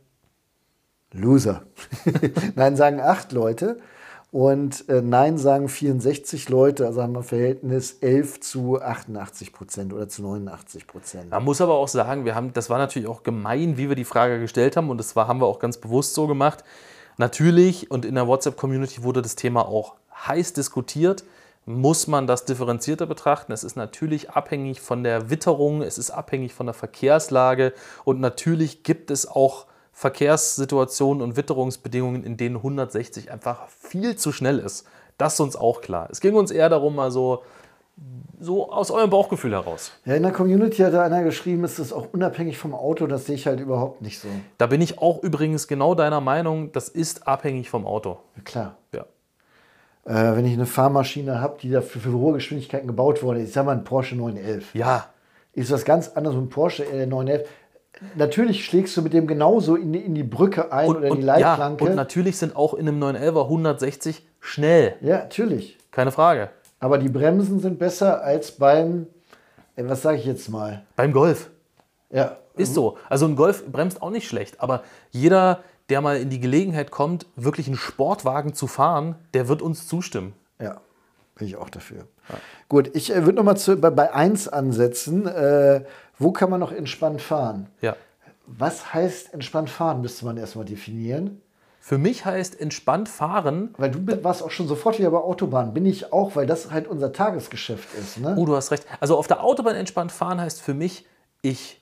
Loser. 1.12 1.64
Nein, 2.54 2.76
sagen 2.76 3.00
acht 3.00 3.32
Leute. 3.32 3.76
Und 4.32 4.88
äh, 4.88 5.02
Nein 5.02 5.38
sagen 5.38 5.68
64 5.68 6.48
Leute, 6.48 6.86
also 6.86 7.02
haben 7.02 7.14
wir 7.14 7.24
Verhältnis 7.24 7.98
11 8.00 8.40
zu 8.40 8.80
88 8.80 9.52
Prozent 9.52 9.92
oder 9.92 10.08
zu 10.08 10.22
89 10.22 10.86
Prozent. 10.86 11.30
Man 11.30 11.44
muss 11.44 11.60
aber 11.60 11.74
auch 11.74 11.88
sagen, 11.88 12.24
wir 12.24 12.36
haben, 12.36 12.52
das 12.52 12.70
war 12.70 12.78
natürlich 12.78 13.08
auch 13.08 13.24
gemein, 13.24 13.76
wie 13.76 13.88
wir 13.88 13.96
die 13.96 14.04
Frage 14.04 14.38
gestellt 14.38 14.76
haben 14.76 14.88
und 14.88 14.98
das 14.98 15.16
war, 15.16 15.26
haben 15.26 15.40
wir 15.40 15.46
auch 15.46 15.58
ganz 15.58 15.78
bewusst 15.78 16.14
so 16.14 16.28
gemacht. 16.28 16.62
Natürlich, 17.20 17.90
und 17.90 18.06
in 18.06 18.14
der 18.14 18.26
WhatsApp-Community 18.26 19.02
wurde 19.02 19.20
das 19.20 19.36
Thema 19.36 19.68
auch 19.68 19.96
heiß 20.26 20.54
diskutiert, 20.54 21.22
muss 21.66 22.06
man 22.06 22.26
das 22.26 22.46
differenzierter 22.46 23.04
betrachten. 23.04 23.52
Es 23.52 23.62
ist 23.62 23.76
natürlich 23.76 24.30
abhängig 24.30 24.80
von 24.80 25.04
der 25.04 25.28
Witterung, 25.28 25.82
es 25.82 25.98
ist 25.98 26.10
abhängig 26.10 26.54
von 26.54 26.64
der 26.64 26.72
Verkehrslage 26.72 27.74
und 28.04 28.20
natürlich 28.20 28.84
gibt 28.84 29.10
es 29.10 29.28
auch 29.28 29.66
Verkehrssituationen 29.92 31.22
und 31.22 31.36
Witterungsbedingungen, 31.36 32.24
in 32.24 32.38
denen 32.38 32.56
160 32.56 33.30
einfach 33.30 33.68
viel 33.68 34.16
zu 34.16 34.32
schnell 34.32 34.58
ist. 34.58 34.86
Das 35.18 35.34
ist 35.34 35.40
uns 35.40 35.56
auch 35.56 35.82
klar. 35.82 36.08
Es 36.10 36.22
ging 36.22 36.34
uns 36.34 36.50
eher 36.50 36.70
darum, 36.70 36.94
mal 36.94 37.10
so, 38.38 38.70
aus 38.70 38.90
eurem 38.90 39.10
Bauchgefühl 39.10 39.52
heraus. 39.52 39.92
Ja, 40.06 40.14
in 40.14 40.22
der 40.22 40.32
Community 40.32 40.78
hat 40.78 40.94
da 40.94 41.02
einer 41.02 41.22
geschrieben, 41.22 41.64
ist 41.64 41.78
das 41.78 41.92
auch 41.92 42.08
unabhängig 42.12 42.56
vom 42.56 42.74
Auto. 42.74 43.06
Das 43.06 43.26
sehe 43.26 43.34
ich 43.34 43.46
halt 43.46 43.60
überhaupt 43.60 44.00
nicht 44.00 44.18
so. 44.18 44.28
Da 44.56 44.66
bin 44.66 44.80
ich 44.80 44.98
auch 44.98 45.22
übrigens 45.22 45.68
genau 45.68 45.94
deiner 45.94 46.20
Meinung, 46.20 46.72
das 46.72 46.88
ist 46.88 47.28
abhängig 47.28 47.68
vom 47.68 47.86
Auto. 47.86 48.18
Ja, 48.36 48.42
klar. 48.42 48.76
Ja. 48.92 49.04
Äh, 50.06 50.36
wenn 50.36 50.46
ich 50.46 50.54
eine 50.54 50.66
Fahrmaschine 50.66 51.40
habe, 51.40 51.58
die 51.60 51.70
dafür 51.70 52.00
für 52.00 52.12
hohe 52.12 52.32
Geschwindigkeiten 52.34 52.86
gebaut 52.86 53.22
wurde, 53.22 53.42
ich 53.42 53.52
sag 53.52 53.66
mal 53.66 53.72
ein 53.72 53.84
Porsche 53.84 54.16
911. 54.16 54.74
Ja. 54.74 55.06
Ist 55.52 55.70
was 55.70 55.84
ganz 55.84 56.08
anderes 56.08 56.36
ein 56.36 56.48
Porsche 56.48 56.84
äh, 56.84 57.06
911 57.06 57.46
natürlich 58.14 58.64
schlägst 58.64 58.96
du 58.96 59.02
mit 59.02 59.12
dem 59.12 59.26
genauso 59.26 59.76
in 59.76 59.92
die, 59.92 59.98
in 59.98 60.14
die 60.14 60.22
Brücke 60.22 60.72
ein 60.72 60.88
und, 60.88 60.96
oder 60.96 61.08
in 61.08 61.16
die 61.16 61.22
Leitplanke. 61.22 61.84
Ja, 61.84 61.90
und 61.90 61.96
natürlich 61.96 62.38
sind 62.38 62.56
auch 62.56 62.74
in 62.74 62.88
einem 62.88 63.02
911er 63.02 63.44
160 63.44 64.26
schnell. 64.40 64.94
Ja, 65.00 65.18
natürlich. 65.18 65.78
Keine 65.90 66.12
Frage. 66.12 66.50
Aber 66.80 66.98
die 66.98 67.10
Bremsen 67.10 67.60
sind 67.60 67.78
besser 67.78 68.22
als 68.24 68.52
beim, 68.52 69.06
äh, 69.76 69.84
was 69.86 70.02
sage 70.02 70.18
ich 70.18 70.24
jetzt 70.24 70.48
mal? 70.48 70.84
Beim 70.96 71.12
Golf. 71.12 71.50
Ja. 72.10 72.38
Ist 72.56 72.74
so. 72.74 72.98
Also 73.08 73.26
ein 73.26 73.36
Golf 73.36 73.64
bremst 73.70 74.02
auch 74.02 74.10
nicht 74.10 74.26
schlecht. 74.26 74.60
Aber 74.60 74.82
jeder, 75.10 75.62
der 75.88 76.00
mal 76.00 76.18
in 76.18 76.30
die 76.30 76.40
Gelegenheit 76.40 76.90
kommt, 76.90 77.26
wirklich 77.36 77.68
einen 77.68 77.76
Sportwagen 77.76 78.54
zu 78.54 78.66
fahren, 78.66 79.14
der 79.34 79.48
wird 79.48 79.62
uns 79.62 79.86
zustimmen. 79.86 80.34
Ja, 80.60 80.80
bin 81.36 81.46
ich 81.46 81.56
auch 81.56 81.70
dafür. 81.70 82.06
Ja. 82.28 82.34
Gut, 82.68 82.90
ich 82.94 83.14
äh, 83.14 83.24
würde 83.24 83.36
nochmal 83.36 83.56
bei, 83.76 83.90
bei 83.90 84.12
1 84.12 84.48
ansetzen. 84.48 85.26
Äh, 85.26 85.84
wo 86.18 86.32
kann 86.32 86.50
man 86.50 86.60
noch 86.60 86.72
entspannt 86.72 87.22
fahren? 87.22 87.68
Ja. 87.80 87.96
Was 88.46 88.92
heißt 88.92 89.32
entspannt 89.32 89.70
fahren, 89.70 90.00
müsste 90.00 90.24
man 90.24 90.36
erstmal 90.36 90.64
definieren. 90.64 91.40
Für 91.82 91.96
mich 91.96 92.26
heißt 92.26 92.60
entspannt 92.60 93.08
fahren. 93.08 93.74
Weil 93.78 93.90
du 93.90 94.22
warst 94.22 94.42
auch 94.42 94.50
schon 94.50 94.68
sofort 94.68 94.98
wieder 94.98 95.10
bei 95.10 95.18
Autobahn. 95.18 95.72
Bin 95.72 95.86
ich 95.86 96.12
auch, 96.12 96.36
weil 96.36 96.46
das 96.46 96.70
halt 96.70 96.86
unser 96.86 97.12
Tagesgeschäft 97.12 97.88
ist. 97.98 98.18
Ne? 98.18 98.36
Oh, 98.38 98.44
du 98.44 98.54
hast 98.54 98.70
recht. 98.70 98.86
Also 99.00 99.16
auf 99.16 99.26
der 99.26 99.42
Autobahn 99.42 99.74
entspannt 99.74 100.12
fahren 100.12 100.40
heißt 100.40 100.60
für 100.60 100.74
mich, 100.74 101.06
ich 101.40 101.80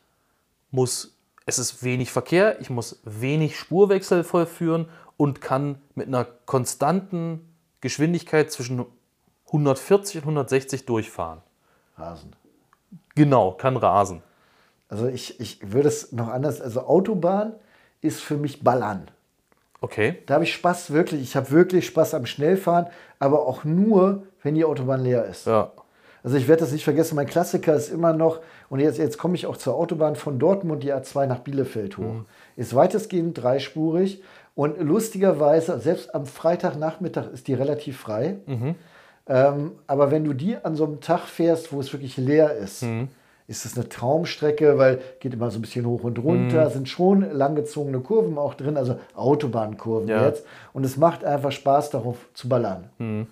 muss, 0.71 1.19
es 1.47 1.59
ist 1.59 1.83
wenig 1.83 2.13
Verkehr, 2.13 2.61
ich 2.61 2.71
muss 2.71 3.01
wenig 3.05 3.59
Spurwechsel 3.59 4.23
vollführen 4.23 4.89
und 5.17 5.41
kann 5.41 5.83
mit 5.97 6.07
einer 6.07 6.25
konstanten 6.25 7.53
Geschwindigkeit 7.81 8.53
zwischen 8.53 8.87
140 9.49 10.19
und 10.19 10.23
160 10.23 10.87
durchfahren. 10.87 11.43
Rasen. 11.97 12.37
Genau, 13.17 13.53
kann 13.53 13.77
rasen. 13.77 14.23
Also 14.89 15.09
ich, 15.09 15.41
ich 15.41 15.73
würde 15.73 15.89
es 15.89 16.13
noch 16.13 16.29
anders, 16.29 16.61
also 16.61 16.83
Autobahn 16.83 17.55
ist 18.01 18.21
für 18.21 18.37
mich 18.37 18.63
Ballern. 18.63 19.11
Okay. 19.81 20.17
Da 20.27 20.35
habe 20.35 20.45
ich 20.45 20.53
Spaß 20.55 20.93
wirklich, 20.93 21.23
ich 21.23 21.37
habe 21.37 21.51
wirklich 21.51 21.87
Spaß 21.87 22.15
am 22.15 22.27
Schnellfahren, 22.27 22.87
aber 23.19 23.47
auch 23.47 23.65
nur, 23.65 24.25
wenn 24.43 24.55
die 24.55 24.65
Autobahn 24.65 25.03
leer 25.03 25.25
ist. 25.25 25.47
Ja. 25.47 25.71
Also 26.25 26.37
ich 26.37 26.49
werde 26.49 26.61
das 26.61 26.73
nicht 26.73 26.85
vergessen, 26.85 27.15
mein 27.15 27.29
Klassiker 27.29 27.75
ist 27.75 27.91
immer 27.91 28.13
noch, 28.13 28.41
und 28.71 28.81
jetzt, 28.81 28.99
jetzt 28.99 29.19
komme 29.19 29.37
ich 29.37 29.47
auch 29.47 29.57
zur 29.57 29.77
Autobahn 29.77 30.17
von 30.17 30.39
Dortmund, 30.39 30.83
die 30.83 30.93
A2 30.93 31.27
nach 31.27 31.39
Bielefeld 31.39 31.97
hoch. 31.97 32.03
Mhm. 32.03 32.27
Ist 32.57 32.75
weitestgehend 32.75 33.41
dreispurig 33.41 34.23
und 34.55 34.81
lustigerweise, 34.81 35.79
selbst 35.79 36.15
am 36.15 36.27
Freitagnachmittag 36.27 37.31
ist 37.33 37.47
die 37.47 37.55
relativ 37.55 37.99
frei. 38.01 38.39
Mhm. 38.47 38.75
Ähm, 39.29 39.73
aber 39.87 40.11
wenn 40.11 40.25
du 40.25 40.33
die 40.33 40.57
an 40.57 40.75
so 40.75 40.85
einem 40.85 41.01
Tag 41.01 41.27
fährst, 41.27 41.73
wo 41.73 41.81
es 41.81 41.93
wirklich 41.93 42.17
leer 42.17 42.53
ist, 42.53 42.83
mhm 42.83 43.09
ist 43.49 43.65
es 43.65 43.77
eine 43.77 43.89
Traumstrecke, 43.89 44.79
weil 44.79 45.01
geht 45.21 45.33
immer 45.33 45.51
so 45.51 45.59
ein 45.59 45.63
bisschen 45.63 45.87
hoch 45.87 46.05
und 46.05 46.19
runter, 46.19 46.67
mhm. 46.67 46.71
sind 46.71 46.89
schon 46.89 47.33
langgezogene 47.33 48.01
Kurven 48.01 48.37
auch 48.39 48.55
drin, 48.55 48.77
also 48.77 48.97
Autobahnkurven 49.17 50.09
ja. 50.09 50.27
jetzt. 50.27 50.45
Und 50.75 50.85
es 50.85 50.99
macht 50.99 51.25
einfach 51.25 51.51
Spaß, 51.51 51.91
darauf 51.91 52.19
zu 52.35 52.49
ballern. 52.49 52.91
Mhm. 52.99 53.27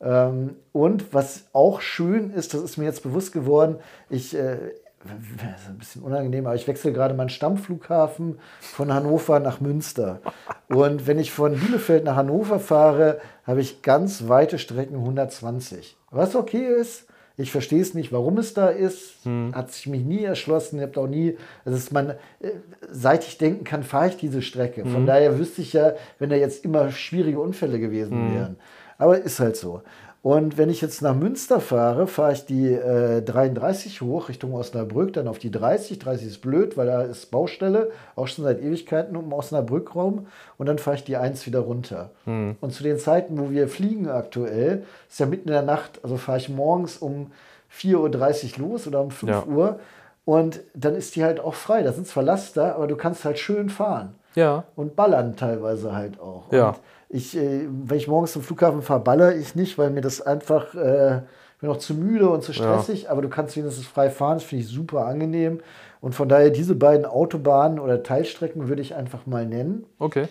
Ähm, 0.00 0.56
und 0.72 1.12
was 1.12 1.44
auch 1.52 1.82
schön 1.82 2.30
ist, 2.30 2.54
das 2.54 2.62
ist 2.62 2.78
mir 2.78 2.86
jetzt 2.86 3.02
bewusst 3.02 3.32
geworden, 3.32 3.76
ich, 4.08 4.34
äh, 4.34 4.56
ein 5.04 5.78
bisschen 5.78 6.02
unangenehm, 6.02 6.46
aber 6.46 6.56
ich 6.56 6.66
wechsle 6.66 6.92
gerade 6.92 7.14
meinen 7.14 7.28
Stammflughafen 7.28 8.38
von 8.60 8.92
Hannover 8.92 9.38
nach 9.38 9.60
Münster. 9.60 10.20
Und 10.68 11.06
wenn 11.06 11.18
ich 11.18 11.30
von 11.30 11.58
Bielefeld 11.58 12.04
nach 12.04 12.16
Hannover 12.16 12.58
fahre, 12.58 13.20
habe 13.44 13.60
ich 13.60 13.82
ganz 13.82 14.28
weite 14.28 14.58
Strecken 14.58 14.96
120. 14.96 15.96
Was 16.10 16.34
okay 16.34 16.66
ist, 16.66 17.06
ich 17.38 17.52
verstehe 17.52 17.80
es 17.80 17.94
nicht, 17.94 18.12
warum 18.12 18.36
es 18.38 18.52
da 18.52 18.68
ist. 18.68 19.24
Hm. 19.24 19.54
Hat 19.54 19.70
sich 19.70 19.86
mich 19.86 20.04
nie 20.04 20.24
erschlossen. 20.24 20.78
Ich 20.78 20.82
habe 20.82 21.00
auch 21.00 21.06
nie, 21.06 21.36
ist 21.64 21.92
mein, 21.92 22.10
äh, 22.10 22.50
seit 22.90 23.24
ich 23.24 23.38
denken 23.38 23.62
kann, 23.62 23.84
fahre 23.84 24.08
ich 24.08 24.16
diese 24.16 24.42
Strecke. 24.42 24.82
Von 24.82 24.96
hm. 24.96 25.06
daher 25.06 25.38
wüsste 25.38 25.62
ich 25.62 25.72
ja, 25.72 25.92
wenn 26.18 26.30
da 26.30 26.36
jetzt 26.36 26.64
immer 26.64 26.90
schwierige 26.90 27.38
Unfälle 27.38 27.78
gewesen 27.78 28.28
hm. 28.28 28.34
wären. 28.34 28.56
Aber 28.98 29.18
ist 29.18 29.38
halt 29.38 29.56
so. 29.56 29.82
Und 30.20 30.58
wenn 30.58 30.68
ich 30.68 30.80
jetzt 30.80 31.00
nach 31.00 31.14
Münster 31.14 31.60
fahre, 31.60 32.08
fahre 32.08 32.32
ich 32.32 32.44
die 32.44 32.72
äh, 32.72 33.22
33 33.22 34.00
hoch 34.00 34.28
Richtung 34.28 34.52
Osnabrück, 34.52 35.12
dann 35.12 35.28
auf 35.28 35.38
die 35.38 35.50
30. 35.50 36.00
30 36.00 36.26
ist 36.26 36.40
blöd, 36.40 36.76
weil 36.76 36.86
da 36.86 37.02
ist 37.02 37.30
Baustelle, 37.30 37.92
auch 38.16 38.26
schon 38.26 38.44
seit 38.44 38.60
Ewigkeiten 38.60 39.16
um 39.16 39.32
Osnabrück-Raum. 39.32 40.26
Und 40.56 40.66
dann 40.66 40.78
fahre 40.78 40.96
ich 40.96 41.04
die 41.04 41.16
1 41.16 41.46
wieder 41.46 41.60
runter. 41.60 42.10
Mhm. 42.26 42.56
Und 42.60 42.72
zu 42.72 42.82
den 42.82 42.98
Zeiten, 42.98 43.38
wo 43.38 43.50
wir 43.50 43.68
fliegen 43.68 44.08
aktuell, 44.08 44.84
ist 45.08 45.20
ja 45.20 45.26
mitten 45.26 45.48
in 45.48 45.54
der 45.54 45.62
Nacht, 45.62 46.00
also 46.02 46.16
fahre 46.16 46.38
ich 46.38 46.48
morgens 46.48 46.98
um 46.98 47.30
4.30 47.72 48.60
Uhr 48.60 48.68
los 48.68 48.86
oder 48.88 49.00
um 49.00 49.12
5 49.12 49.30
ja. 49.30 49.44
Uhr. 49.44 49.80
Und 50.24 50.60
dann 50.74 50.96
ist 50.96 51.14
die 51.16 51.24
halt 51.24 51.38
auch 51.38 51.54
frei. 51.54 51.82
Da 51.82 51.92
sind 51.92 52.06
zwar 52.08 52.24
Laster, 52.24 52.74
aber 52.74 52.88
du 52.88 52.96
kannst 52.96 53.24
halt 53.24 53.38
schön 53.38 53.70
fahren. 53.70 54.14
Ja. 54.34 54.64
Und 54.76 54.94
ballern 54.94 55.36
teilweise 55.36 55.94
halt 55.94 56.20
auch. 56.20 56.52
Ja. 56.52 56.70
Und 56.70 56.76
ich, 57.08 57.36
äh, 57.36 57.66
wenn 57.68 57.96
ich 57.96 58.08
morgens 58.08 58.32
zum 58.32 58.42
Flughafen 58.42 58.82
fahre, 58.82 59.00
baller 59.00 59.36
ich 59.36 59.54
nicht, 59.54 59.78
weil 59.78 59.90
mir 59.90 60.00
das 60.00 60.20
einfach, 60.20 60.74
äh, 60.74 61.22
bin 61.60 61.70
noch 61.70 61.78
zu 61.78 61.94
müde 61.94 62.28
und 62.28 62.42
zu 62.42 62.52
stressig, 62.52 63.04
ja. 63.04 63.10
aber 63.10 63.22
du 63.22 63.28
kannst 63.28 63.56
wenigstens 63.56 63.86
frei 63.86 64.10
fahren, 64.10 64.34
das 64.34 64.44
finde 64.44 64.64
ich 64.64 64.70
super 64.70 65.06
angenehm. 65.06 65.60
Und 66.00 66.14
von 66.14 66.28
daher 66.28 66.50
diese 66.50 66.74
beiden 66.74 67.06
Autobahnen 67.06 67.80
oder 67.80 68.02
Teilstrecken 68.02 68.68
würde 68.68 68.82
ich 68.82 68.94
einfach 68.94 69.26
mal 69.26 69.46
nennen. 69.46 69.84
Okay. 69.98 70.28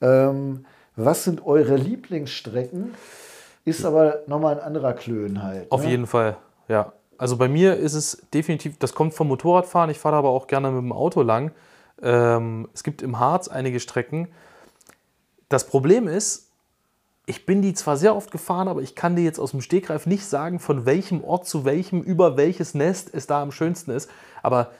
Ähm, 0.00 0.64
was 0.96 1.24
sind 1.24 1.44
eure 1.44 1.76
Lieblingsstrecken? 1.76 2.94
Ist 3.64 3.84
aber 3.84 4.20
nochmal 4.26 4.54
ein 4.54 4.60
anderer 4.60 4.94
Klön 4.94 5.42
halt. 5.42 5.70
Auf 5.70 5.84
ne? 5.84 5.90
jeden 5.90 6.06
Fall, 6.06 6.36
ja. 6.68 6.92
Also 7.18 7.36
bei 7.36 7.48
mir 7.48 7.76
ist 7.76 7.92
es 7.92 8.26
definitiv, 8.32 8.78
das 8.78 8.94
kommt 8.94 9.12
vom 9.12 9.28
Motorradfahren, 9.28 9.90
ich 9.90 9.98
fahre 9.98 10.16
aber 10.16 10.30
auch 10.30 10.46
gerne 10.46 10.70
mit 10.70 10.82
dem 10.82 10.92
Auto 10.92 11.20
lang. 11.20 11.52
Ähm, 12.02 12.68
es 12.72 12.82
gibt 12.82 13.02
im 13.02 13.18
Harz 13.18 13.48
einige 13.48 13.78
Strecken, 13.78 14.28
das 15.50 15.66
Problem 15.66 16.08
ist, 16.08 16.46
ich 17.26 17.44
bin 17.44 17.60
die 17.60 17.74
zwar 17.74 17.96
sehr 17.96 18.16
oft 18.16 18.30
gefahren, 18.30 18.68
aber 18.68 18.80
ich 18.80 18.94
kann 18.94 19.14
dir 19.14 19.22
jetzt 19.22 19.38
aus 19.38 19.50
dem 19.50 19.60
Stegreif 19.60 20.06
nicht 20.06 20.24
sagen, 20.24 20.58
von 20.58 20.86
welchem 20.86 21.22
Ort 21.22 21.46
zu 21.46 21.64
welchem, 21.64 22.00
über 22.00 22.38
welches 22.38 22.72
Nest 22.72 23.10
es 23.12 23.26
da 23.26 23.42
am 23.42 23.52
schönsten 23.52 23.90
ist. 23.90 24.08
Aber 24.42 24.70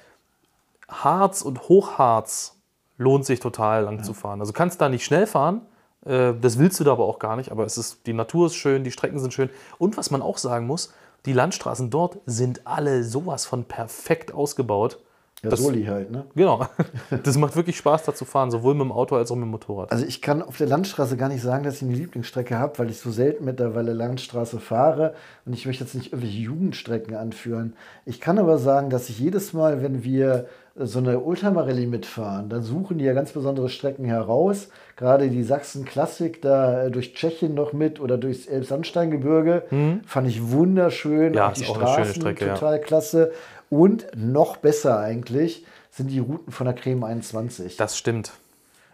Harz 0.89 1.43
und 1.43 1.69
Hochharz 1.69 2.57
lohnt 2.97 3.27
sich 3.27 3.41
total 3.41 3.85
lang 3.85 3.99
ja. 3.99 4.03
zu 4.03 4.15
fahren. 4.15 4.41
Also 4.41 4.53
kannst 4.53 4.81
da 4.81 4.89
nicht 4.89 5.05
schnell 5.05 5.27
fahren, 5.27 5.61
äh, 6.05 6.33
das 6.41 6.59
willst 6.59 6.81
du 6.81 6.85
da 6.85 6.93
aber 6.93 7.05
auch 7.05 7.19
gar 7.19 7.37
nicht, 7.37 7.51
aber 7.51 7.65
es 7.65 7.77
ist, 7.77 8.07
die 8.07 8.13
Natur 8.13 8.47
ist 8.47 8.55
schön, 8.55 8.85
die 8.85 8.93
Strecken 8.93 9.19
sind 9.19 9.35
schön. 9.35 9.51
Und 9.79 9.97
was 9.97 10.11
man 10.11 10.23
auch 10.23 10.39
sagen 10.39 10.67
muss, 10.67 10.93
die 11.27 11.33
Landstraßen 11.33 11.91
dort 11.91 12.19
sind 12.27 12.67
alle 12.67 13.05
sowas 13.05 13.45
von 13.45 13.65
perfekt 13.65 14.33
ausgebaut. 14.33 14.99
Ja, 15.43 15.49
das, 15.49 15.61
Soli 15.61 15.85
halt, 15.85 16.11
ne? 16.11 16.25
Genau. 16.35 16.67
Das 17.23 17.39
macht 17.39 17.57
wirklich 17.57 17.77
Spaß, 17.77 18.05
da 18.05 18.15
zu 18.15 18.25
fahren, 18.25 18.51
sowohl 18.51 18.75
mit 18.75 18.83
dem 18.83 18.93
Auto 18.93 19.17
als 19.17 19.31
auch 19.31 19.37
mit 19.37 19.45
dem 19.45 19.51
Motorrad. 19.51 19.91
Also 19.91 20.05
ich 20.05 20.21
kann 20.21 20.43
auf 20.43 20.59
der 20.59 20.67
Landstraße 20.67 21.17
gar 21.17 21.29
nicht 21.29 21.43
sagen, 21.43 21.65
dass 21.65 21.77
ich 21.77 21.83
eine 21.83 21.95
Lieblingsstrecke 21.95 22.59
habe, 22.59 22.79
weil 22.79 22.91
ich 22.91 22.99
so 22.99 23.11
selten 23.11 23.45
mittlerweile 23.45 23.93
Landstraße 23.93 24.61
fahre 24.61 25.15
und 25.47 25.53
ich 25.53 25.67
möchte 25.67 25.85
jetzt 25.85 25.95
nicht 25.95 26.13
irgendwelche 26.13 26.39
Jugendstrecken 26.39 27.15
anführen. 27.15 27.75
Ich 28.05 28.21
kann 28.21 28.39
aber 28.39 28.59
sagen, 28.59 28.91
dass 28.91 29.09
ich 29.09 29.19
jedes 29.19 29.53
Mal, 29.53 29.83
wenn 29.83 30.05
wir 30.05 30.47
so 30.77 30.99
eine 30.99 31.21
Ultramarelli 31.21 31.87
mitfahren, 31.87 32.49
dann 32.49 32.63
suchen 32.63 32.99
die 32.99 33.05
ja 33.05 33.13
ganz 33.13 33.33
besondere 33.33 33.69
Strecken 33.69 34.05
heraus. 34.05 34.69
Gerade 34.97 35.29
die 35.29 35.43
Sachsen-Klassik 35.43 36.43
da 36.43 36.85
äh, 36.85 36.91
durch 36.91 37.15
Tschechien 37.15 37.55
noch 37.55 37.73
mit 37.73 38.01
oder 38.01 38.19
durchs 38.19 38.47
Elbsandsteingebirge 38.47 39.65
fand 40.07 40.29
ich 40.29 40.51
wunderschön. 40.51 41.31
Mhm. 41.31 41.35
Ja, 41.35 41.53
die 41.53 41.63
ist 41.63 41.71
auch 41.71 41.79
eine 41.79 41.87
schöne 41.87 42.05
Straßen 42.05 42.21
Strecke, 42.21 42.47
ja. 42.47 42.55
total 42.55 42.81
klasse. 42.81 43.33
Und 43.71 44.07
noch 44.15 44.59
besser 44.59 44.99
eigentlich 44.99 45.65
sind 45.91 46.09
die 46.11 46.19
Routen 46.19 46.53
von 46.53 46.67
der 46.67 46.75
Creme 46.75 47.05
21. 47.05 47.77
Das 47.77 47.97
stimmt. 47.97 48.33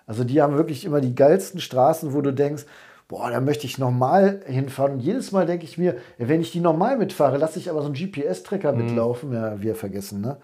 Also 0.07 0.22
die 0.22 0.41
haben 0.41 0.57
wirklich 0.57 0.85
immer 0.85 1.01
die 1.01 1.14
geilsten 1.14 1.61
Straßen, 1.61 2.12
wo 2.14 2.20
du 2.20 2.33
denkst, 2.33 2.64
boah, 3.09 3.31
da 3.31 3.41
möchte 3.41 3.66
ich 3.66 3.79
nochmal 3.79 4.41
hinfahren. 4.47 4.95
Und 4.95 5.01
jedes 5.01 5.33
Mal 5.33 5.47
denke 5.47 5.64
ich 5.64 5.79
mir, 5.79 5.97
wenn 6.18 6.41
ich 6.41 6.53
die 6.53 6.61
normal 6.61 6.97
mitfahre, 6.99 7.39
lasse 7.39 7.59
ich 7.59 7.70
aber 7.70 7.81
so 7.81 7.87
einen 7.87 7.95
GPS-Tracker 7.95 8.72
Mhm. 8.72 8.79
mitlaufen. 8.79 9.33
Ja, 9.33 9.61
wir 9.61 9.74
vergessen, 9.74 10.20
ne? 10.20 10.37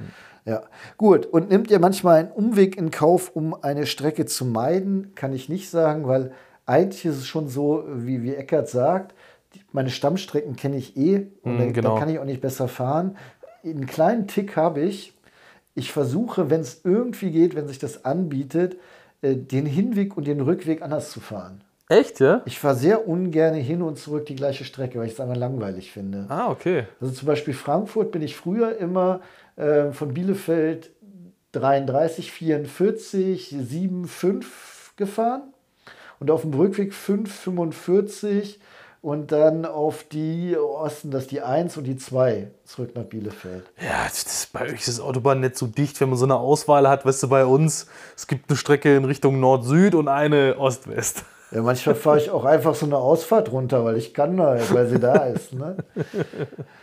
Ja, 0.45 0.63
gut. 0.97 1.27
Und 1.27 1.51
nimmt 1.51 1.71
ihr 1.71 1.79
manchmal 1.79 2.19
einen 2.19 2.33
Umweg 2.33 2.77
in 2.77 2.91
Kauf, 2.91 3.31
um 3.35 3.55
eine 3.63 3.87
Strecke 3.87 4.27
zu 4.27 4.45
meiden? 4.45 5.15
Kann 5.15 5.33
ich 5.33 5.49
nicht 5.49 5.71
sagen, 5.71 6.09
weil 6.09 6.33
eigentlich 6.67 7.05
ist 7.05 7.19
es 7.19 7.27
schon 7.27 7.49
so, 7.49 7.85
wie, 7.87 8.23
wie 8.23 8.35
Eckert 8.35 8.69
sagt, 8.69 9.15
meine 9.73 9.91
Stammstrecken 9.91 10.57
kenne 10.57 10.77
ich 10.79 10.97
eh 10.97 11.27
und 11.43 11.55
Mhm, 11.55 11.59
da, 11.59 11.71
genau. 11.73 11.95
da 11.95 12.01
kann 12.01 12.09
ich 12.09 12.19
auch 12.19 12.25
nicht 12.25 12.41
besser 12.41 12.67
fahren. 12.69 13.17
Einen 13.65 13.87
kleinen 13.87 14.27
Tick 14.27 14.57
habe 14.57 14.81
ich. 14.81 15.15
Ich 15.75 15.93
versuche, 15.93 16.51
wenn 16.51 16.61
es 16.61 16.81
irgendwie 16.85 17.31
geht, 17.31 17.55
wenn 17.55 17.69
sich 17.69 17.79
das 17.79 18.05
anbietet, 18.05 18.77
äh, 19.23 19.37
den 19.37 19.67
Hinweg 19.67 20.17
und 20.17 20.27
den 20.27 20.41
Rückweg 20.41 20.83
anders 20.83 21.11
zu 21.11 21.21
fahren. 21.21 21.63
Echt, 21.89 22.21
ja? 22.21 22.43
Ich 22.47 22.59
fahre 22.59 22.75
sehr 22.75 23.07
ungern 23.07 23.55
hin 23.55 23.83
und 23.83 23.99
zurück 23.99 24.27
die 24.27 24.35
gleiche 24.35 24.65
Strecke, 24.65 24.99
weil 24.99 25.07
ich 25.07 25.13
es 25.13 25.21
einfach 25.21 25.37
langweilig 25.37 25.93
finde. 25.93 26.27
Ah, 26.29 26.51
okay. 26.51 26.87
Also 27.01 27.13
zum 27.13 27.27
Beispiel 27.27 27.55
Frankfurt 27.55 28.13
bin 28.13 28.23
ich 28.23 28.37
früher 28.37 28.77
immer 28.79 29.21
äh, 29.57 29.93
von 29.93 30.15
Bielefeld 30.15 30.91
33, 31.53 32.33
44, 32.33 33.55
7, 33.59 34.09
5 34.09 34.95
gefahren 34.97 35.43
und 36.19 36.31
auf 36.31 36.43
dem 36.43 36.55
Rückweg 36.55 36.95
5, 36.95 37.31
45 37.31 38.59
und 39.03 39.33
dann 39.33 39.67
auf 39.67 40.05
die 40.05 40.57
Osten, 40.57 41.11
das 41.11 41.23
ist 41.23 41.33
die 41.33 41.43
1 41.43 41.77
und 41.77 41.85
die 41.85 41.97
2 41.97 42.49
zurück 42.65 42.93
nach 42.95 43.03
Bielefeld. 43.03 43.65
Ja, 43.81 44.05
das 44.05 44.23
ist, 44.23 44.53
bei 44.53 44.63
euch 44.63 44.75
ist 44.75 44.89
das 44.89 45.01
Autobahnnetz 45.01 45.59
so 45.59 45.67
dicht, 45.67 46.01
wenn 46.01 46.09
man 46.09 46.19
so 46.19 46.25
eine 46.25 46.37
Auswahl 46.37 46.89
hat. 46.89 47.05
Weißt 47.05 47.25
du, 47.25 47.29
bei 47.29 47.45
uns, 47.45 47.89
es 48.17 48.29
gibt 48.29 48.49
eine 48.49 48.57
Strecke 48.57 48.97
in 48.97 49.05
Richtung 49.05 49.41
Nord-Süd 49.41 49.97
und 49.97 50.07
eine 50.07 50.57
Ost-West. 50.57 51.25
Ja, 51.51 51.63
manchmal 51.63 51.97
fahre 51.97 52.19
ich 52.19 52.31
auch 52.31 52.45
einfach 52.45 52.77
so 52.77 52.87
eine 52.87 52.97
Ausfahrt 52.97 53.51
runter, 53.51 53.85
weil 53.85 53.97
ich 53.97 54.15
kann 54.15 54.39
weil 54.39 54.87
sie 54.87 55.01
da 55.01 55.25
ist. 55.27 55.53
Ne? 55.53 55.77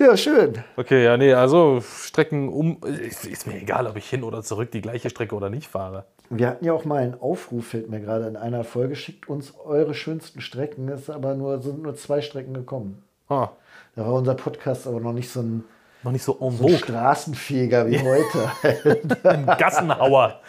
Ja, 0.00 0.16
schön. 0.16 0.54
Okay, 0.76 1.04
ja, 1.04 1.16
nee, 1.18 1.34
also 1.34 1.82
Strecken 1.82 2.48
um. 2.48 2.78
Ist, 2.84 3.26
ist 3.26 3.46
mir 3.46 3.60
egal, 3.60 3.86
ob 3.86 3.96
ich 3.96 4.08
hin 4.08 4.22
oder 4.22 4.42
zurück 4.42 4.70
die 4.70 4.80
gleiche 4.80 5.10
Strecke 5.10 5.34
oder 5.34 5.50
nicht 5.50 5.66
fahre. 5.68 6.06
Wir 6.30 6.48
hatten 6.48 6.64
ja 6.64 6.72
auch 6.72 6.84
mal 6.86 7.02
einen 7.02 7.20
Aufruf, 7.20 7.66
fällt 7.68 7.90
mir 7.90 8.00
gerade 8.00 8.26
in 8.26 8.36
einer 8.36 8.64
Folge, 8.64 8.96
schickt 8.96 9.28
uns 9.28 9.52
eure 9.64 9.92
schönsten 9.94 10.40
Strecken. 10.40 10.88
Es 10.88 11.02
ist 11.02 11.10
aber 11.10 11.34
nur, 11.34 11.60
sind 11.60 11.82
nur 11.82 11.94
zwei 11.96 12.22
Strecken 12.22 12.54
gekommen. 12.54 13.02
Ah, 13.28 13.50
Da 13.94 14.06
war 14.06 14.14
unser 14.14 14.34
Podcast 14.34 14.86
aber 14.86 15.00
noch 15.00 15.12
nicht 15.12 15.28
so 15.30 15.40
ein, 15.40 15.64
noch 16.02 16.12
nicht 16.12 16.22
so 16.24 16.32
en 16.40 16.50
so 16.56 16.62
vogue. 16.64 16.78
Straßenfeger 16.78 17.86
wie 17.90 17.98
heute. 18.00 19.18
Ein 19.28 19.44
Gassenhauer. 19.46 20.40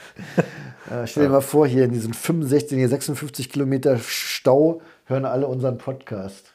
Äh, 0.89 1.06
stell 1.08 1.24
dir 1.24 1.30
mal 1.30 1.41
vor, 1.41 1.68
hier 1.68 1.84
in 1.84 1.91
diesen 1.91 2.14
65, 2.14 2.78
hier 2.78 2.88
56 2.88 3.49
Kilometer 3.49 3.97
Stau 3.97 4.82
hören 5.06 5.26
alle 5.26 5.47
unseren 5.47 5.78
Podcast. 5.78 6.54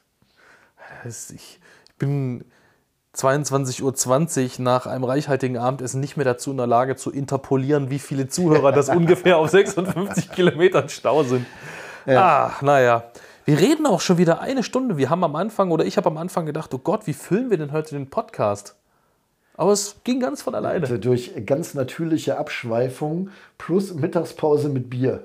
Das- 1.05 1.31
Ich 1.31 1.61
bin 1.99 2.45
22.20 3.17 4.59
Uhr 4.59 4.64
nach 4.64 4.87
einem 4.87 5.05
reichhaltigen 5.05 5.57
Abendessen 5.57 6.01
nicht 6.01 6.17
mehr 6.17 6.25
dazu 6.25 6.51
in 6.51 6.59
der 6.59 6.67
Lage 6.67 6.97
zu 6.97 7.11
interpolieren, 7.11 7.91
wie 7.91 7.99
viele 7.99 8.29
Zuhörer 8.29 8.73
das 8.73 8.89
ungefähr 8.91 9.39
auf 9.39 9.51
56 9.51 10.31
Kilometern 10.31 10.89
Stau 10.89 11.23
sind. 11.23 11.47
Ach, 12.07 12.61
naja. 12.62 13.05
Wir 13.45 13.59
reden 13.59 13.87
auch 13.87 14.01
schon 14.01 14.19
wieder 14.19 14.41
eine 14.41 14.62
Stunde. 14.62 14.97
Wir 14.97 15.09
haben 15.09 15.25
am 15.25 15.37
Anfang, 15.37 15.71
oder 15.71 15.85
ich 15.85 15.97
habe 15.97 16.09
am 16.09 16.17
Anfang 16.17 16.47
gedacht, 16.47 16.75
oh 16.75 16.79
Gott, 16.79 17.07
wie 17.07 17.12
füllen 17.12 17.49
wir 17.51 17.59
denn 17.59 17.73
heute 17.73 17.95
den 17.95 18.11
Podcast? 18.11 18.75
Aber 19.57 19.73
es 19.73 19.97
ging 20.05 20.21
ganz 20.21 20.43
von 20.43 20.55
alleine. 20.55 20.83
Also 20.83 20.99
durch 20.99 21.33
ganz 21.47 21.75
natürliche 21.75 22.37
Abschweifung 22.37 23.31
plus 23.57 23.95
Mittagspause 23.95 24.69
mit 24.69 24.91
Bier. 24.91 25.25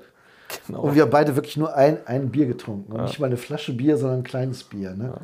Genau. 0.66 0.82
Und 0.82 0.94
wir 0.94 1.02
haben 1.02 1.10
beide 1.10 1.36
wirklich 1.36 1.56
nur 1.56 1.74
ein, 1.74 1.98
ein 2.06 2.30
Bier 2.30 2.46
getrunken. 2.46 2.92
Und 2.92 3.02
nicht 3.02 3.18
mal 3.18 3.26
eine 3.26 3.36
Flasche 3.36 3.72
Bier, 3.72 3.96
sondern 3.96 4.20
ein 4.20 4.24
kleines 4.24 4.64
Bier. 4.64 4.94
Ne? 4.94 5.14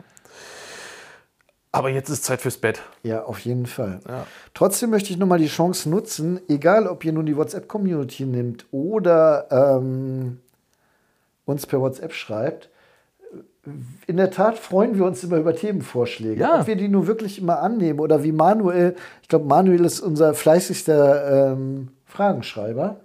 Aber 1.70 1.90
jetzt 1.90 2.08
ist 2.08 2.24
Zeit 2.24 2.40
fürs 2.40 2.56
Bett. 2.56 2.80
Ja, 3.02 3.24
auf 3.24 3.40
jeden 3.40 3.66
Fall. 3.66 4.00
Ja. 4.08 4.26
Trotzdem 4.54 4.90
möchte 4.90 5.10
ich 5.10 5.18
nochmal 5.18 5.38
die 5.38 5.48
Chance 5.48 5.90
nutzen, 5.90 6.40
egal 6.48 6.86
ob 6.86 7.04
ihr 7.04 7.12
nun 7.12 7.26
die 7.26 7.36
WhatsApp-Community 7.36 8.24
nimmt 8.24 8.66
oder 8.70 9.46
ähm, 9.50 10.38
uns 11.44 11.66
per 11.66 11.80
WhatsApp 11.80 12.12
schreibt. 12.12 12.70
In 14.06 14.16
der 14.16 14.30
Tat 14.30 14.58
freuen 14.58 14.96
wir 14.96 15.04
uns 15.04 15.22
immer 15.22 15.36
über 15.36 15.54
Themenvorschläge. 15.54 16.40
Ja. 16.40 16.60
Ob 16.60 16.66
wir 16.66 16.76
die 16.76 16.88
nur 16.88 17.06
wirklich 17.06 17.38
immer 17.38 17.60
annehmen 17.60 18.00
oder 18.00 18.22
wie 18.22 18.32
Manuel, 18.32 18.96
ich 19.20 19.28
glaube, 19.28 19.44
Manuel 19.44 19.84
ist 19.84 20.00
unser 20.00 20.32
fleißigster 20.32 21.52
ähm, 21.52 21.88
Fragenschreiber. 22.06 23.00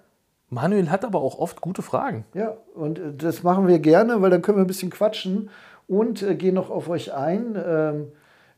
Manuel 0.50 0.90
hat 0.90 1.04
aber 1.04 1.20
auch 1.20 1.38
oft 1.38 1.60
gute 1.60 1.82
Fragen. 1.82 2.24
Ja, 2.34 2.56
und 2.76 2.98
äh, 3.00 3.14
das 3.18 3.44
machen 3.44 3.68
wir 3.68 3.80
gerne, 3.80 4.22
weil 4.22 4.30
dann 4.30 4.42
können 4.42 4.58
wir 4.58 4.64
ein 4.64 4.68
bisschen 4.68 4.92
quatschen 4.92 5.50
und 5.88 6.22
äh, 6.22 6.36
gehen 6.36 6.56
noch 6.56 6.70
auf 6.70 6.88
euch 6.88 7.14
ein. 7.14 7.62
Ähm, 7.62 8.08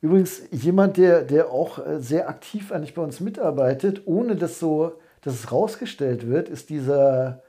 übrigens, 0.02 0.42
jemand, 0.52 0.98
der, 0.98 1.24
der 1.24 1.50
auch 1.52 1.86
äh, 1.86 2.00
sehr 2.00 2.30
aktiv 2.30 2.72
eigentlich 2.72 2.94
bei 2.94 3.02
uns 3.02 3.20
mitarbeitet, 3.20 4.04
ohne 4.06 4.36
dass 4.36 4.60
so, 4.60 5.00
dass 5.22 5.34
es 5.34 5.52
rausgestellt 5.52 6.28
wird, 6.28 6.50
ist 6.50 6.70
dieser 6.70 7.42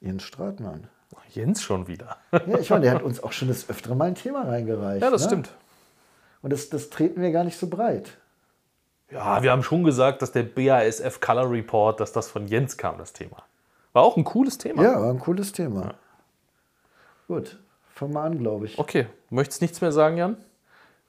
Jens 0.00 0.22
Stratmann. 0.22 0.88
Jens 1.28 1.62
schon 1.62 1.86
wieder. 1.86 2.16
Ja, 2.32 2.58
ich 2.58 2.70
meine, 2.70 2.82
der 2.82 2.94
hat 2.94 3.02
uns 3.02 3.22
auch 3.22 3.32
schon 3.32 3.48
das 3.48 3.68
öftere 3.70 3.94
Mal 3.94 4.08
ein 4.08 4.14
Thema 4.14 4.42
reingereicht. 4.42 5.02
Ja, 5.02 5.10
das 5.10 5.22
ne? 5.22 5.28
stimmt. 5.28 5.50
Und 6.42 6.52
das, 6.52 6.70
das 6.70 6.90
treten 6.90 7.20
wir 7.20 7.30
gar 7.30 7.44
nicht 7.44 7.58
so 7.58 7.68
breit. 7.68 8.16
Ja, 9.10 9.42
wir 9.42 9.50
haben 9.50 9.62
schon 9.62 9.84
gesagt, 9.84 10.22
dass 10.22 10.32
der 10.32 10.44
BASF 10.44 11.20
Color 11.20 11.50
Report, 11.50 12.00
dass 12.00 12.12
das 12.12 12.28
von 12.28 12.46
Jens 12.46 12.76
kam, 12.76 12.98
das 12.98 13.12
Thema. 13.12 13.44
War 13.92 14.02
auch 14.02 14.16
ein 14.16 14.24
cooles 14.24 14.58
Thema. 14.58 14.82
Ja, 14.82 15.00
war 15.00 15.10
ein 15.10 15.18
cooles 15.18 15.52
Thema. 15.52 15.94
Gut, 17.26 17.58
fangen 17.92 18.14
wir 18.14 18.20
an, 18.20 18.38
glaube 18.38 18.66
ich. 18.66 18.78
Okay, 18.78 19.06
möchtest 19.30 19.62
nichts 19.62 19.80
mehr 19.80 19.92
sagen, 19.92 20.16
Jan? 20.16 20.36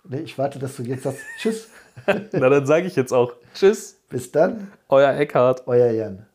Nee, 0.04 0.22
ich 0.22 0.38
warte, 0.38 0.60
dass 0.60 0.76
du 0.78 0.84
jetzt 0.84 1.04
sagst, 1.04 1.20
tschüss, 1.40 1.70
Na, 2.32 2.50
dann 2.50 2.66
sage 2.66 2.88
ich 2.88 2.96
jetzt 2.96 3.12
auch 3.14 3.34
Tschüss, 3.54 4.00
bis 4.10 4.32
dann, 4.32 4.72
euer 4.90 5.14
Eckhard. 5.14 5.64
euer 5.68 5.92
Jan. 5.92 6.26